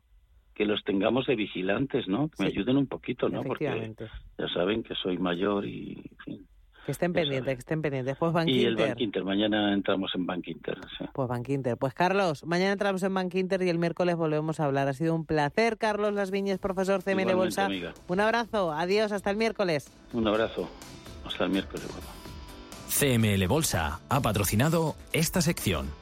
que 0.54 0.64
los 0.64 0.82
tengamos 0.84 1.26
de 1.26 1.36
vigilantes, 1.36 2.08
¿no? 2.08 2.28
Que 2.28 2.44
me 2.44 2.48
ayuden 2.48 2.76
un 2.76 2.86
poquito, 2.86 3.28
¿no? 3.28 3.42
Porque 3.42 3.94
ya 4.38 4.48
saben 4.48 4.82
que 4.82 4.94
soy 4.94 5.18
mayor 5.18 5.66
y, 5.66 5.92
en 5.92 6.18
fin. 6.24 6.46
Que 6.84 6.90
estén 6.90 7.12
pendientes, 7.12 7.54
que 7.54 7.60
estén 7.60 7.80
pendientes. 7.80 8.16
Pues 8.18 8.32
Bank 8.32 8.48
Y 8.48 8.64
el 8.64 8.74
Bank 8.74 8.98
Inter, 8.98 9.22
mañana 9.22 9.72
entramos 9.72 10.10
en 10.16 10.26
Bank 10.26 10.48
Inter. 10.48 10.78
Pues 11.12 11.28
Bank 11.28 11.48
Inter. 11.48 11.76
Pues 11.76 11.94
Carlos, 11.94 12.44
mañana 12.44 12.72
entramos 12.72 13.04
en 13.04 13.14
Bank 13.14 13.32
Inter 13.36 13.62
y 13.62 13.68
el 13.68 13.78
miércoles 13.78 14.16
volvemos 14.16 14.58
a 14.58 14.64
hablar. 14.64 14.88
Ha 14.88 14.92
sido 14.92 15.14
un 15.14 15.24
placer, 15.24 15.78
Carlos 15.78 16.12
Las 16.12 16.32
Viñas, 16.32 16.58
profesor 16.58 17.02
CML 17.04 17.34
Bolsa. 17.36 17.68
Un 18.08 18.20
abrazo, 18.20 18.72
adiós, 18.72 19.12
hasta 19.12 19.30
el 19.30 19.36
miércoles. 19.36 19.92
Un 20.12 20.26
abrazo, 20.26 20.68
hasta 21.24 21.44
el 21.44 21.50
miércoles. 21.50 21.86
CML 22.88 23.46
Bolsa 23.46 24.00
ha 24.08 24.20
patrocinado 24.20 24.96
esta 25.12 25.40
sección. 25.40 26.01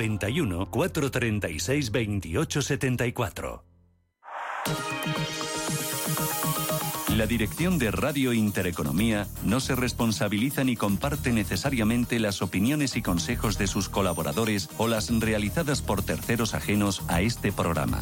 91 0.00 0.70
436 0.70 1.90
28 1.90 2.62
74. 2.62 3.64
La 7.16 7.26
dirección 7.26 7.78
de 7.78 7.90
Radio 7.90 8.32
Intereconomía 8.32 9.26
no 9.44 9.60
se 9.60 9.74
responsabiliza 9.74 10.64
ni 10.64 10.74
comparte 10.74 11.32
necesariamente 11.32 12.18
las 12.18 12.40
opiniones 12.40 12.96
y 12.96 13.02
consejos 13.02 13.58
de 13.58 13.66
sus 13.66 13.90
colaboradores 13.90 14.70
o 14.78 14.88
las 14.88 15.10
realizadas 15.10 15.82
por 15.82 16.02
terceros 16.02 16.54
ajenos 16.54 17.02
a 17.08 17.20
este 17.20 17.52
programa. 17.52 18.00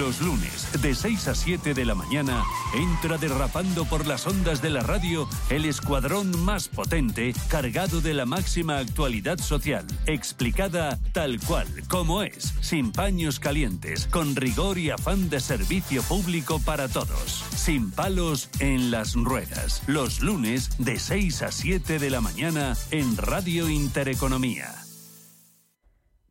Los 0.00 0.22
lunes, 0.22 0.66
de 0.80 0.94
6 0.94 1.28
a 1.28 1.34
7 1.34 1.74
de 1.74 1.84
la 1.84 1.94
mañana, 1.94 2.42
entra 2.72 3.18
derrapando 3.18 3.84
por 3.84 4.06
las 4.06 4.26
ondas 4.26 4.62
de 4.62 4.70
la 4.70 4.80
radio 4.80 5.28
el 5.50 5.66
escuadrón 5.66 6.42
más 6.42 6.68
potente, 6.68 7.34
cargado 7.48 8.00
de 8.00 8.14
la 8.14 8.24
máxima 8.24 8.78
actualidad 8.78 9.36
social, 9.36 9.84
explicada 10.06 10.98
tal 11.12 11.38
cual, 11.40 11.66
como 11.90 12.22
es, 12.22 12.54
sin 12.62 12.92
paños 12.92 13.40
calientes, 13.40 14.06
con 14.06 14.36
rigor 14.36 14.78
y 14.78 14.88
afán 14.88 15.28
de 15.28 15.38
servicio 15.38 16.02
público 16.04 16.60
para 16.60 16.88
todos, 16.88 17.44
sin 17.54 17.90
palos 17.90 18.48
en 18.58 18.90
las 18.90 19.12
ruedas. 19.12 19.82
Los 19.86 20.22
lunes, 20.22 20.70
de 20.78 20.98
6 20.98 21.42
a 21.42 21.52
7 21.52 21.98
de 21.98 22.08
la 22.08 22.22
mañana, 22.22 22.74
en 22.90 23.18
Radio 23.18 23.68
Intereconomía. 23.68 24.89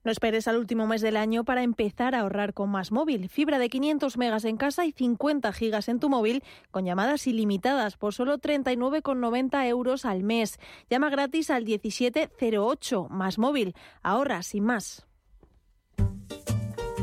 No 0.03 0.11
esperes 0.11 0.47
al 0.47 0.57
último 0.57 0.87
mes 0.87 1.01
del 1.01 1.17
año 1.17 1.43
para 1.43 1.61
empezar 1.61 2.15
a 2.15 2.21
ahorrar 2.21 2.53
con 2.53 2.69
Más 2.69 2.91
Móvil. 2.91 3.27
Fibra 3.27 3.59
de 3.59 3.69
500 3.69 4.17
megas 4.17 4.45
en 4.45 4.55
casa 4.55 4.85
y 4.85 4.93
50 4.93 5.51
gigas 5.51 5.89
en 5.89 5.99
tu 5.99 6.09
móvil 6.09 6.43
con 6.71 6.85
llamadas 6.85 7.27
ilimitadas 7.27 7.97
por 7.97 8.13
solo 8.13 8.37
39,90 8.37 9.67
euros 9.67 10.05
al 10.05 10.23
mes. 10.23 10.57
Llama 10.89 11.09
gratis 11.09 11.49
al 11.49 11.65
1708 11.65 13.07
Más 13.09 13.37
Móvil. 13.37 13.75
Ahorra 14.01 14.41
sin 14.41 14.63
más. 14.63 15.05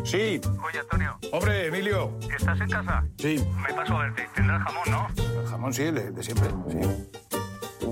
Sí. 0.05 0.40
Oye, 0.64 0.78
Antonio. 0.80 1.18
Hombre, 1.32 1.66
Emilio. 1.66 2.16
¿Estás 2.34 2.61
en 2.61 2.70
casa? 2.70 3.05
Sí. 3.18 3.44
Me 3.66 3.74
paso 3.74 3.94
a 3.99 4.03
verte. 4.05 4.26
Tendrás 4.34 4.62
jamón, 4.62 4.90
¿no? 4.90 5.40
El 5.40 5.47
jamón 5.49 5.74
sí, 5.74 5.82
el 5.82 5.94
de, 5.97 6.11
de 6.12 6.22
siempre. 6.22 6.49
Sí. 6.70 6.78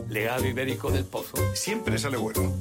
Legado 0.09 0.46
ibérico 0.46 0.90
del 0.90 1.05
pozo. 1.05 1.36
Siempre 1.55 1.98
sale 1.98 2.16
bueno. 2.16 2.52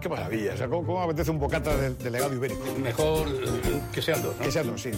Qué, 0.00 0.08
maravilla. 0.08 0.54
O 0.54 0.56
sea, 0.56 0.68
¿cómo, 0.68 0.86
cómo 0.86 1.02
apetece 1.02 1.30
un 1.30 1.38
bocata 1.38 1.76
de, 1.76 1.90
de 1.94 2.10
legado 2.10 2.34
ibérico? 2.34 2.64
Mejor 2.82 3.26
que 3.92 4.02
sean 4.02 4.22
dos, 4.22 4.36
¿no? 4.36 4.44
Que 4.44 4.50
sean 4.50 4.66
dos, 4.66 4.80
sí. 4.80 4.90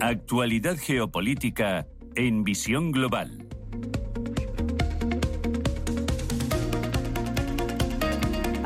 Actualidad 0.00 0.76
geopolítica 0.78 1.86
en 2.16 2.44
visión 2.44 2.92
global. 2.92 3.51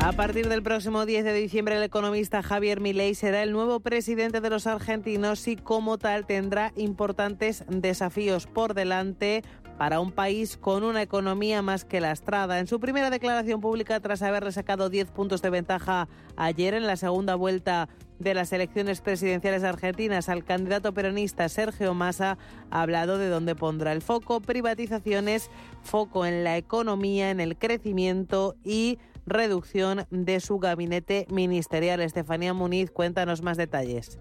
A 0.07 0.13
partir 0.13 0.47
del 0.47 0.63
próximo 0.63 1.05
10 1.05 1.25
de 1.25 1.33
diciembre, 1.33 1.75
el 1.75 1.83
economista 1.83 2.41
Javier 2.41 2.79
Milei 2.79 3.13
será 3.13 3.43
el 3.43 3.51
nuevo 3.51 3.81
presidente 3.81 4.39
de 4.39 4.49
los 4.49 4.65
argentinos 4.65 5.45
y 5.49 5.57
como 5.57 5.97
tal 5.97 6.25
tendrá 6.25 6.71
importantes 6.77 7.65
desafíos 7.67 8.47
por 8.47 8.73
delante 8.73 9.43
para 9.77 9.99
un 9.99 10.13
país 10.13 10.55
con 10.55 10.85
una 10.85 11.01
economía 11.01 11.61
más 11.61 11.83
que 11.83 11.99
lastrada. 11.99 12.59
En 12.59 12.67
su 12.67 12.79
primera 12.79 13.09
declaración 13.09 13.59
pública, 13.59 13.99
tras 13.99 14.21
haberle 14.21 14.53
sacado 14.53 14.89
10 14.89 15.11
puntos 15.11 15.41
de 15.41 15.49
ventaja 15.49 16.07
ayer 16.37 16.73
en 16.73 16.87
la 16.87 16.95
segunda 16.95 17.35
vuelta 17.35 17.89
de 18.17 18.33
las 18.33 18.53
elecciones 18.53 19.01
presidenciales 19.01 19.65
argentinas 19.65 20.29
al 20.29 20.45
candidato 20.45 20.93
peronista 20.93 21.49
Sergio 21.49 21.93
Massa 21.93 22.37
ha 22.71 22.81
hablado 22.81 23.17
de 23.17 23.27
dónde 23.27 23.55
pondrá 23.55 23.91
el 23.91 24.01
foco, 24.01 24.39
privatizaciones, 24.39 25.51
foco 25.83 26.25
en 26.25 26.45
la 26.45 26.55
economía, 26.55 27.29
en 27.29 27.41
el 27.41 27.57
crecimiento 27.57 28.55
y 28.63 28.99
reducción 29.27 30.05
de 30.09 30.39
su 30.39 30.57
gabinete 30.57 31.27
ministerial. 31.29 31.99
Estefanía 32.01 32.53
Muniz, 32.53 32.89
cuéntanos 32.89 33.41
más 33.41 33.57
detalles. 33.57 34.17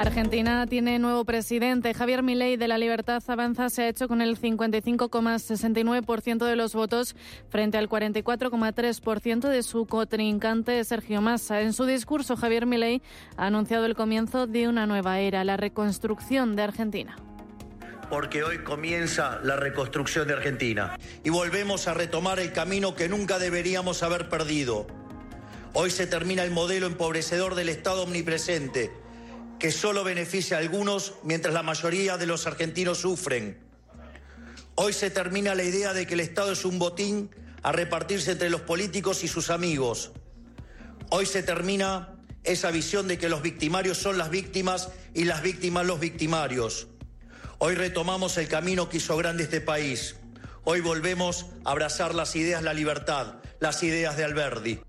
Argentina 0.00 0.66
tiene 0.66 0.98
nuevo 0.98 1.24
presidente. 1.26 1.92
Javier 1.92 2.22
Milei 2.22 2.56
de 2.56 2.68
la 2.68 2.78
Libertad 2.78 3.22
Avanza 3.26 3.68
se 3.68 3.82
ha 3.82 3.88
hecho 3.88 4.08
con 4.08 4.22
el 4.22 4.40
55,69% 4.40 6.46
de 6.46 6.56
los 6.56 6.72
votos 6.72 7.14
frente 7.50 7.76
al 7.76 7.86
44,3% 7.86 9.50
de 9.50 9.62
su 9.62 9.84
contrincante 9.84 10.82
Sergio 10.84 11.20
Massa. 11.20 11.60
En 11.60 11.74
su 11.74 11.84
discurso, 11.84 12.34
Javier 12.34 12.64
Milei 12.64 13.02
ha 13.36 13.48
anunciado 13.48 13.84
el 13.84 13.94
comienzo 13.94 14.46
de 14.46 14.68
una 14.68 14.86
nueva 14.86 15.20
era, 15.20 15.44
la 15.44 15.58
reconstrucción 15.58 16.56
de 16.56 16.62
Argentina. 16.62 17.16
porque 18.08 18.42
hoy 18.42 18.64
comienza 18.64 19.38
la 19.44 19.56
reconstrucción 19.56 20.26
de 20.26 20.32
Argentina 20.34 20.96
y 21.22 21.30
volvemos 21.30 21.86
a 21.86 21.94
retomar 21.94 22.40
el 22.40 22.52
camino 22.52 22.96
que 22.96 23.08
nunca 23.08 23.38
deberíamos 23.38 24.02
haber 24.02 24.28
perdido. 24.30 24.88
Hoy 25.74 25.90
se 25.90 26.08
termina 26.08 26.42
el 26.42 26.50
modelo 26.50 26.86
empobrecedor 26.86 27.54
del 27.54 27.68
Estado 27.68 28.02
omnipresente, 28.02 28.90
que 29.60 29.70
solo 29.70 30.02
beneficia 30.02 30.56
a 30.56 30.60
algunos 30.60 31.14
mientras 31.22 31.52
la 31.52 31.62
mayoría 31.62 32.16
de 32.16 32.26
los 32.26 32.46
argentinos 32.46 32.98
sufren. 32.98 33.58
Hoy 34.74 34.94
se 34.94 35.10
termina 35.10 35.54
la 35.54 35.62
idea 35.62 35.92
de 35.92 36.06
que 36.06 36.14
el 36.14 36.20
Estado 36.20 36.52
es 36.52 36.64
un 36.64 36.78
botín 36.78 37.30
a 37.62 37.70
repartirse 37.70 38.32
entre 38.32 38.48
los 38.48 38.62
políticos 38.62 39.22
y 39.22 39.28
sus 39.28 39.50
amigos. 39.50 40.12
Hoy 41.10 41.26
se 41.26 41.42
termina 41.42 42.16
esa 42.42 42.70
visión 42.70 43.06
de 43.06 43.18
que 43.18 43.28
los 43.28 43.42
victimarios 43.42 43.98
son 43.98 44.16
las 44.16 44.30
víctimas 44.30 44.88
y 45.12 45.24
las 45.24 45.42
víctimas 45.42 45.84
los 45.84 46.00
victimarios. 46.00 46.88
Hoy 47.58 47.74
retomamos 47.74 48.38
el 48.38 48.48
camino 48.48 48.88
que 48.88 48.96
hizo 48.96 49.14
grande 49.18 49.42
este 49.42 49.60
país. 49.60 50.16
Hoy 50.64 50.80
volvemos 50.80 51.46
a 51.66 51.72
abrazar 51.72 52.14
las 52.14 52.34
ideas, 52.34 52.62
la 52.62 52.72
libertad, 52.72 53.34
las 53.60 53.82
ideas 53.82 54.16
de 54.16 54.24
Alberdi. 54.24 54.80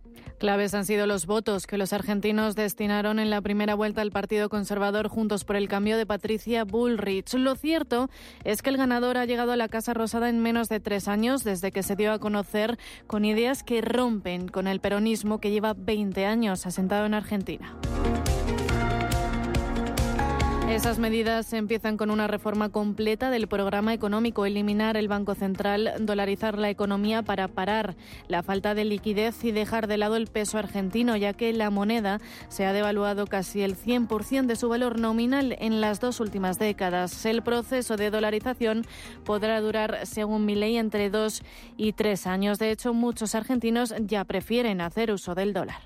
Claves 0.42 0.74
han 0.74 0.88
sido 0.88 1.06
los 1.06 1.28
votos 1.28 1.68
que 1.68 1.78
los 1.78 1.94
argentinos 1.94 2.56
destinaron 2.56 3.20
en 3.20 3.30
la 3.30 3.42
primera 3.42 3.76
vuelta 3.76 4.02
al 4.02 4.10
Partido 4.10 4.50
Conservador 4.50 5.08
Juntos 5.08 5.44
por 5.44 5.56
el 5.56 5.68
Cambio 5.68 5.98
de 5.98 6.08
Patricia 6.08 6.64
Bullrich. 6.64 7.36
Lo 7.36 7.56
cierto 7.56 8.10
es 8.44 8.64
que 8.64 8.72
el 8.72 8.78
ganador 8.78 9.20
ha 9.20 9.26
llegado 9.26 9.52
a 9.52 9.56
la 9.56 9.68
Casa 9.68 9.94
Rosada 9.94 10.30
en 10.30 10.40
menos 10.40 10.68
de 10.68 10.80
tres 10.80 11.08
años 11.08 11.44
desde 11.44 11.72
que 11.72 11.84
se 11.84 11.96
dio 11.96 12.12
a 12.12 12.18
conocer 12.18 12.80
con 13.06 13.24
ideas 13.24 13.62
que 13.62 13.82
rompen 13.82 14.48
con 14.48 14.66
el 14.66 14.80
peronismo 14.80 15.40
que 15.40 15.52
lleva 15.52 15.76
20 15.76 16.26
años 16.26 16.66
asentado 16.66 17.06
en 17.06 17.14
Argentina. 17.14 17.78
Esas 20.72 21.00
medidas 21.00 21.52
empiezan 21.52 21.98
con 21.98 22.10
una 22.10 22.28
reforma 22.28 22.70
completa 22.70 23.30
del 23.30 23.50
programa 23.50 23.94
económico, 23.94 24.46
eliminar 24.46 24.96
el 24.96 25.10
Banco 25.10 25.36
Central, 25.36 25.92
dolarizar 26.00 26.58
la 26.58 26.70
economía 26.70 27.24
para 27.24 27.50
parar 27.50 27.98
la 28.30 28.42
falta 28.42 28.74
de 28.74 28.86
liquidez 28.86 29.44
y 29.44 29.52
dejar 29.52 29.88
de 29.88 29.98
lado 29.98 30.16
el 30.16 30.28
peso 30.28 30.58
argentino, 30.58 31.18
ya 31.18 31.34
que 31.34 31.52
la 31.52 31.70
moneda 31.72 32.22
se 32.48 32.66
ha 32.66 32.72
devaluado 32.72 33.28
casi 33.28 33.62
el 33.62 33.76
100% 33.76 34.46
de 34.46 34.56
su 34.56 34.70
valor 34.70 34.98
nominal 34.98 35.58
en 35.60 35.82
las 35.82 36.00
dos 36.00 36.22
últimas 36.22 36.58
décadas. 36.58 37.26
El 37.26 37.44
proceso 37.44 37.98
de 37.98 38.10
dolarización 38.10 38.86
podrá 39.26 39.60
durar, 39.60 40.00
según 40.08 40.46
mi 40.46 40.56
ley, 40.56 40.78
entre 40.78 41.10
dos 41.10 41.44
y 41.76 41.92
tres 41.92 42.26
años. 42.26 42.60
De 42.60 42.72
hecho, 42.72 42.94
muchos 42.94 43.36
argentinos 43.36 43.94
ya 44.00 44.24
prefieren 44.24 44.80
hacer 44.80 45.12
uso 45.12 45.36
del 45.36 45.52
dólar. 45.52 45.82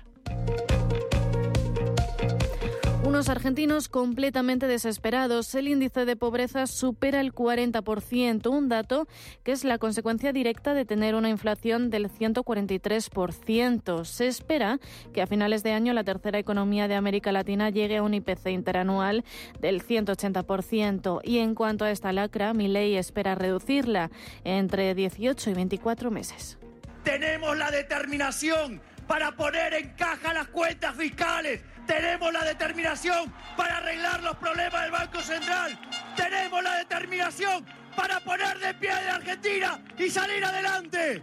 Unos 3.06 3.28
argentinos 3.28 3.88
completamente 3.88 4.66
desesperados. 4.66 5.54
El 5.54 5.68
índice 5.68 6.04
de 6.04 6.16
pobreza 6.16 6.66
supera 6.66 7.20
el 7.20 7.32
40%, 7.32 8.50
un 8.50 8.68
dato 8.68 9.06
que 9.44 9.52
es 9.52 9.62
la 9.62 9.78
consecuencia 9.78 10.32
directa 10.32 10.74
de 10.74 10.84
tener 10.84 11.14
una 11.14 11.28
inflación 11.28 11.88
del 11.88 12.10
143%. 12.10 14.04
Se 14.04 14.26
espera 14.26 14.80
que 15.14 15.22
a 15.22 15.28
finales 15.28 15.62
de 15.62 15.70
año 15.70 15.92
la 15.92 16.02
tercera 16.02 16.40
economía 16.40 16.88
de 16.88 16.96
América 16.96 17.30
Latina 17.30 17.70
llegue 17.70 17.98
a 17.98 18.02
un 18.02 18.12
IPC 18.12 18.48
interanual 18.48 19.24
del 19.60 19.86
180%. 19.86 21.20
Y 21.22 21.38
en 21.38 21.54
cuanto 21.54 21.84
a 21.84 21.92
esta 21.92 22.12
lacra, 22.12 22.54
mi 22.54 22.66
ley 22.66 22.96
espera 22.96 23.36
reducirla 23.36 24.10
entre 24.42 24.96
18 24.96 25.50
y 25.50 25.54
24 25.54 26.10
meses. 26.10 26.58
Tenemos 27.04 27.56
la 27.56 27.70
determinación 27.70 28.80
para 29.06 29.32
poner 29.32 29.74
en 29.74 29.90
caja 29.94 30.32
las 30.32 30.48
cuentas 30.48 30.94
fiscales 30.96 31.60
tenemos 31.86 32.32
la 32.32 32.44
determinación 32.44 33.32
para 33.56 33.78
arreglar 33.78 34.22
los 34.22 34.36
problemas 34.36 34.82
del 34.82 34.90
Banco 34.90 35.20
Central. 35.20 35.78
Tenemos 36.16 36.62
la 36.62 36.78
determinación 36.78 37.64
para 37.94 38.20
poner 38.20 38.58
de 38.58 38.74
pie 38.74 38.90
a 38.90 39.02
la 39.02 39.14
Argentina 39.14 39.80
y 39.96 40.10
salir 40.10 40.44
adelante. 40.44 41.22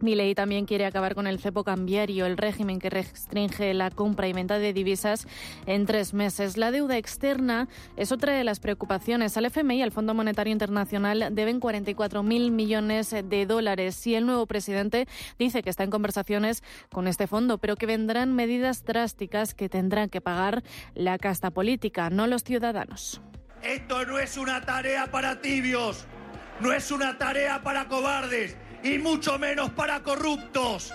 Milei 0.00 0.34
también 0.34 0.64
quiere 0.64 0.86
acabar 0.86 1.14
con 1.14 1.26
el 1.26 1.40
cepo 1.40 1.64
cambiario, 1.64 2.26
el 2.26 2.36
régimen 2.36 2.78
que 2.78 2.90
restringe 2.90 3.74
la 3.74 3.90
compra 3.90 4.28
y 4.28 4.32
venta 4.32 4.58
de 4.58 4.72
divisas 4.72 5.26
en 5.66 5.86
tres 5.86 6.14
meses. 6.14 6.56
La 6.56 6.70
deuda 6.70 6.96
externa 6.96 7.68
es 7.96 8.12
otra 8.12 8.32
de 8.32 8.44
las 8.44 8.60
preocupaciones. 8.60 9.36
Al 9.36 9.46
FMI 9.46 9.78
y 9.78 9.82
al 9.82 9.90
Fondo 9.90 10.14
Monetario 10.14 10.52
Internacional 10.52 11.28
deben 11.32 11.60
44.000 11.60 12.50
millones 12.50 13.10
de 13.10 13.46
dólares 13.46 14.06
y 14.06 14.14
el 14.14 14.26
nuevo 14.26 14.46
presidente 14.46 15.08
dice 15.38 15.62
que 15.62 15.70
está 15.70 15.82
en 15.82 15.90
conversaciones 15.90 16.62
con 16.92 17.08
este 17.08 17.26
fondo, 17.26 17.58
pero 17.58 17.76
que 17.76 17.86
vendrán 17.86 18.34
medidas 18.34 18.84
drásticas 18.84 19.54
que 19.54 19.68
tendrán 19.68 20.10
que 20.10 20.20
pagar 20.20 20.62
la 20.94 21.18
casta 21.18 21.50
política, 21.50 22.08
no 22.10 22.26
los 22.26 22.44
ciudadanos. 22.44 23.20
Esto 23.62 24.04
no 24.06 24.18
es 24.20 24.36
una 24.36 24.60
tarea 24.64 25.10
para 25.10 25.40
tibios, 25.40 26.06
no 26.60 26.72
es 26.72 26.92
una 26.92 27.18
tarea 27.18 27.62
para 27.62 27.88
cobardes 27.88 28.56
y 28.82 28.98
mucho 28.98 29.38
menos 29.38 29.70
para 29.70 30.02
corruptos. 30.02 30.92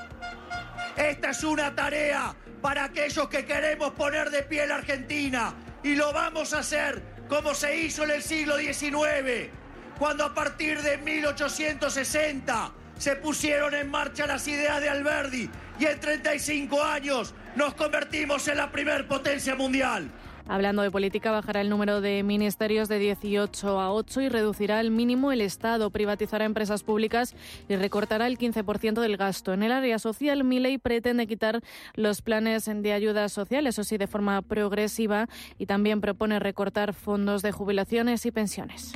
Esta 0.96 1.32
es 1.32 1.44
una 1.44 1.74
tarea 1.76 2.36
para 2.62 2.86
aquellos 2.86 3.28
que 3.28 3.46
queremos 3.46 3.92
poner 3.92 4.30
de 4.30 4.44
pie 4.44 4.66
la 4.68 4.76
Argentina 4.76 5.54
y 5.84 5.96
lo 5.96 6.14
vamos 6.14 6.54
a 6.54 6.60
hacer 6.60 7.02
como 7.28 7.54
se 7.54 7.78
hizo 7.78 8.04
en 8.04 8.12
el 8.12 8.22
siglo 8.22 8.58
XIX, 8.58 9.50
cuando 9.98 10.26
a 10.26 10.34
partir 10.34 10.82
de 10.82 10.98
1860 10.98 12.72
se 12.98 13.16
pusieron 13.16 13.74
en 13.74 13.90
marcha 13.90 14.28
las 14.28 14.48
ideas 14.48 14.80
de 14.82 14.90
Alberdi 14.90 15.50
y 15.80 15.86
en 15.86 16.00
35 16.00 16.84
años 16.84 17.34
nos 17.56 17.74
convertimos 17.74 18.48
en 18.48 18.58
la 18.58 18.72
primer 18.72 19.08
potencia 19.08 19.56
mundial. 19.56 20.10
Hablando 20.48 20.82
de 20.82 20.92
política, 20.92 21.32
bajará 21.32 21.62
el 21.62 21.70
número 21.70 22.02
de 22.02 22.22
ministerios 22.24 22.90
de 22.90 23.00
18 23.00 23.80
a 23.80 23.94
8 23.94 24.22
y 24.22 24.30
reducirá 24.30 24.80
al 24.80 24.92
mínimo 24.92 25.32
el 25.32 25.42
Estado, 25.42 25.90
privatizará 25.90 26.46
empresas 26.46 26.84
públicas 26.84 27.36
y 27.70 27.76
recortará 27.76 28.28
el 28.28 28.38
15% 28.38 29.00
del 29.00 29.18
gasto. 29.18 29.54
En 29.54 29.64
el 29.64 29.72
área 29.72 30.00
social, 30.00 30.44
Miley 30.44 30.78
pretende 30.78 31.28
quitar 31.28 31.62
los 31.96 32.22
planes 32.22 32.66
de 32.66 32.94
ayudas 32.94 33.32
sociales, 33.32 33.76
eso 33.76 33.84
sí, 33.84 33.98
de 33.98 34.08
forma 34.08 34.42
progresiva, 34.42 35.28
y 35.58 35.66
también 35.66 36.02
propone 36.02 36.40
recortar 36.40 36.94
fondos 36.94 37.42
de 37.42 37.52
jubilaciones 37.52 38.26
y 38.26 38.32
pensiones. 38.32 38.94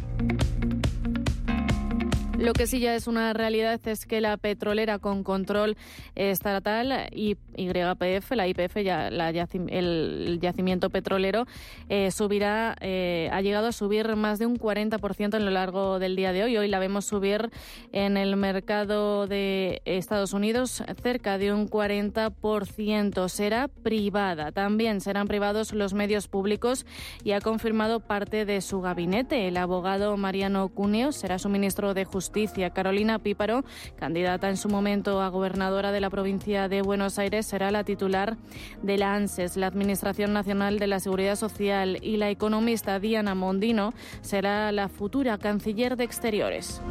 Lo 2.37 2.53
que 2.53 2.67
sí 2.67 2.79
ya 2.79 2.93
es 2.93 3.07
una 3.07 3.33
realidad 3.33 3.79
es 3.87 4.05
que 4.05 4.21
la 4.21 4.37
petrolera 4.37 4.99
con 4.99 5.23
control 5.23 5.75
estatal 6.13 7.09
y 7.11 7.35
YPF, 7.55 8.31
la 8.35 8.47
IPF, 8.47 8.77
ya, 8.83 9.07
el 9.07 10.37
yacimiento 10.39 10.91
petrolero, 10.91 11.47
eh, 11.89 12.11
subirá, 12.11 12.75
eh, 12.79 13.27
ha 13.33 13.41
llegado 13.41 13.65
a 13.65 13.71
subir 13.71 14.15
más 14.15 14.37
de 14.37 14.45
un 14.45 14.59
40% 14.59 15.35
en 15.35 15.45
lo 15.45 15.51
largo 15.51 15.97
del 15.97 16.15
día 16.15 16.31
de 16.31 16.43
hoy. 16.43 16.57
Hoy 16.57 16.67
la 16.67 16.77
vemos 16.77 17.05
subir 17.05 17.49
en 17.91 18.17
el 18.17 18.35
mercado 18.35 19.25
de 19.25 19.81
Estados 19.85 20.33
Unidos 20.33 20.83
cerca 21.01 21.39
de 21.39 21.51
un 21.51 21.67
40%. 21.67 23.29
Será 23.29 23.67
privada. 23.67 24.51
También 24.51 25.01
serán 25.01 25.27
privados 25.27 25.73
los 25.73 25.95
medios 25.95 26.27
públicos 26.27 26.85
y 27.23 27.31
ha 27.31 27.41
confirmado 27.41 27.99
parte 27.99 28.45
de 28.45 28.61
su 28.61 28.79
gabinete. 28.81 29.47
El 29.47 29.57
abogado 29.57 30.15
Mariano 30.17 30.69
Cuneo 30.69 31.11
será 31.11 31.39
su 31.39 31.49
ministro 31.49 31.95
de 31.95 32.05
Justicia 32.05 32.26
Carolina 32.73 33.19
Píparo, 33.19 33.63
candidata 33.97 34.49
en 34.49 34.57
su 34.57 34.69
momento 34.69 35.21
a 35.21 35.29
gobernadora 35.29 35.91
de 35.91 36.01
la 36.01 36.09
provincia 36.09 36.67
de 36.67 36.81
Buenos 36.81 37.19
Aires, 37.19 37.45
será 37.45 37.71
la 37.71 37.83
titular 37.83 38.37
de 38.81 38.97
la 38.97 39.13
ANSES, 39.13 39.57
la 39.57 39.67
Administración 39.67 40.33
Nacional 40.33 40.79
de 40.79 40.87
la 40.87 40.99
Seguridad 40.99 41.35
Social, 41.35 41.97
y 42.01 42.17
la 42.17 42.29
economista 42.29 42.99
Diana 42.99 43.35
Mondino 43.35 43.93
será 44.21 44.71
la 44.71 44.89
futura 44.89 45.37
canciller 45.37 45.95
de 45.95 46.03
Exteriores. 46.03 46.81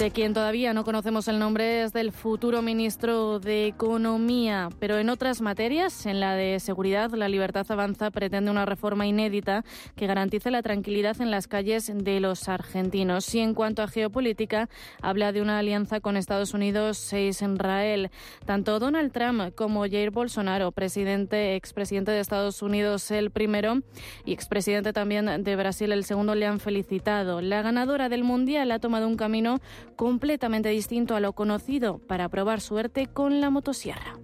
De 0.00 0.10
quien 0.10 0.32
todavía 0.32 0.72
no 0.72 0.82
conocemos 0.82 1.28
el 1.28 1.38
nombre 1.38 1.82
es 1.82 1.92
del 1.92 2.10
futuro 2.10 2.62
ministro 2.62 3.38
de 3.38 3.66
Economía, 3.66 4.70
pero 4.78 4.96
en 4.96 5.10
otras 5.10 5.42
materias, 5.42 6.06
en 6.06 6.20
la 6.20 6.36
de 6.36 6.58
seguridad, 6.58 7.10
la 7.10 7.28
Libertad 7.28 7.66
Avanza 7.68 8.10
pretende 8.10 8.50
una 8.50 8.64
reforma 8.64 9.06
inédita 9.06 9.62
que 9.96 10.06
garantice 10.06 10.50
la 10.50 10.62
tranquilidad 10.62 11.20
en 11.20 11.30
las 11.30 11.48
calles 11.48 11.92
de 11.94 12.18
los 12.18 12.48
argentinos. 12.48 13.34
Y 13.34 13.40
en 13.40 13.52
cuanto 13.52 13.82
a 13.82 13.88
geopolítica, 13.88 14.70
habla 15.02 15.32
de 15.32 15.42
una 15.42 15.58
alianza 15.58 16.00
con 16.00 16.16
Estados 16.16 16.54
Unidos 16.54 17.12
e 17.12 17.26
Israel. 17.26 18.10
Tanto 18.46 18.78
Donald 18.78 19.12
Trump 19.12 19.54
como 19.54 19.82
Jair 19.82 20.12
Bolsonaro, 20.12 20.72
presidente, 20.72 21.56
expresidente 21.56 22.10
de 22.10 22.20
Estados 22.20 22.62
Unidos 22.62 23.10
el 23.10 23.30
primero 23.30 23.82
y 24.24 24.32
expresidente 24.32 24.94
también 24.94 25.44
de 25.44 25.56
Brasil 25.56 25.92
el 25.92 26.04
segundo, 26.04 26.34
le 26.34 26.46
han 26.46 26.58
felicitado. 26.58 27.42
La 27.42 27.60
ganadora 27.60 28.08
del 28.08 28.24
Mundial 28.24 28.72
ha 28.72 28.78
tomado 28.78 29.06
un 29.06 29.16
camino 29.16 29.60
completamente 30.00 30.70
distinto 30.70 31.14
a 31.14 31.20
lo 31.20 31.34
conocido 31.34 31.98
para 31.98 32.30
probar 32.30 32.62
suerte 32.62 33.06
con 33.06 33.42
la 33.42 33.50
motosierra. 33.50 34.16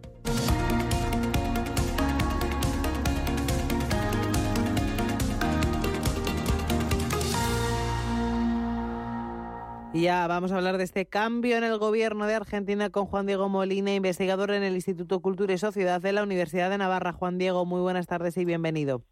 Ya 9.92 10.26
vamos 10.26 10.50
a 10.50 10.56
hablar 10.56 10.78
de 10.78 10.84
este 10.84 11.04
cambio 11.04 11.58
en 11.58 11.64
el 11.64 11.76
gobierno 11.76 12.26
de 12.26 12.36
Argentina 12.36 12.88
con 12.88 13.04
Juan 13.04 13.26
Diego 13.26 13.50
Molina, 13.50 13.94
investigador 13.94 14.52
en 14.52 14.62
el 14.62 14.76
Instituto 14.76 15.20
Cultura 15.20 15.52
y 15.52 15.58
Sociedad 15.58 16.00
de 16.00 16.14
la 16.14 16.22
Universidad 16.22 16.70
de 16.70 16.78
Navarra. 16.78 17.12
Juan 17.12 17.36
Diego, 17.36 17.66
muy 17.66 17.82
buenas 17.82 18.06
tardes 18.06 18.38
y 18.38 18.46
bienvenido. 18.46 19.02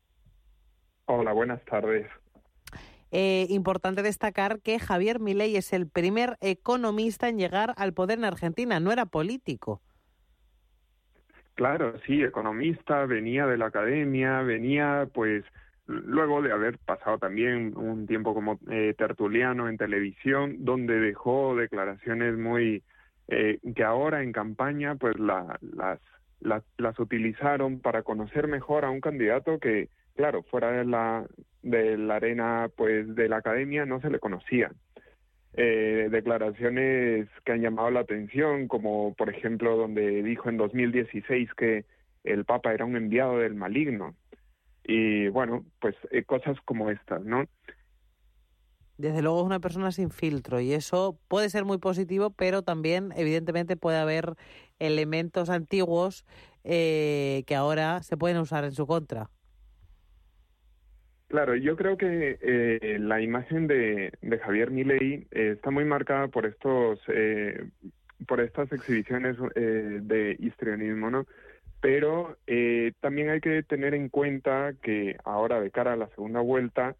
Hola, 1.04 1.34
buenas 1.34 1.62
tardes. 1.66 2.06
Eh, 3.16 3.46
importante 3.48 4.02
destacar 4.02 4.58
que 4.58 4.80
Javier 4.80 5.20
Milei 5.20 5.54
es 5.54 5.72
el 5.72 5.86
primer 5.86 6.36
economista 6.40 7.28
en 7.28 7.38
llegar 7.38 7.72
al 7.76 7.92
poder 7.92 8.18
en 8.18 8.24
Argentina, 8.24 8.80
no 8.80 8.90
era 8.90 9.06
político. 9.06 9.80
Claro, 11.54 11.94
sí, 12.04 12.24
economista, 12.24 13.06
venía 13.06 13.46
de 13.46 13.56
la 13.56 13.66
academia, 13.66 14.42
venía 14.42 15.08
pues 15.14 15.44
luego 15.86 16.42
de 16.42 16.50
haber 16.50 16.78
pasado 16.78 17.18
también 17.18 17.76
un 17.76 18.08
tiempo 18.08 18.34
como 18.34 18.58
eh, 18.68 18.96
tertuliano 18.98 19.68
en 19.68 19.76
televisión, 19.76 20.64
donde 20.64 20.98
dejó 20.98 21.54
declaraciones 21.54 22.36
muy 22.36 22.82
eh, 23.28 23.60
que 23.76 23.84
ahora 23.84 24.24
en 24.24 24.32
campaña 24.32 24.96
pues 24.96 25.16
las, 25.20 25.62
las, 26.40 26.64
las 26.78 26.98
utilizaron 26.98 27.78
para 27.78 28.02
conocer 28.02 28.48
mejor 28.48 28.84
a 28.84 28.90
un 28.90 29.00
candidato 29.00 29.60
que 29.60 29.88
claro, 30.16 30.42
fuera 30.42 30.72
de 30.72 30.84
la, 30.84 31.24
de 31.64 31.98
la 31.98 32.16
arena 32.16 32.70
pues 32.76 33.14
de 33.14 33.28
la 33.28 33.38
academia 33.38 33.86
no 33.86 34.00
se 34.00 34.10
le 34.10 34.20
conocía. 34.20 34.70
Eh, 35.56 36.08
declaraciones 36.10 37.28
que 37.44 37.52
han 37.52 37.62
llamado 37.62 37.90
la 37.90 38.00
atención, 38.00 38.68
como 38.68 39.14
por 39.14 39.30
ejemplo 39.30 39.76
donde 39.76 40.22
dijo 40.22 40.48
en 40.48 40.56
2016 40.56 41.54
que 41.54 41.84
el 42.24 42.44
Papa 42.44 42.72
era 42.72 42.84
un 42.84 42.96
enviado 42.96 43.38
del 43.38 43.54
maligno. 43.54 44.14
Y 44.84 45.28
bueno, 45.28 45.64
pues 45.80 45.94
eh, 46.10 46.24
cosas 46.24 46.58
como 46.64 46.90
estas, 46.90 47.24
¿no? 47.24 47.44
Desde 48.96 49.22
luego 49.22 49.40
es 49.40 49.46
una 49.46 49.60
persona 49.60 49.90
sin 49.90 50.10
filtro 50.10 50.60
y 50.60 50.72
eso 50.72 51.18
puede 51.28 51.50
ser 51.50 51.64
muy 51.64 51.78
positivo, 51.78 52.30
pero 52.30 52.62
también 52.62 53.12
evidentemente 53.16 53.76
puede 53.76 53.98
haber 53.98 54.34
elementos 54.78 55.50
antiguos 55.50 56.24
eh, 56.62 57.42
que 57.46 57.56
ahora 57.56 58.02
se 58.02 58.16
pueden 58.16 58.38
usar 58.38 58.64
en 58.64 58.72
su 58.72 58.86
contra. 58.86 59.30
Claro, 61.28 61.56
yo 61.56 61.76
creo 61.76 61.96
que 61.96 62.38
eh, 62.40 62.98
la 63.00 63.20
imagen 63.20 63.66
de, 63.66 64.12
Javier 64.42 64.70
Milei 64.70 65.26
eh, 65.30 65.52
está 65.56 65.70
muy 65.70 65.84
marcada 65.84 66.28
por 66.28 66.46
estos, 66.46 67.00
eh, 67.08 67.66
por 68.26 68.40
estas 68.40 68.70
exhibiciones 68.72 69.36
de 69.54 70.36
histrionismo, 70.38 71.10
¿no? 71.10 71.26
Pero 71.80 72.38
también 73.00 73.28
hay 73.28 73.40
que 73.40 73.62
tener 73.62 73.94
en 73.94 74.08
cuenta 74.08 74.72
que 74.82 75.16
ahora, 75.24 75.60
de 75.60 75.70
cara 75.70 75.92
a 75.92 75.96
la 75.96 76.08
segunda 76.08 76.40
vuelta, 76.40 76.96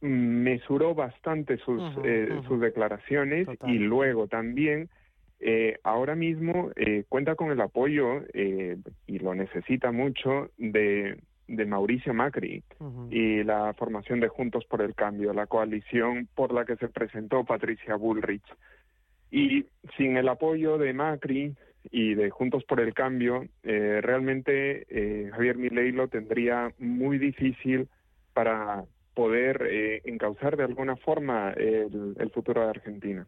mesuró 0.00 0.94
bastante 0.94 1.56
sus, 1.58 1.82
sus 2.46 2.60
declaraciones 2.60 3.48
y 3.66 3.78
luego 3.78 4.28
también 4.28 4.88
eh, 5.38 5.78
ahora 5.82 6.14
mismo 6.14 6.70
eh, 6.76 7.04
cuenta 7.08 7.34
con 7.34 7.50
el 7.50 7.60
apoyo 7.60 8.22
eh, 8.32 8.78
y 9.06 9.18
lo 9.18 9.34
necesita 9.34 9.92
mucho 9.92 10.50
de, 10.56 11.18
de 11.48 11.64
Mauricio 11.64 12.12
Macri 12.12 12.62
y 13.10 13.42
la 13.44 13.72
formación 13.74 14.20
de 14.20 14.28
Juntos 14.28 14.64
por 14.64 14.82
el 14.82 14.94
Cambio, 14.94 15.32
la 15.32 15.46
coalición 15.46 16.28
por 16.34 16.52
la 16.52 16.64
que 16.64 16.76
se 16.76 16.88
presentó 16.88 17.44
Patricia 17.44 17.96
Bullrich. 17.96 18.44
Y 19.30 19.66
sin 19.96 20.16
el 20.16 20.28
apoyo 20.28 20.78
de 20.78 20.92
Macri 20.92 21.54
y 21.90 22.14
de 22.14 22.30
Juntos 22.30 22.64
por 22.64 22.80
el 22.80 22.94
Cambio, 22.94 23.44
eh, 23.62 24.00
realmente 24.02 24.86
eh, 24.88 25.30
Javier 25.32 25.56
Milei 25.56 25.92
lo 25.92 26.08
tendría 26.08 26.72
muy 26.78 27.18
difícil 27.18 27.88
para 28.32 28.84
poder 29.14 29.66
eh, 29.70 30.02
encauzar 30.04 30.56
de 30.56 30.64
alguna 30.64 30.96
forma 30.96 31.52
el, 31.52 32.16
el 32.18 32.30
futuro 32.30 32.62
de 32.62 32.70
Argentina. 32.70 33.26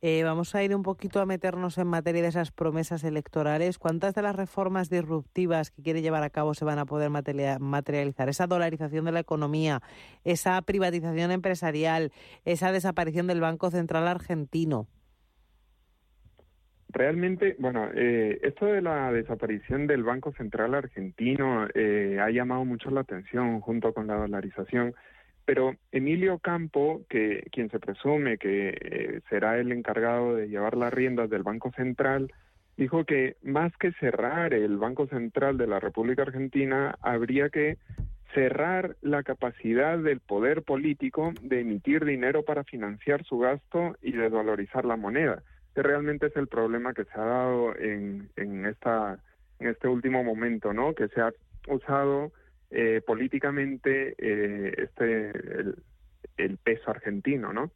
Eh, 0.00 0.22
vamos 0.22 0.54
a 0.54 0.62
ir 0.62 0.76
un 0.76 0.84
poquito 0.84 1.20
a 1.20 1.26
meternos 1.26 1.76
en 1.76 1.88
materia 1.88 2.22
de 2.22 2.28
esas 2.28 2.52
promesas 2.52 3.02
electorales. 3.02 3.78
¿Cuántas 3.78 4.14
de 4.14 4.22
las 4.22 4.36
reformas 4.36 4.90
disruptivas 4.90 5.72
que 5.72 5.82
quiere 5.82 6.02
llevar 6.02 6.22
a 6.22 6.30
cabo 6.30 6.54
se 6.54 6.64
van 6.64 6.78
a 6.78 6.86
poder 6.86 7.10
materia- 7.10 7.58
materializar? 7.58 8.28
Esa 8.28 8.46
dolarización 8.46 9.04
de 9.06 9.12
la 9.12 9.20
economía, 9.20 9.82
esa 10.22 10.62
privatización 10.62 11.32
empresarial, 11.32 12.12
esa 12.44 12.70
desaparición 12.70 13.26
del 13.26 13.40
Banco 13.40 13.70
Central 13.70 14.06
argentino. 14.06 14.86
Realmente, 16.90 17.56
bueno, 17.58 17.88
eh, 17.92 18.38
esto 18.42 18.66
de 18.66 18.80
la 18.80 19.12
desaparición 19.12 19.86
del 19.86 20.04
Banco 20.04 20.32
Central 20.32 20.74
argentino 20.74 21.66
eh, 21.74 22.18
ha 22.18 22.30
llamado 22.30 22.64
mucho 22.64 22.90
la 22.90 23.00
atención 23.00 23.60
junto 23.60 23.92
con 23.92 24.06
la 24.06 24.14
dolarización, 24.14 24.94
pero 25.48 25.76
Emilio 25.92 26.40
Campo, 26.40 27.06
que 27.08 27.48
quien 27.50 27.70
se 27.70 27.80
presume 27.80 28.36
que 28.36 28.68
eh, 28.68 29.20
será 29.30 29.56
el 29.56 29.72
encargado 29.72 30.36
de 30.36 30.50
llevar 30.50 30.76
las 30.76 30.92
riendas 30.92 31.30
del 31.30 31.42
Banco 31.42 31.72
Central, 31.72 32.30
dijo 32.76 33.06
que 33.06 33.36
más 33.42 33.74
que 33.78 33.92
cerrar 33.92 34.52
el 34.52 34.76
Banco 34.76 35.06
Central 35.06 35.56
de 35.56 35.66
la 35.66 35.80
República 35.80 36.20
Argentina, 36.20 36.98
habría 37.00 37.48
que 37.48 37.78
cerrar 38.34 38.96
la 39.00 39.22
capacidad 39.22 39.98
del 39.98 40.20
poder 40.20 40.64
político 40.64 41.32
de 41.40 41.60
emitir 41.60 42.04
dinero 42.04 42.42
para 42.44 42.64
financiar 42.64 43.24
su 43.24 43.38
gasto 43.38 43.96
y 44.02 44.12
desvalorizar 44.12 44.84
la 44.84 44.96
moneda 44.96 45.42
que 45.74 45.82
realmente 45.82 46.26
es 46.26 46.36
el 46.36 46.48
problema 46.48 46.92
que 46.92 47.04
se 47.04 47.18
ha 47.18 47.24
dado 47.24 47.74
en, 47.78 48.28
en 48.36 48.66
esta 48.66 49.18
en 49.60 49.68
este 49.68 49.88
último 49.88 50.22
momento, 50.22 50.74
¿no? 50.74 50.94
Que 50.94 51.08
se 51.08 51.22
ha 51.22 51.32
usado 51.68 52.32
eh, 52.70 53.00
políticamente 53.06 54.14
eh, 54.18 54.74
este 54.76 55.30
el, 55.30 55.82
el 56.36 56.56
peso 56.58 56.90
argentino, 56.90 57.52
¿no? 57.52 57.72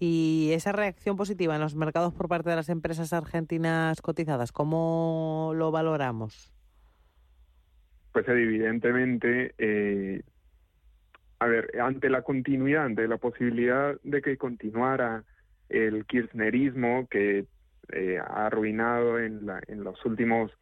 Y 0.00 0.50
esa 0.52 0.70
reacción 0.70 1.16
positiva 1.16 1.56
en 1.56 1.60
los 1.60 1.74
mercados 1.74 2.14
por 2.14 2.28
parte 2.28 2.50
de 2.50 2.56
las 2.56 2.68
empresas 2.68 3.12
argentinas 3.12 4.00
cotizadas, 4.00 4.52
¿cómo 4.52 5.52
lo 5.56 5.72
valoramos? 5.72 6.52
Pues 8.12 8.28
evidentemente, 8.28 9.54
eh, 9.58 10.22
a 11.40 11.46
ver, 11.46 11.70
ante 11.80 12.10
la 12.10 12.22
continuidad, 12.22 12.84
ante 12.84 13.08
la 13.08 13.16
posibilidad 13.16 13.96
de 14.04 14.22
que 14.22 14.36
continuara 14.36 15.24
el 15.68 16.06
kirchnerismo 16.06 17.08
que 17.08 17.46
eh, 17.92 18.18
ha 18.18 18.46
arruinado 18.46 19.18
en, 19.18 19.46
la, 19.46 19.60
en 19.66 19.82
los 19.82 20.04
últimos 20.04 20.52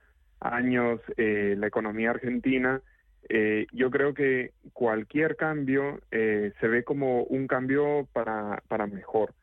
años 0.41 1.01
eh, 1.17 1.55
la 1.59 1.67
economía 1.67 2.11
argentina, 2.11 2.81
eh, 3.29 3.67
yo 3.73 3.91
creo 3.91 4.15
que 4.15 4.53
cualquier 4.73 5.37
cambio 5.37 6.01
eh, 6.11 6.53
se 6.61 6.69
ve 6.69 6.85
como 6.85 7.23
un 7.25 7.47
cambio 7.47 8.09
para, 8.13 8.63
para 8.69 8.87
mejor. 8.87 9.35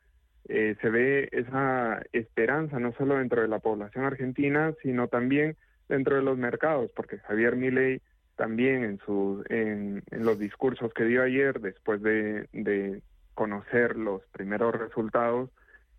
Eh, 0.49 0.75
se 0.81 0.89
ve 0.89 1.29
esa 1.31 2.01
esperanza 2.11 2.79
no 2.79 2.93
solo 2.93 3.17
dentro 3.17 3.41
de 3.41 3.47
la 3.47 3.59
población 3.59 4.05
argentina, 4.05 4.73
sino 4.81 5.07
también 5.07 5.55
dentro 5.87 6.15
de 6.15 6.21
los 6.21 6.37
mercados, 6.37 6.91
porque 6.95 7.19
Javier 7.19 7.55
Milei 7.55 8.01
también 8.35 8.83
en, 8.83 8.99
su, 8.99 9.43
en, 9.49 10.03
en 10.11 10.25
los 10.25 10.39
discursos 10.39 10.93
que 10.93 11.05
dio 11.05 11.23
ayer, 11.23 11.59
después 11.59 12.01
de, 12.01 12.47
de 12.51 13.01
conocer 13.35 13.95
los 13.95 14.21
primeros 14.31 14.75
resultados, 14.75 15.49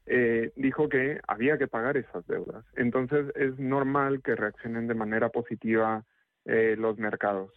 eh, 0.07 0.53
dijo 0.57 0.89
que 0.89 1.20
había 1.26 1.59
que 1.59 1.68
pagar 1.68 1.97
esas 1.97 2.26
deudas. 2.26 2.64
Entonces 2.76 3.26
es 3.37 3.59
normal 3.59 4.22
que 4.22 4.35
reaccionen 4.35 4.87
de 4.87 4.95
manera 4.95 5.30
positiva 5.30 6.05
eh, 6.45 6.76
los 6.78 6.99
mercados. 6.99 7.51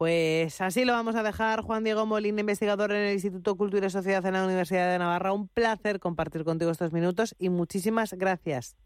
Pues 0.00 0.62
así 0.62 0.86
lo 0.86 0.94
vamos 0.94 1.14
a 1.14 1.22
dejar. 1.22 1.60
Juan 1.60 1.84
Diego 1.84 2.06
Molina, 2.06 2.40
investigador 2.40 2.90
en 2.90 3.02
el 3.02 3.12
Instituto 3.12 3.54
Cultura 3.54 3.86
y 3.86 3.90
Sociedad 3.90 4.24
en 4.24 4.32
la 4.32 4.46
Universidad 4.46 4.90
de 4.90 4.98
Navarra. 4.98 5.34
Un 5.34 5.46
placer 5.46 6.00
compartir 6.00 6.42
contigo 6.42 6.70
estos 6.70 6.90
minutos 6.94 7.36
y 7.38 7.50
muchísimas 7.50 8.14
gracias. 8.14 8.78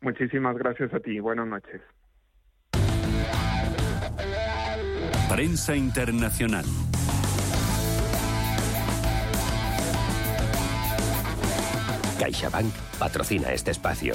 Muchísimas 0.00 0.56
gracias 0.56 0.94
a 0.94 1.00
ti. 1.00 1.18
Buenas 1.18 1.48
noches. 1.48 1.80
Prensa 5.28 5.74
Internacional. 5.74 6.64
CaixaBank 12.20 12.72
patrocina 13.00 13.52
este 13.52 13.72
espacio. 13.72 14.14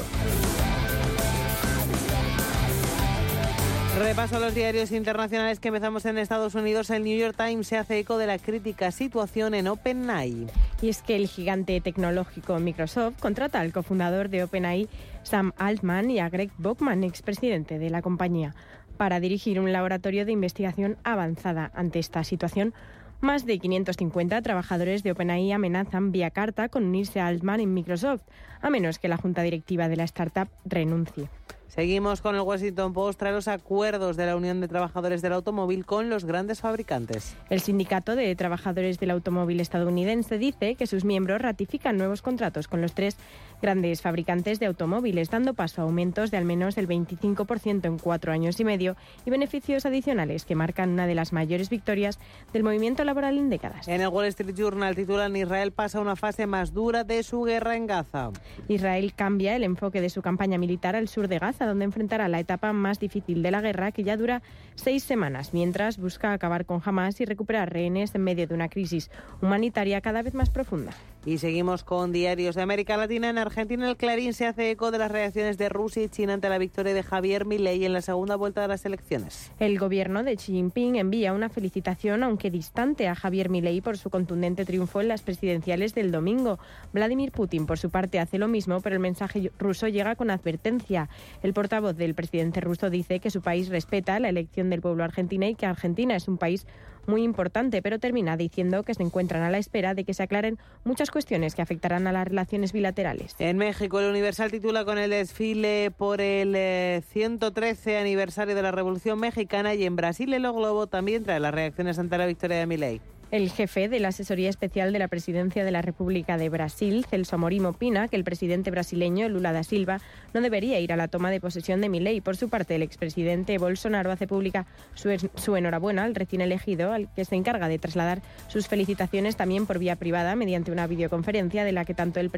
Repaso 4.02 4.38
a 4.38 4.40
los 4.40 4.56
diarios 4.56 4.92
internacionales 4.92 5.60
que 5.60 5.68
empezamos 5.68 6.06
en 6.06 6.18
Estados 6.18 6.56
Unidos. 6.56 6.90
El 6.90 7.04
New 7.04 7.18
York 7.18 7.36
Times 7.38 7.68
se 7.68 7.78
hace 7.78 8.00
eco 8.00 8.18
de 8.18 8.26
la 8.26 8.40
crítica 8.40 8.92
situación 8.92 9.54
en 9.54 9.68
OpenAI. 9.68 10.48
Y 10.82 10.90
es 10.90 11.04
que 11.04 11.16
el 11.16 11.28
gigante 11.28 11.80
tecnológico 11.82 12.60
Microsoft 12.60 13.20
contrata 13.20 13.60
al 13.60 13.72
cofundador 13.72 14.30
de 14.30 14.44
OpenAI, 14.44 14.90
Sam 15.22 15.54
Altman, 15.56 16.10
y 16.10 16.20
a 16.20 16.30
Greg 16.30 16.50
Bockman, 16.58 17.04
expresidente 17.04 17.78
de 17.78 17.90
la 17.92 18.02
compañía, 18.02 18.56
para 18.98 19.20
dirigir 19.20 19.60
un 19.60 19.72
laboratorio 19.72 20.26
de 20.26 20.32
investigación 20.32 20.98
avanzada. 21.04 21.72
Ante 21.76 22.00
esta 22.00 22.24
situación, 22.24 22.74
más 23.22 23.46
de 23.46 23.60
550 23.60 24.42
trabajadores 24.42 25.04
de 25.04 25.12
OpenAI 25.12 25.52
amenazan 25.52 26.12
vía 26.12 26.32
carta 26.32 26.70
con 26.70 26.86
unirse 26.86 27.20
a 27.20 27.28
Altman 27.28 27.62
en 27.62 27.74
Microsoft, 27.74 28.24
a 28.62 28.72
menos 28.72 28.98
que 28.98 29.08
la 29.08 29.18
junta 29.18 29.44
directiva 29.44 29.88
de 29.88 29.96
la 29.96 30.06
startup 30.06 30.50
renuncie. 30.66 31.30
Seguimos 31.74 32.20
con 32.20 32.36
el 32.36 32.42
Washington 32.42 32.92
Post. 32.92 33.18
Trae 33.18 33.32
los 33.32 33.48
acuerdos 33.48 34.18
de 34.18 34.26
la 34.26 34.36
Unión 34.36 34.60
de 34.60 34.68
Trabajadores 34.68 35.22
del 35.22 35.32
Automóvil 35.32 35.86
con 35.86 36.10
los 36.10 36.26
grandes 36.26 36.60
fabricantes. 36.60 37.34
El 37.50 37.62
Sindicato 37.62 38.18
de 38.18 38.36
Trabajadores 38.36 39.00
del 39.00 39.12
Automóvil 39.12 39.62
estadounidense 39.62 40.38
dice 40.38 40.76
que 40.76 40.86
sus 40.86 41.06
miembros 41.06 41.42
ratifican 41.42 41.96
nuevos 41.96 42.22
contratos 42.22 42.68
con 42.68 42.82
los 42.82 42.94
tres 42.94 43.16
grandes 43.62 44.02
fabricantes 44.02 44.60
de 44.60 44.66
automóviles, 44.66 45.30
dando 45.30 45.54
paso 45.54 45.82
a 45.82 45.86
aumentos 45.86 46.32
de 46.32 46.38
al 46.38 46.46
menos 46.46 46.78
el 46.78 46.88
25% 46.88 47.86
en 47.86 47.98
cuatro 48.00 48.34
años 48.34 48.60
y 48.60 48.66
medio 48.66 48.98
y 49.26 49.30
beneficios 49.30 49.86
adicionales 49.86 50.46
que 50.46 50.56
marcan 50.56 50.90
una 50.90 51.08
de 51.08 51.16
las 51.16 51.32
mayores 51.32 51.70
victorias 51.70 52.20
del 52.52 52.64
movimiento 52.64 53.04
laboral 53.04 53.38
en 53.38 53.50
décadas. 53.50 53.88
En 53.88 54.02
el 54.02 54.10
Wall 54.10 54.26
Street 54.26 54.56
Journal 54.56 54.96
titulan 54.96 55.36
Israel 55.36 55.72
pasa 55.72 56.00
a 56.00 56.02
una 56.02 56.16
fase 56.16 56.48
más 56.48 56.74
dura 56.74 57.04
de 57.04 57.24
su 57.24 57.44
guerra 57.44 57.76
en 57.76 57.88
Gaza. 57.88 58.32
Israel 58.68 59.14
cambia 59.16 59.56
el 59.56 59.64
enfoque 59.64 60.02
de 60.02 60.10
su 60.10 60.22
campaña 60.22 60.58
militar 60.58 60.96
al 60.96 61.08
sur 61.08 61.28
de 61.28 61.40
Gaza, 61.40 61.61
donde 61.66 61.86
enfrentará 61.86 62.28
la 62.28 62.40
etapa 62.40 62.74
más 62.74 63.00
difícil 63.00 63.44
de 63.44 63.52
la 63.52 63.62
guerra, 63.62 63.92
que 63.92 64.04
ya 64.04 64.18
dura 64.18 64.42
seis 64.76 65.04
semanas, 65.04 65.54
mientras 65.54 65.98
busca 65.98 66.34
acabar 66.34 66.66
con 66.66 66.82
Hamas 66.84 67.22
y 67.22 67.26
recuperar 67.26 67.72
rehenes 67.72 68.16
en 68.16 68.24
medio 68.24 68.48
de 68.48 68.54
una 68.54 68.70
crisis 68.70 69.10
humanitaria 69.42 70.02
cada 70.02 70.22
vez 70.22 70.34
más 70.34 70.50
profunda. 70.50 70.92
Y 71.24 71.38
seguimos 71.38 71.84
con 71.84 72.12
diarios 72.12 72.56
de 72.56 72.64
América 72.64 72.98
Latina. 72.98 73.30
En 73.30 73.38
Argentina, 73.38 73.88
el 73.88 73.96
Clarín 73.96 74.34
se 74.34 74.48
hace 74.48 74.72
eco 74.72 74.90
de 74.90 74.98
las 74.98 75.12
reacciones 75.12 75.60
de 75.60 75.70
Rusia 75.70 76.02
y 76.02 76.10
China 76.10 76.34
ante 76.34 76.50
la 76.50 76.58
victoria 76.58 76.96
de 76.96 77.04
Javier 77.04 77.46
Milei 77.46 77.86
en 77.86 77.94
la 77.94 78.02
segunda 78.02 78.36
vuelta 78.36 78.62
de 78.62 78.68
las 78.68 78.84
elecciones. 78.86 79.52
El 79.60 79.78
gobierno 79.78 80.24
de 80.24 80.36
Xi 80.36 80.54
Jinping 80.54 80.96
envía 80.96 81.34
una 81.34 81.50
felicitación, 81.50 82.24
aunque 82.24 82.50
distante, 82.50 83.08
a 83.08 83.14
Javier 83.14 83.50
Milei 83.50 83.82
por 83.82 84.00
su 84.00 84.10
contundente 84.10 84.66
triunfo 84.66 85.00
en 85.00 85.10
las 85.10 85.22
presidenciales 85.22 85.94
del 85.94 86.12
domingo. 86.12 86.58
Vladimir 86.92 87.32
Putin, 87.32 87.68
por 87.68 87.78
su 87.78 87.92
parte, 87.92 88.20
hace 88.20 88.40
lo 88.40 88.48
mismo, 88.48 88.82
pero 88.82 88.96
el 88.96 89.00
mensaje 89.00 89.52
ruso 89.60 89.88
llega 89.88 90.16
con 90.16 90.32
advertencia. 90.32 91.08
El 91.44 91.54
portavoz 91.54 91.96
del 91.96 92.16
presidente 92.16 92.62
ruso 92.62 92.90
dice 92.90 93.20
que 93.20 93.30
su 93.30 93.42
país 93.42 93.70
respeta 93.70 94.20
la 94.20 94.30
elección 94.30 94.72
del 94.72 94.82
pueblo 94.82 95.04
argentino 95.04 95.46
y 95.46 95.54
que 95.54 95.68
Argentina 95.68 96.16
es 96.16 96.28
un 96.28 96.40
país 96.40 96.66
muy 97.08 97.24
importante, 97.24 97.82
pero 97.82 98.00
termina 98.00 98.38
diciendo 98.38 98.84
que 98.84 98.94
se 98.94 99.04
encuentran 99.04 99.44
a 99.44 99.50
la 99.50 99.58
espera 99.58 99.94
de 99.94 100.04
que 100.04 100.14
se 100.14 100.24
aclaren 100.24 100.58
muchas 100.84 101.12
cuestiones 101.12 101.56
que 101.56 101.62
afectarán 101.62 102.08
a 102.08 102.12
las 102.12 102.28
relaciones 102.28 102.74
bilaterales. 102.74 103.36
En 103.40 103.58
México, 103.58 104.00
el 104.00 104.10
Universal 104.10 104.52
titula 104.52 104.86
con 104.86 104.98
el 104.98 105.12
desfile 105.12 105.92
por 105.92 106.22
el 106.22 106.54
eh, 106.56 107.02
113 107.12 107.98
aniversario 107.98 108.56
de 108.56 108.62
la 108.62 108.72
Revolución 108.72 109.20
Mexicana 109.20 109.74
y 109.74 109.86
en 109.86 109.96
Brasil, 109.96 110.34
el 110.34 110.42
Globo 110.42 110.88
también 110.88 111.24
trae 111.24 111.40
las 111.40 111.54
reacciones 111.54 112.00
ante 112.00 112.18
la 112.18 112.26
victoria 112.26 112.58
de 112.58 112.66
Milei. 112.66 113.02
El 113.32 113.50
jefe 113.50 113.88
de 113.88 114.02
la 114.02 114.10
Asesoría 114.10 114.50
Especial 114.50 114.92
de 114.92 115.00
la 115.00 115.08
Presidencia 115.08 115.64
de 115.64 115.72
la 115.72 115.82
República 115.82 116.38
de 116.38 116.50
Brasil, 116.50 117.06
Celso 117.10 117.38
Amorim, 117.38 117.66
opina 117.66 118.10
que 118.10 118.18
el 118.18 118.26
presidente 118.26 118.72
brasileño 118.72 119.30
Lula 119.30 119.54
da 119.54 119.64
Silva 119.64 120.02
no 120.34 120.42
debería 120.42 120.82
ir 120.82 120.92
a 120.92 120.98
la 120.98 121.08
toma 121.08 121.32
de 121.32 121.40
posesión 121.40 121.80
de 121.80 121.88
Milei. 121.88 122.20
Por 122.20 122.36
su 122.36 122.50
parte, 122.50 122.76
el 122.76 122.82
expresidente 122.82 123.58
Bolsonaro 123.58 124.12
hace 124.12 124.28
pública 124.28 124.66
su, 124.96 125.10
su 125.36 125.56
enhorabuena 125.56 126.04
al 126.04 126.14
recién 126.14 126.42
elegido, 126.42 126.92
al 126.92 127.08
que 127.14 127.24
se 127.24 127.36
encarga 127.36 127.70
de 127.70 127.80
trasladar 127.80 128.22
sus 128.50 128.68
felicitaciones 128.68 129.38
también 129.38 129.66
por 129.66 129.80
vía 129.80 129.96
privada 129.96 130.36
mediante 130.36 130.74
una 130.74 130.86
videoconferencia 130.86 131.64
de 131.64 131.72
la 131.72 131.86
que 131.86 131.94
tanto 131.94 132.20
el 132.20 132.30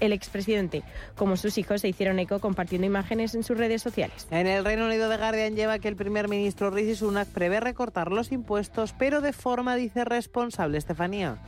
el 0.00 0.12
expresidente 0.14 0.82
como 1.16 1.36
sus 1.36 1.58
hijos 1.58 1.82
se 1.82 1.88
hicieron 1.88 2.18
eco 2.18 2.38
compartiendo 2.38 2.86
imágenes 2.86 3.34
en 3.34 3.42
sus 3.42 3.58
redes 3.58 3.82
sociales. 3.82 4.26
En 4.30 4.46
el 4.46 4.64
Reino 4.64 4.86
Unido 4.86 5.10
de 5.10 5.18
Guardian 5.18 5.54
lleva 5.54 5.80
que 5.80 5.88
el 5.88 5.96
primer 5.96 6.28
ministro 6.28 6.70
Rishi 6.70 6.94
Sunak 6.94 7.28
prevé 7.28 7.60
recortar 7.60 8.10
los 8.10 8.32
impuestos, 8.32 8.94
pero 8.98 9.20
de 9.20 9.34
forma, 9.34 9.76
dice, 9.76 10.04
responsable, 10.30 10.78
Estefanía. 10.78 11.38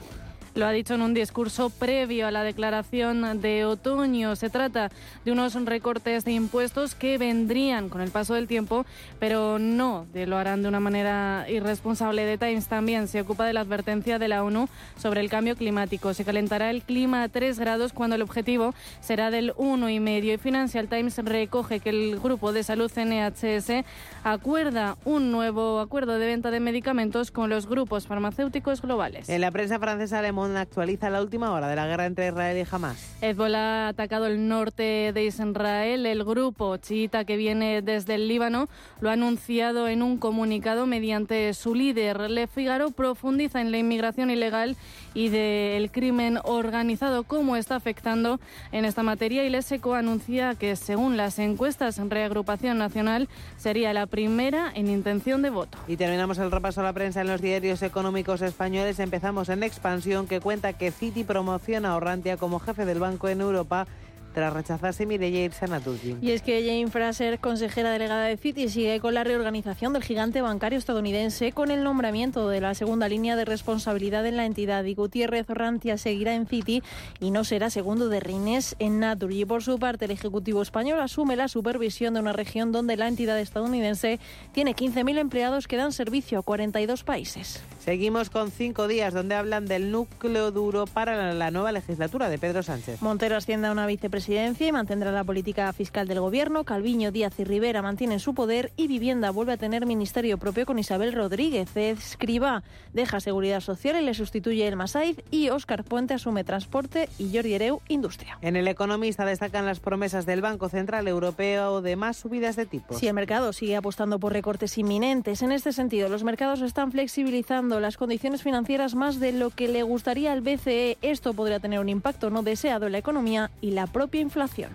Lo 0.54 0.66
ha 0.66 0.72
dicho 0.72 0.94
en 0.94 1.00
un 1.00 1.14
discurso 1.14 1.70
previo 1.70 2.26
a 2.26 2.30
la 2.30 2.42
declaración 2.42 3.40
de 3.40 3.64
otoño. 3.64 4.36
Se 4.36 4.50
trata 4.50 4.90
de 5.24 5.32
unos 5.32 5.54
recortes 5.64 6.26
de 6.26 6.32
impuestos 6.32 6.94
que 6.94 7.16
vendrían 7.16 7.88
con 7.88 8.02
el 8.02 8.10
paso 8.10 8.34
del 8.34 8.46
tiempo, 8.46 8.84
pero 9.18 9.58
no 9.58 10.06
lo 10.12 10.36
harán 10.36 10.60
de 10.60 10.68
una 10.68 10.78
manera 10.78 11.46
irresponsable. 11.48 12.26
The 12.26 12.36
Times 12.36 12.66
también 12.66 13.08
se 13.08 13.22
ocupa 13.22 13.46
de 13.46 13.54
la 13.54 13.60
advertencia 13.60 14.18
de 14.18 14.28
la 14.28 14.44
ONU 14.44 14.68
sobre 14.98 15.22
el 15.22 15.30
cambio 15.30 15.56
climático. 15.56 16.12
Se 16.12 16.24
calentará 16.24 16.68
el 16.68 16.82
clima 16.82 17.22
a 17.22 17.28
3 17.30 17.58
grados 17.58 17.94
cuando 17.94 18.16
el 18.16 18.22
objetivo 18.22 18.74
será 19.00 19.30
del 19.30 19.54
1,5. 19.54 20.34
Y 20.34 20.36
Financial 20.36 20.86
Times 20.86 21.16
recoge 21.16 21.80
que 21.80 21.88
el 21.88 22.20
grupo 22.20 22.52
de 22.52 22.62
salud 22.62 22.92
NHS 22.94 23.86
acuerda 24.22 24.98
un 25.06 25.32
nuevo 25.32 25.80
acuerdo 25.80 26.18
de 26.18 26.26
venta 26.26 26.50
de 26.50 26.60
medicamentos 26.60 27.30
con 27.30 27.48
los 27.48 27.66
grupos 27.66 28.06
farmacéuticos 28.06 28.82
globales. 28.82 29.30
En 29.30 29.40
la 29.40 29.50
prensa 29.50 29.78
francesa 29.78 30.20
Le 30.20 30.41
actualiza 30.44 31.10
la 31.10 31.22
última 31.22 31.52
hora 31.52 31.68
de 31.68 31.76
la 31.76 31.86
guerra 31.86 32.06
entre 32.06 32.28
Israel 32.28 32.58
y 32.58 32.74
Hamas. 32.74 33.16
Hezbollah 33.20 33.86
ha 33.86 33.88
atacado 33.88 34.26
el 34.26 34.48
norte 34.48 35.12
de 35.12 35.24
Israel. 35.24 36.06
El 36.06 36.24
grupo 36.24 36.76
chiita 36.76 37.24
que 37.24 37.36
viene 37.36 37.82
desde 37.82 38.14
el 38.14 38.28
Líbano 38.28 38.68
lo 39.00 39.10
ha 39.10 39.14
anunciado 39.14 39.88
en 39.88 40.02
un 40.02 40.18
comunicado 40.18 40.86
mediante 40.86 41.52
su 41.54 41.74
líder. 41.74 42.30
Le 42.30 42.46
Figaro 42.46 42.90
profundiza 42.90 43.60
en 43.60 43.70
la 43.70 43.78
inmigración 43.78 44.30
ilegal 44.30 44.76
y 45.14 45.28
del 45.28 45.90
crimen 45.90 46.38
organizado, 46.44 47.24
cómo 47.24 47.56
está 47.56 47.76
afectando 47.76 48.40
en 48.72 48.84
esta 48.84 49.02
materia. 49.02 49.44
Y 49.44 49.50
Leseco 49.50 49.94
anuncia 49.94 50.54
que, 50.54 50.76
según 50.76 51.16
las 51.16 51.38
encuestas 51.38 51.98
en 51.98 52.10
Reagrupación 52.10 52.78
Nacional, 52.78 53.28
sería 53.56 53.92
la 53.92 54.06
primera 54.06 54.70
en 54.74 54.88
intención 54.88 55.42
de 55.42 55.50
voto. 55.50 55.78
Y 55.86 55.96
terminamos 55.96 56.38
el 56.38 56.50
repaso 56.50 56.80
a 56.80 56.84
la 56.84 56.92
prensa 56.92 57.20
en 57.20 57.28
los 57.28 57.40
diarios 57.40 57.82
económicos 57.82 58.42
españoles. 58.42 58.98
Empezamos 58.98 59.48
en 59.48 59.62
expansión, 59.62 60.26
que 60.32 60.40
cuenta 60.40 60.72
que 60.72 60.90
Citi 60.90 61.24
promociona 61.24 61.90
a 61.90 61.96
Orrantia 61.96 62.38
como 62.38 62.58
jefe 62.58 62.86
del 62.86 62.98
banco 62.98 63.28
en 63.28 63.42
Europa 63.42 63.86
tras 64.32 64.52
rechazarse 64.52 65.06
Mireia 65.06 65.44
irse 65.44 65.64
a 65.64 65.68
Naturgy. 65.68 66.16
Y 66.20 66.32
es 66.32 66.42
que 66.42 66.64
Jane 66.64 66.88
Fraser, 66.88 67.38
consejera 67.38 67.90
delegada 67.92 68.24
de 68.24 68.36
Citi, 68.36 68.68
sigue 68.68 69.00
con 69.00 69.14
la 69.14 69.24
reorganización 69.24 69.92
del 69.92 70.02
gigante 70.02 70.40
bancario 70.40 70.78
estadounidense 70.78 71.52
con 71.52 71.70
el 71.70 71.84
nombramiento 71.84 72.48
de 72.48 72.60
la 72.60 72.74
segunda 72.74 73.08
línea 73.08 73.36
de 73.36 73.44
responsabilidad 73.44 74.26
en 74.26 74.36
la 74.36 74.46
entidad. 74.46 74.84
Y 74.84 74.94
Gutiérrez 74.94 75.48
Orrantia 75.50 75.98
seguirá 75.98 76.34
en 76.34 76.46
Citi 76.46 76.82
y 77.20 77.30
no 77.30 77.44
será 77.44 77.70
segundo 77.70 78.08
de 78.08 78.20
Rines 78.20 78.74
en 78.78 79.00
Naturgy. 79.00 79.44
Por 79.44 79.62
su 79.62 79.78
parte, 79.78 80.06
el 80.06 80.10
Ejecutivo 80.10 80.62
español 80.62 81.00
asume 81.00 81.36
la 81.36 81.48
supervisión 81.48 82.14
de 82.14 82.20
una 82.20 82.32
región 82.32 82.72
donde 82.72 82.96
la 82.96 83.08
entidad 83.08 83.38
estadounidense 83.38 84.18
tiene 84.52 84.74
15.000 84.74 85.18
empleados 85.18 85.68
que 85.68 85.76
dan 85.76 85.92
servicio 85.92 86.38
a 86.38 86.42
42 86.42 87.04
países. 87.04 87.62
Seguimos 87.84 88.30
con 88.30 88.52
cinco 88.52 88.86
días 88.86 89.12
donde 89.12 89.34
hablan 89.34 89.66
del 89.66 89.90
núcleo 89.90 90.52
duro 90.52 90.86
para 90.86 91.34
la 91.34 91.50
nueva 91.50 91.72
legislatura 91.72 92.28
de 92.28 92.38
Pedro 92.38 92.62
Sánchez. 92.62 93.02
Montero 93.02 93.36
asciende 93.36 93.66
a 93.66 93.72
una 93.72 93.86
vicepresidenta 93.86 94.21
presidencia 94.22 94.68
y 94.68 94.70
mantendrá 94.70 95.10
la 95.10 95.24
política 95.24 95.72
fiscal 95.72 96.06
del 96.06 96.20
gobierno. 96.20 96.62
Calviño, 96.62 97.10
Díaz 97.10 97.40
y 97.40 97.44
Rivera 97.44 97.82
mantienen 97.82 98.20
su 98.20 98.34
poder 98.34 98.70
y 98.76 98.86
Vivienda 98.86 99.32
vuelve 99.32 99.54
a 99.54 99.56
tener 99.56 99.84
ministerio 99.84 100.38
propio 100.38 100.64
con 100.64 100.78
Isabel 100.78 101.12
Rodríguez. 101.12 101.76
Escriba 101.76 102.62
deja 102.92 103.18
Seguridad 103.18 103.58
Social 103.58 104.00
y 104.00 104.04
le 104.04 104.14
sustituye 104.14 104.68
el 104.68 104.76
Masaiz 104.76 105.16
y 105.32 105.48
Óscar 105.48 105.82
Puente 105.82 106.14
asume 106.14 106.44
Transporte 106.44 107.08
y 107.18 107.34
Jordi 107.34 107.54
Ereu 107.54 107.80
Industria. 107.88 108.38
En 108.42 108.54
El 108.54 108.68
Economista 108.68 109.24
destacan 109.24 109.66
las 109.66 109.80
promesas 109.80 110.24
del 110.24 110.40
Banco 110.40 110.68
Central 110.68 111.08
Europeo 111.08 111.82
de 111.82 111.96
más 111.96 112.16
subidas 112.16 112.54
de 112.54 112.66
tipos. 112.66 112.98
Si 112.98 113.08
el 113.08 113.14
mercado 113.14 113.52
sigue 113.52 113.74
apostando 113.74 114.20
por 114.20 114.32
recortes 114.32 114.78
inminentes. 114.78 115.42
En 115.42 115.50
este 115.50 115.72
sentido, 115.72 116.08
los 116.08 116.22
mercados 116.22 116.62
están 116.62 116.92
flexibilizando 116.92 117.80
las 117.80 117.96
condiciones 117.96 118.44
financieras 118.44 118.94
más 118.94 119.18
de 119.18 119.32
lo 119.32 119.50
que 119.50 119.66
le 119.66 119.82
gustaría 119.82 120.30
al 120.30 120.42
BCE. 120.42 120.98
Esto 121.02 121.34
podría 121.34 121.58
tener 121.58 121.80
un 121.80 121.88
impacto 121.88 122.30
no 122.30 122.44
deseado 122.44 122.86
en 122.86 122.92
la 122.92 122.98
economía 122.98 123.50
y 123.60 123.72
la 123.72 123.88
propia 123.88 124.11
inflación. 124.20 124.70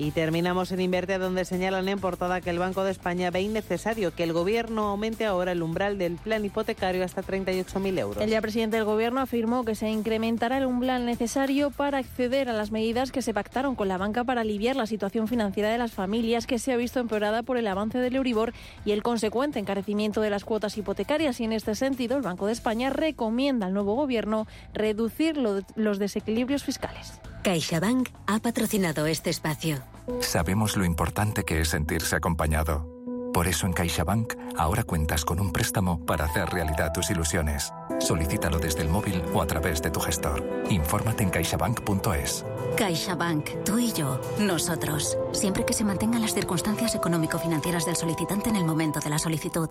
Y 0.00 0.12
terminamos 0.12 0.70
en 0.70 0.80
Inverte, 0.80 1.18
donde 1.18 1.44
señalan 1.44 1.88
en 1.88 1.98
portada 1.98 2.40
que 2.40 2.50
el 2.50 2.60
Banco 2.60 2.84
de 2.84 2.92
España 2.92 3.32
ve 3.32 3.42
innecesario 3.42 4.14
que 4.14 4.22
el 4.22 4.32
Gobierno 4.32 4.86
aumente 4.86 5.26
ahora 5.26 5.50
el 5.50 5.60
umbral 5.60 5.98
del 5.98 6.14
plan 6.14 6.44
hipotecario 6.44 7.04
hasta 7.04 7.20
38.000 7.20 7.98
euros. 7.98 8.22
El 8.22 8.30
ya 8.30 8.40
presidente 8.40 8.76
del 8.76 8.84
Gobierno 8.86 9.20
afirmó 9.20 9.64
que 9.64 9.74
se 9.74 9.90
incrementará 9.90 10.58
el 10.58 10.66
umbral 10.66 11.04
necesario 11.04 11.72
para 11.72 11.98
acceder 11.98 12.48
a 12.48 12.52
las 12.52 12.70
medidas 12.70 13.10
que 13.10 13.22
se 13.22 13.34
pactaron 13.34 13.74
con 13.74 13.88
la 13.88 13.98
banca 13.98 14.22
para 14.22 14.42
aliviar 14.42 14.76
la 14.76 14.86
situación 14.86 15.26
financiera 15.26 15.68
de 15.68 15.78
las 15.78 15.90
familias, 15.90 16.46
que 16.46 16.60
se 16.60 16.72
ha 16.72 16.76
visto 16.76 17.00
empeorada 17.00 17.42
por 17.42 17.56
el 17.56 17.66
avance 17.66 17.98
del 17.98 18.14
Euribor 18.14 18.52
y 18.84 18.92
el 18.92 19.02
consecuente 19.02 19.58
encarecimiento 19.58 20.20
de 20.20 20.30
las 20.30 20.44
cuotas 20.44 20.78
hipotecarias. 20.78 21.40
Y 21.40 21.44
en 21.44 21.52
este 21.52 21.74
sentido, 21.74 22.16
el 22.16 22.22
Banco 22.22 22.46
de 22.46 22.52
España 22.52 22.90
recomienda 22.90 23.66
al 23.66 23.74
nuevo 23.74 23.96
Gobierno 23.96 24.46
reducir 24.74 25.36
los 25.36 25.98
desequilibrios 25.98 26.62
fiscales. 26.62 27.20
CaixaBank 27.48 28.10
ha 28.26 28.40
patrocinado 28.40 29.06
este 29.06 29.30
espacio. 29.30 29.78
Sabemos 30.20 30.76
lo 30.76 30.84
importante 30.84 31.44
que 31.44 31.62
es 31.62 31.70
sentirse 31.70 32.14
acompañado. 32.14 32.86
Por 33.32 33.48
eso 33.48 33.64
en 33.64 33.72
CaixaBank 33.72 34.34
ahora 34.58 34.82
cuentas 34.82 35.24
con 35.24 35.40
un 35.40 35.50
préstamo 35.50 36.04
para 36.04 36.26
hacer 36.26 36.50
realidad 36.50 36.92
tus 36.92 37.08
ilusiones. 37.08 37.72
Solicítalo 38.00 38.58
desde 38.58 38.82
el 38.82 38.90
móvil 38.90 39.22
o 39.32 39.40
a 39.40 39.46
través 39.46 39.80
de 39.80 39.90
tu 39.90 39.98
gestor. 39.98 40.44
Infórmate 40.68 41.22
en 41.22 41.30
caixabank.es. 41.30 42.44
CaixaBank, 42.76 43.64
tú 43.64 43.78
y 43.78 43.94
yo, 43.94 44.20
nosotros. 44.38 45.16
Siempre 45.32 45.64
que 45.64 45.72
se 45.72 45.84
mantengan 45.84 46.20
las 46.20 46.34
circunstancias 46.34 46.94
económico-financieras 46.96 47.86
del 47.86 47.96
solicitante 47.96 48.50
en 48.50 48.56
el 48.56 48.66
momento 48.66 49.00
de 49.00 49.08
la 49.08 49.18
solicitud. 49.18 49.70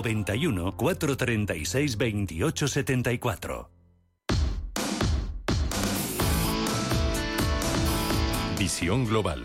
91 0.01 0.71
436 0.77 1.97
28 1.97 2.67
74. 2.67 3.69
Visión 8.57 9.05
Global. 9.05 9.43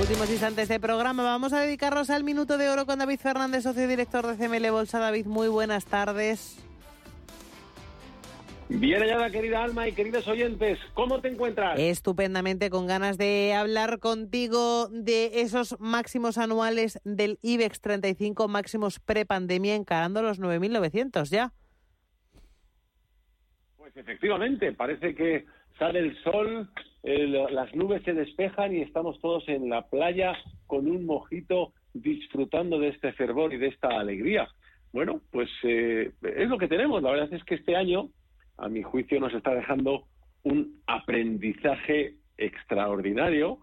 Últimos 0.00 0.30
instantes 0.30 0.68
de 0.68 0.80
programa. 0.80 1.22
Vamos 1.24 1.52
a 1.52 1.60
dedicarnos 1.60 2.08
al 2.08 2.24
minuto 2.24 2.56
de 2.56 2.70
oro 2.70 2.86
con 2.86 2.98
David 2.98 3.20
Fernández, 3.20 3.64
socio 3.64 3.86
director 3.86 4.26
de 4.26 4.36
CML 4.36 4.70
Bolsa. 4.70 4.98
David, 4.98 5.26
muy 5.26 5.48
buenas 5.48 5.84
tardes. 5.84 6.69
Bien 8.72 9.00
hallada, 9.00 9.30
querida 9.30 9.64
Alma 9.64 9.88
y 9.88 9.92
queridos 9.92 10.28
oyentes, 10.28 10.78
¿cómo 10.94 11.20
te 11.20 11.26
encuentras? 11.26 11.76
Estupendamente, 11.76 12.70
con 12.70 12.86
ganas 12.86 13.18
de 13.18 13.52
hablar 13.52 13.98
contigo 13.98 14.86
de 14.88 15.40
esos 15.40 15.78
máximos 15.80 16.38
anuales 16.38 17.00
del 17.04 17.38
IBEX 17.42 17.80
35, 17.80 18.46
máximos 18.46 19.00
prepandemia, 19.00 19.74
encarando 19.74 20.22
los 20.22 20.40
9.900 20.40 21.30
ya. 21.30 21.52
Pues 23.76 23.96
efectivamente, 23.96 24.72
parece 24.72 25.16
que 25.16 25.46
sale 25.76 25.98
el 25.98 26.16
sol, 26.22 26.70
las 27.02 27.74
nubes 27.74 28.04
se 28.04 28.14
despejan 28.14 28.72
y 28.72 28.82
estamos 28.82 29.20
todos 29.20 29.48
en 29.48 29.68
la 29.68 29.88
playa 29.88 30.34
con 30.68 30.88
un 30.88 31.06
mojito 31.06 31.72
disfrutando 31.92 32.78
de 32.78 32.88
este 32.88 33.12
fervor 33.14 33.52
y 33.52 33.58
de 33.58 33.66
esta 33.66 33.88
alegría. 33.98 34.48
Bueno, 34.92 35.20
pues 35.32 35.48
eh, 35.64 36.12
es 36.22 36.48
lo 36.48 36.56
que 36.56 36.68
tenemos. 36.68 37.02
La 37.02 37.10
verdad 37.10 37.32
es 37.32 37.44
que 37.44 37.56
este 37.56 37.76
año 37.76 38.10
a 38.60 38.68
mi 38.68 38.82
juicio, 38.82 39.20
nos 39.20 39.34
está 39.34 39.54
dejando 39.54 40.04
un 40.42 40.80
aprendizaje 40.86 42.14
extraordinario 42.36 43.58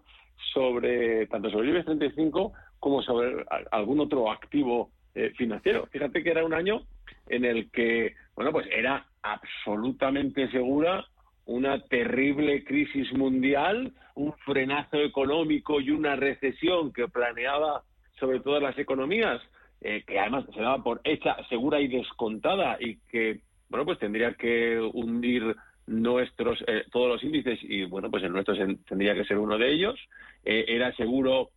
sobre 0.52 1.26
tanto 1.26 1.50
sobre 1.50 1.68
el 1.68 1.70
IBEX 1.70 1.86
35 1.86 2.52
como 2.78 3.02
sobre 3.02 3.44
algún 3.70 4.00
otro 4.00 4.30
activo 4.30 4.90
eh, 5.14 5.32
financiero. 5.36 5.86
Fíjate 5.90 6.22
que 6.22 6.30
era 6.30 6.44
un 6.44 6.54
año 6.54 6.82
en 7.28 7.44
el 7.44 7.70
que, 7.70 8.14
bueno, 8.34 8.52
pues 8.52 8.66
era 8.70 9.06
absolutamente 9.22 10.48
segura 10.50 11.04
una 11.46 11.82
terrible 11.86 12.62
crisis 12.62 13.12
mundial, 13.14 13.92
un 14.14 14.32
frenazo 14.44 14.98
económico 14.98 15.80
y 15.80 15.90
una 15.90 16.14
recesión 16.14 16.92
que 16.92 17.08
planeaba 17.08 17.82
sobre 18.20 18.40
todas 18.40 18.62
las 18.62 18.78
economías, 18.78 19.40
eh, 19.80 20.04
que 20.06 20.18
además 20.18 20.44
se 20.54 20.60
daba 20.60 20.82
por 20.82 21.00
hecha, 21.04 21.36
segura 21.48 21.80
y 21.80 21.88
descontada 21.88 22.76
y 22.80 22.98
que, 23.10 23.40
bueno, 23.68 23.84
pues 23.84 23.98
tendría 23.98 24.34
que 24.34 24.80
hundir 24.92 25.56
nuestros 25.86 26.62
eh, 26.66 26.84
todos 26.92 27.08
los 27.08 27.24
índices 27.24 27.58
y 27.62 27.84
bueno 27.84 28.10
pues 28.10 28.22
el 28.22 28.32
nuestro 28.32 28.54
tendría 28.86 29.14
que 29.14 29.24
ser 29.24 29.38
uno 29.38 29.56
de 29.58 29.72
ellos. 29.72 29.98
Eh, 30.44 30.64
era 30.68 30.94
seguro 30.96 31.50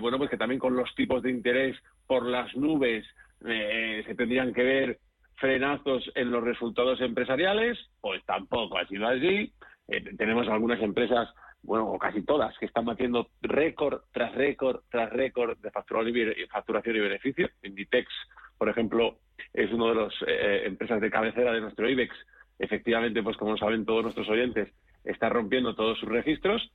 bueno 0.00 0.16
pues 0.16 0.30
que 0.30 0.38
también 0.38 0.60
con 0.60 0.76
los 0.76 0.94
tipos 0.94 1.22
de 1.22 1.30
interés 1.30 1.76
por 2.06 2.24
las 2.24 2.54
nubes 2.56 3.04
se 3.40 4.14
tendrían 4.16 4.54
que 4.54 4.62
ver 4.62 4.98
frenazos 5.34 6.10
en 6.14 6.30
los 6.30 6.42
resultados 6.42 7.00
empresariales. 7.00 7.76
Pues 8.00 8.24
tampoco 8.24 8.78
ha 8.78 8.86
sido 8.86 9.06
así. 9.06 9.52
Tenemos 10.16 10.48
algunas 10.48 10.80
empresas 10.80 11.28
bueno, 11.66 11.90
o 11.90 11.98
casi 11.98 12.22
todas, 12.22 12.56
que 12.58 12.66
están 12.66 12.84
batiendo 12.84 13.28
récord 13.42 14.02
tras 14.12 14.34
récord 14.34 14.82
tras 14.90 15.10
récord 15.10 15.58
de 15.58 15.70
facturación 15.70 16.96
y 16.96 17.00
beneficio. 17.00 17.48
Inditex, 17.62 18.08
por 18.58 18.68
ejemplo, 18.68 19.18
es 19.52 19.72
una 19.72 19.88
de 19.88 19.94
las 19.94 20.14
empresas 20.64 21.00
de 21.00 21.10
cabecera 21.10 21.52
de 21.52 21.60
nuestro 21.60 21.88
IBEX, 21.88 22.14
efectivamente, 22.58 23.22
pues 23.22 23.36
como 23.36 23.56
saben 23.56 23.84
todos 23.84 24.02
nuestros 24.02 24.28
oyentes, 24.28 24.72
está 25.04 25.28
rompiendo 25.28 25.74
todos 25.74 25.98
sus 25.98 26.08
registros. 26.08 26.70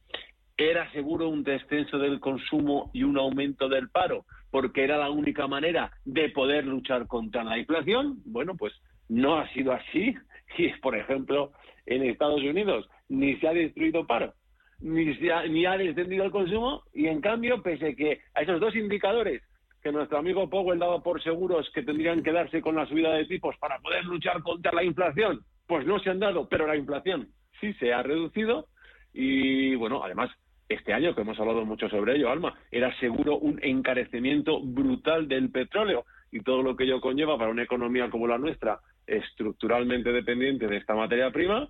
Era 0.58 0.92
seguro 0.92 1.30
un 1.30 1.44
descenso 1.44 1.98
del 1.98 2.20
consumo 2.20 2.92
y 2.94 3.04
un 3.04 3.18
aumento 3.18 3.68
del 3.68 3.90
paro, 3.90 4.26
porque 4.52 4.84
era 4.84 4.98
la 4.98 5.10
única 5.10 5.48
manera 5.48 5.92
de 6.06 6.30
poder 6.30 6.66
luchar 6.66 7.08
contra 7.08 7.44
la 7.44 7.58
inflación. 7.58 8.22
Bueno, 8.26 8.56
pues 8.56 8.74
no 9.10 9.38
ha 9.38 9.48
sido 9.54 9.74
así. 9.74 10.16
Y, 10.58 10.68
por 10.82 10.98
ejemplo, 10.98 11.54
en 11.86 12.04
Estados 12.04 12.42
Unidos 12.42 12.86
ni 13.08 13.38
se 13.38 13.48
ha 13.48 13.54
destruido 13.54 14.06
paro, 14.06 14.34
ni, 14.82 15.16
se 15.16 15.32
ha, 15.32 15.46
ni 15.46 15.66
ha 15.66 15.78
descendido 15.78 16.26
el 16.26 16.32
consumo, 16.32 16.84
y 16.94 17.08
en 17.08 17.22
cambio, 17.22 17.64
pese 17.64 17.96
que 17.96 18.20
a 18.34 18.42
esos 18.42 18.60
dos 18.60 18.76
indicadores 18.76 19.42
que 19.82 19.92
nuestro 19.92 20.18
amigo 20.18 20.50
Powell 20.50 20.80
daba 20.80 21.02
por 21.02 21.22
seguros 21.24 21.70
que 21.74 21.84
tendrían 21.84 22.24
que 22.24 22.32
darse 22.32 22.62
con 22.62 22.76
la 22.76 22.86
subida 22.86 23.14
de 23.14 23.26
tipos 23.26 23.56
para 23.58 23.80
poder 23.80 24.06
luchar 24.06 24.42
contra 24.44 24.72
la 24.72 24.84
inflación, 24.84 25.42
pues 25.68 25.86
no 25.86 26.00
se 26.00 26.10
han 26.10 26.20
dado, 26.20 26.48
pero 26.48 26.68
la 26.68 26.76
inflación 26.76 27.30
sí 27.60 27.74
se 27.74 27.94
ha 27.94 28.04
reducido 28.04 28.68
y 29.14 29.76
bueno, 29.76 30.04
además 30.04 30.30
este 30.70 30.94
año 30.94 31.14
que 31.14 31.22
hemos 31.22 31.40
hablado 31.40 31.66
mucho 31.66 31.90
sobre 31.90 32.16
ello, 32.16 32.30
Alma, 32.30 32.54
era 32.72 32.98
seguro 33.00 33.38
un 33.38 33.60
encarecimiento 33.62 34.62
brutal 34.62 35.28
del 35.28 35.52
petróleo 35.52 36.06
y 36.32 36.42
todo 36.42 36.64
lo 36.64 36.76
que 36.76 36.86
ello 36.86 37.02
conlleva 37.02 37.38
para 37.38 37.52
una 37.52 37.64
economía 37.64 38.10
como 38.10 38.28
la 38.28 38.38
nuestra, 38.38 38.80
estructuralmente 39.06 40.12
dependiente 40.12 40.68
de 40.68 40.78
esta 40.78 40.96
materia 40.96 41.30
prima. 41.32 41.68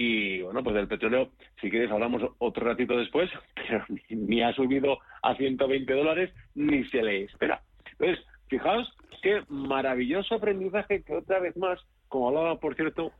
Y 0.00 0.42
bueno, 0.42 0.62
pues 0.62 0.76
del 0.76 0.86
petróleo, 0.86 1.30
si 1.60 1.68
quieres, 1.70 1.90
hablamos 1.90 2.22
otro 2.38 2.64
ratito 2.64 2.96
después, 2.96 3.28
pero 3.56 3.84
ni, 4.08 4.40
ha 4.42 4.52
subido 4.52 4.98
a 5.22 5.34
120 5.34 5.92
dólares 5.92 6.32
ni 6.54 6.84
se 6.84 7.02
le 7.02 7.24
espera. 7.24 7.60
Entonces, 7.90 8.24
fijaos 8.46 8.88
qué 9.22 9.42
maravilloso 9.48 10.36
aprendizaje 10.36 11.02
que 11.02 11.16
otra 11.16 11.40
vez 11.40 11.56
más, 11.56 11.80
como 12.06 12.28
hablaba, 12.28 12.60
por 12.60 12.76
cierto, 12.76 13.10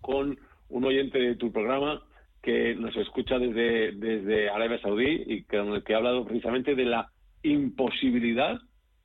con 0.00 0.38
un 0.70 0.84
oyente 0.86 1.18
de 1.18 1.36
tu 1.36 1.52
programa 1.52 2.02
que 2.42 2.74
nos 2.74 2.96
escucha 2.96 3.38
desde, 3.38 3.92
desde 3.92 4.48
Arabia 4.48 4.80
Saudí 4.80 5.24
y 5.26 5.42
con 5.42 5.74
el 5.74 5.84
que 5.84 5.92
ha 5.92 5.98
hablado 5.98 6.24
precisamente 6.24 6.74
de 6.74 6.86
la 6.86 7.10
imposibilidad 7.42 8.58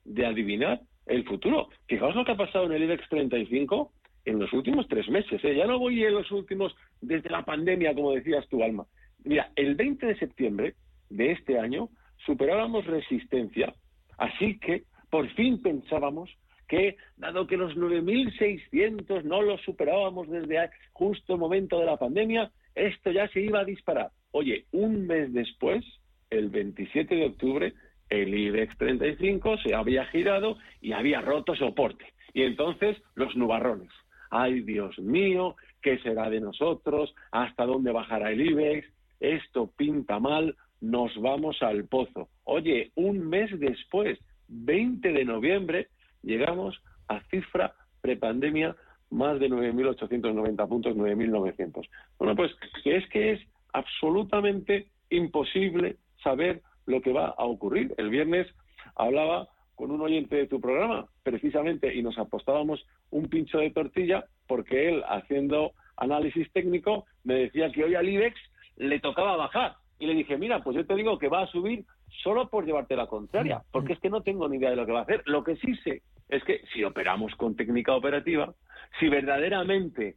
de 0.06 0.24
adivinar 0.24 0.80
el 1.04 1.26
futuro. 1.26 1.68
Fijaos 1.86 2.16
lo 2.16 2.24
que 2.24 2.32
ha 2.32 2.36
pasado 2.36 2.64
en 2.64 2.72
el 2.72 2.84
IBEX 2.84 3.06
35 3.10 3.92
en 4.24 4.38
los 4.38 4.52
últimos 4.52 4.86
tres 4.88 5.08
meses. 5.08 5.42
¿eh? 5.44 5.54
Ya 5.56 5.66
no 5.66 5.78
voy 5.78 6.02
en 6.02 6.14
los 6.14 6.30
últimos, 6.30 6.74
desde 7.00 7.30
la 7.30 7.44
pandemia, 7.44 7.94
como 7.94 8.12
decías 8.12 8.48
tu 8.48 8.62
Alma. 8.62 8.86
Mira, 9.24 9.50
el 9.56 9.74
20 9.74 10.06
de 10.06 10.18
septiembre 10.18 10.74
de 11.10 11.32
este 11.32 11.58
año 11.58 11.88
superábamos 12.26 12.86
resistencia, 12.86 13.74
así 14.18 14.58
que 14.58 14.84
por 15.10 15.28
fin 15.34 15.62
pensábamos 15.62 16.30
que, 16.68 16.96
dado 17.16 17.46
que 17.46 17.56
los 17.56 17.76
9.600 17.76 19.22
no 19.22 19.42
los 19.42 19.60
superábamos 19.62 20.28
desde 20.28 20.70
justo 20.92 21.34
el 21.34 21.40
momento 21.40 21.78
de 21.78 21.86
la 21.86 21.96
pandemia, 21.96 22.50
esto 22.74 23.10
ya 23.10 23.28
se 23.28 23.40
iba 23.40 23.60
a 23.60 23.64
disparar. 23.64 24.10
Oye, 24.32 24.66
un 24.72 25.06
mes 25.06 25.32
después, 25.32 25.84
el 26.30 26.48
27 26.48 27.14
de 27.14 27.26
octubre, 27.26 27.74
el 28.10 28.34
IBEX 28.34 28.76
35 28.78 29.58
se 29.58 29.74
había 29.74 30.04
girado 30.06 30.58
y 30.80 30.92
había 30.92 31.20
roto 31.20 31.54
soporte. 31.54 32.06
Y 32.32 32.42
entonces 32.42 33.00
los 33.14 33.36
nubarrones. 33.36 33.90
Ay, 34.36 34.62
Dios 34.62 34.98
mío, 34.98 35.54
¿qué 35.80 35.96
será 36.00 36.28
de 36.28 36.40
nosotros? 36.40 37.14
¿Hasta 37.30 37.66
dónde 37.66 37.92
bajará 37.92 38.32
el 38.32 38.40
IBEX? 38.40 38.84
Esto 39.20 39.70
pinta 39.76 40.18
mal, 40.18 40.56
nos 40.80 41.16
vamos 41.22 41.62
al 41.62 41.84
pozo. 41.84 42.28
Oye, 42.42 42.90
un 42.96 43.28
mes 43.28 43.56
después, 43.60 44.18
20 44.48 45.12
de 45.12 45.24
noviembre, 45.24 45.86
llegamos 46.22 46.82
a 47.06 47.20
cifra 47.30 47.74
prepandemia 48.00 48.74
más 49.10 49.38
de 49.38 49.48
9.890 49.48 50.68
puntos, 50.68 50.96
9.900. 50.96 51.88
Bueno, 52.18 52.34
pues 52.34 52.50
es 52.84 53.08
que 53.10 53.34
es 53.34 53.40
absolutamente 53.72 54.88
imposible 55.10 55.98
saber 56.24 56.60
lo 56.86 57.00
que 57.02 57.12
va 57.12 57.28
a 57.28 57.44
ocurrir. 57.44 57.94
El 57.98 58.10
viernes 58.10 58.48
hablaba 58.96 59.48
con 59.76 59.92
un 59.92 60.00
oyente 60.00 60.34
de 60.34 60.48
tu 60.48 60.60
programa, 60.60 61.06
precisamente, 61.22 61.94
y 61.94 62.02
nos 62.02 62.18
apostábamos 62.18 62.84
un 63.14 63.28
pincho 63.28 63.58
de 63.58 63.70
tortilla 63.70 64.24
porque 64.46 64.88
él, 64.88 65.02
haciendo 65.08 65.72
análisis 65.96 66.50
técnico, 66.52 67.06
me 67.22 67.34
decía 67.34 67.70
que 67.70 67.84
hoy 67.84 67.94
al 67.94 68.08
IBEX 68.08 68.34
le 68.76 68.98
tocaba 69.00 69.36
bajar. 69.36 69.76
Y 69.98 70.06
le 70.06 70.14
dije, 70.14 70.36
mira, 70.36 70.62
pues 70.62 70.76
yo 70.76 70.84
te 70.84 70.96
digo 70.96 71.18
que 71.18 71.28
va 71.28 71.42
a 71.42 71.46
subir 71.46 71.84
solo 72.22 72.48
por 72.48 72.66
llevarte 72.66 72.96
la 72.96 73.06
contraria, 73.06 73.62
porque 73.70 73.92
es 73.92 74.00
que 74.00 74.10
no 74.10 74.22
tengo 74.22 74.48
ni 74.48 74.56
idea 74.56 74.70
de 74.70 74.76
lo 74.76 74.84
que 74.84 74.92
va 74.92 75.00
a 75.00 75.02
hacer. 75.04 75.22
Lo 75.26 75.44
que 75.44 75.56
sí 75.56 75.74
sé 75.76 76.02
es 76.28 76.42
que 76.42 76.62
si 76.72 76.82
operamos 76.82 77.34
con 77.36 77.54
técnica 77.54 77.94
operativa, 77.94 78.52
si 78.98 79.08
verdaderamente 79.08 80.16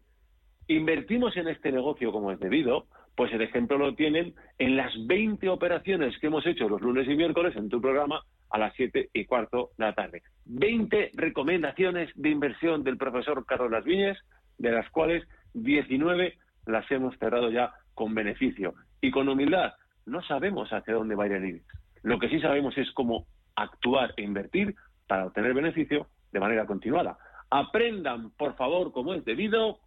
invertimos 0.67 1.37
en 1.37 1.47
este 1.47 1.71
negocio 1.71 2.11
como 2.11 2.31
es 2.31 2.39
debido, 2.39 2.87
pues 3.15 3.31
el 3.31 3.41
ejemplo 3.41 3.77
lo 3.77 3.93
tienen 3.93 4.33
en 4.57 4.75
las 4.75 4.93
20 5.05 5.47
operaciones 5.49 6.17
que 6.17 6.27
hemos 6.27 6.45
hecho 6.45 6.67
los 6.67 6.81
lunes 6.81 7.07
y 7.07 7.15
miércoles 7.15 7.55
en 7.55 7.69
tu 7.69 7.79
programa 7.79 8.23
a 8.49 8.57
las 8.57 8.73
7 8.75 9.09
y 9.13 9.25
cuarto 9.25 9.71
de 9.77 9.85
la 9.85 9.93
tarde. 9.93 10.23
20 10.45 11.11
recomendaciones 11.13 12.09
de 12.15 12.29
inversión 12.29 12.83
del 12.83 12.97
profesor 12.97 13.45
Carlos 13.45 13.71
Las 13.71 13.83
Viñes, 13.83 14.17
de 14.57 14.71
las 14.71 14.89
cuales 14.89 15.27
19 15.53 16.37
las 16.65 16.89
hemos 16.91 17.17
cerrado 17.17 17.49
ya 17.49 17.73
con 17.93 18.13
beneficio. 18.13 18.73
Y 19.01 19.11
con 19.11 19.29
humildad, 19.29 19.73
no 20.05 20.21
sabemos 20.23 20.69
hacia 20.71 20.93
dónde 20.93 21.15
va 21.15 21.25
a 21.25 21.27
ir 21.27 21.33
el. 21.33 21.61
Lo 22.03 22.19
que 22.19 22.29
sí 22.29 22.39
sabemos 22.39 22.77
es 22.77 22.91
cómo 22.91 23.25
actuar 23.55 24.13
e 24.17 24.23
invertir 24.23 24.75
para 25.07 25.25
obtener 25.25 25.53
beneficio 25.53 26.07
de 26.31 26.39
manera 26.39 26.65
continuada. 26.65 27.17
Aprendan, 27.49 28.31
por 28.31 28.55
favor, 28.55 28.91
como 28.91 29.13
es 29.13 29.25
debido, 29.25 29.79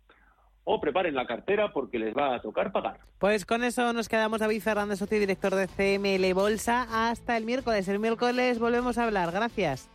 o 0.72 0.80
preparen 0.80 1.14
la 1.14 1.26
cartera 1.26 1.72
porque 1.72 1.98
les 1.98 2.14
va 2.14 2.36
a 2.36 2.40
tocar 2.40 2.70
pagar. 2.70 3.00
Pues 3.18 3.44
con 3.44 3.64
eso 3.64 3.92
nos 3.92 4.08
quedamos. 4.08 4.38
David 4.38 4.62
Fernández, 4.62 5.00
socio 5.00 5.18
director 5.18 5.54
de 5.54 5.66
CML 5.66 6.32
Bolsa. 6.32 7.10
Hasta 7.10 7.36
el 7.36 7.44
miércoles. 7.44 7.88
El 7.88 7.98
miércoles 7.98 8.58
volvemos 8.60 8.96
a 8.96 9.04
hablar. 9.04 9.32
Gracias. 9.32 9.88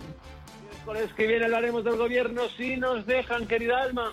El 0.00 0.74
miércoles 0.74 1.12
que 1.14 1.26
viene 1.28 1.44
hablaremos 1.44 1.84
del 1.84 1.96
gobierno 1.96 2.42
si 2.56 2.76
nos 2.76 3.06
dejan, 3.06 3.46
querida 3.46 3.80
Alma. 3.82 4.12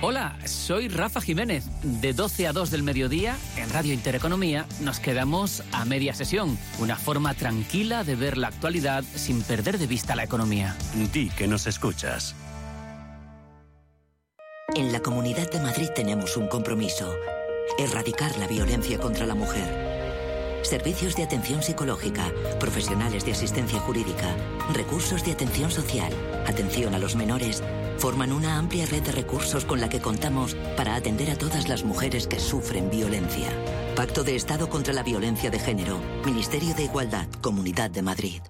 Hola, 0.00 0.38
soy 0.44 0.86
Rafa 0.86 1.20
Jiménez. 1.20 1.64
De 1.82 2.12
12 2.12 2.46
a 2.46 2.52
2 2.52 2.70
del 2.70 2.84
mediodía, 2.84 3.36
en 3.56 3.68
Radio 3.70 3.92
Intereconomía, 3.92 4.64
nos 4.80 5.00
quedamos 5.00 5.64
a 5.72 5.84
media 5.84 6.14
sesión. 6.14 6.56
Una 6.78 6.94
forma 6.94 7.34
tranquila 7.34 8.04
de 8.04 8.14
ver 8.14 8.38
la 8.38 8.46
actualidad 8.46 9.02
sin 9.02 9.42
perder 9.42 9.76
de 9.76 9.88
vista 9.88 10.14
la 10.14 10.22
economía. 10.22 10.76
Di 11.12 11.30
que 11.30 11.48
nos 11.48 11.66
escuchas. 11.66 12.36
En 14.76 14.92
la 14.92 15.00
Comunidad 15.00 15.50
de 15.50 15.58
Madrid 15.58 15.88
tenemos 15.92 16.36
un 16.36 16.46
compromiso. 16.46 17.12
Erradicar 17.76 18.38
la 18.38 18.46
violencia 18.46 19.00
contra 19.00 19.26
la 19.26 19.34
mujer. 19.34 20.62
Servicios 20.62 21.16
de 21.16 21.24
atención 21.24 21.60
psicológica, 21.60 22.30
profesionales 22.60 23.24
de 23.24 23.32
asistencia 23.32 23.80
jurídica, 23.80 24.36
recursos 24.74 25.24
de 25.24 25.32
atención 25.32 25.72
social, 25.72 26.12
atención 26.46 26.94
a 26.94 26.98
los 27.00 27.16
menores, 27.16 27.64
forman 27.98 28.32
una 28.32 28.56
amplia 28.56 28.86
red 28.86 29.02
de 29.02 29.12
recursos 29.12 29.64
con 29.64 29.80
la 29.80 29.88
que 29.88 30.00
contamos 30.00 30.54
para 30.76 30.94
atender 30.94 31.30
a 31.30 31.36
todas 31.36 31.68
las 31.68 31.84
mujeres 31.84 32.26
que 32.26 32.40
sufren 32.40 32.90
violencia. 32.90 33.48
Pacto 33.96 34.24
de 34.24 34.36
Estado 34.36 34.68
contra 34.68 34.94
la 34.94 35.02
Violencia 35.02 35.50
de 35.50 35.58
Género, 35.58 36.00
Ministerio 36.24 36.74
de 36.74 36.84
Igualdad, 36.84 37.28
Comunidad 37.40 37.90
de 37.90 38.02
Madrid. 38.02 38.40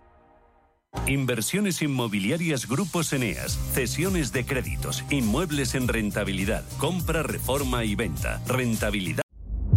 Inversiones 1.07 1.83
inmobiliarias 1.83 2.67
Grupos 2.67 3.13
Eneas, 3.13 3.59
cesiones 3.73 4.33
de 4.33 4.45
créditos, 4.45 5.05
inmuebles 5.11 5.75
en 5.75 5.89
rentabilidad, 5.89 6.65
compra, 6.79 7.23
reforma 7.23 7.85
y 7.85 7.95
venta, 7.95 8.43
rentabilidad. 8.47 9.28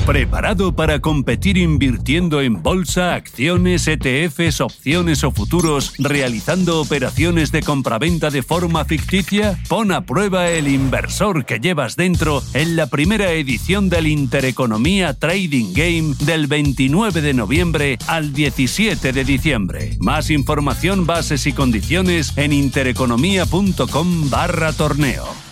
¿Preparado 0.05 0.75
para 0.75 0.99
competir 0.99 1.57
invirtiendo 1.57 2.41
en 2.41 2.63
bolsa, 2.63 3.13
acciones, 3.13 3.87
ETFs, 3.87 4.59
opciones 4.59 5.23
o 5.23 5.31
futuros, 5.31 5.93
realizando 5.99 6.81
operaciones 6.81 7.51
de 7.51 7.61
compraventa 7.61 8.31
de 8.31 8.41
forma 8.41 8.83
ficticia? 8.83 9.59
Pon 9.69 9.91
a 9.91 10.01
prueba 10.01 10.49
el 10.49 10.67
inversor 10.67 11.45
que 11.45 11.59
llevas 11.59 11.95
dentro 11.95 12.41
en 12.55 12.75
la 12.75 12.87
primera 12.87 13.31
edición 13.31 13.89
del 13.89 14.07
Intereconomía 14.07 15.13
Trading 15.13 15.71
Game 15.73 16.15
del 16.25 16.47
29 16.47 17.21
de 17.21 17.33
noviembre 17.35 17.99
al 18.07 18.33
17 18.33 19.13
de 19.13 19.23
diciembre. 19.23 19.97
Más 19.99 20.31
información, 20.31 21.05
bases 21.05 21.45
y 21.45 21.53
condiciones 21.53 22.35
en 22.37 22.53
intereconomía.com 22.53 24.29
barra 24.31 24.73
torneo. 24.73 25.50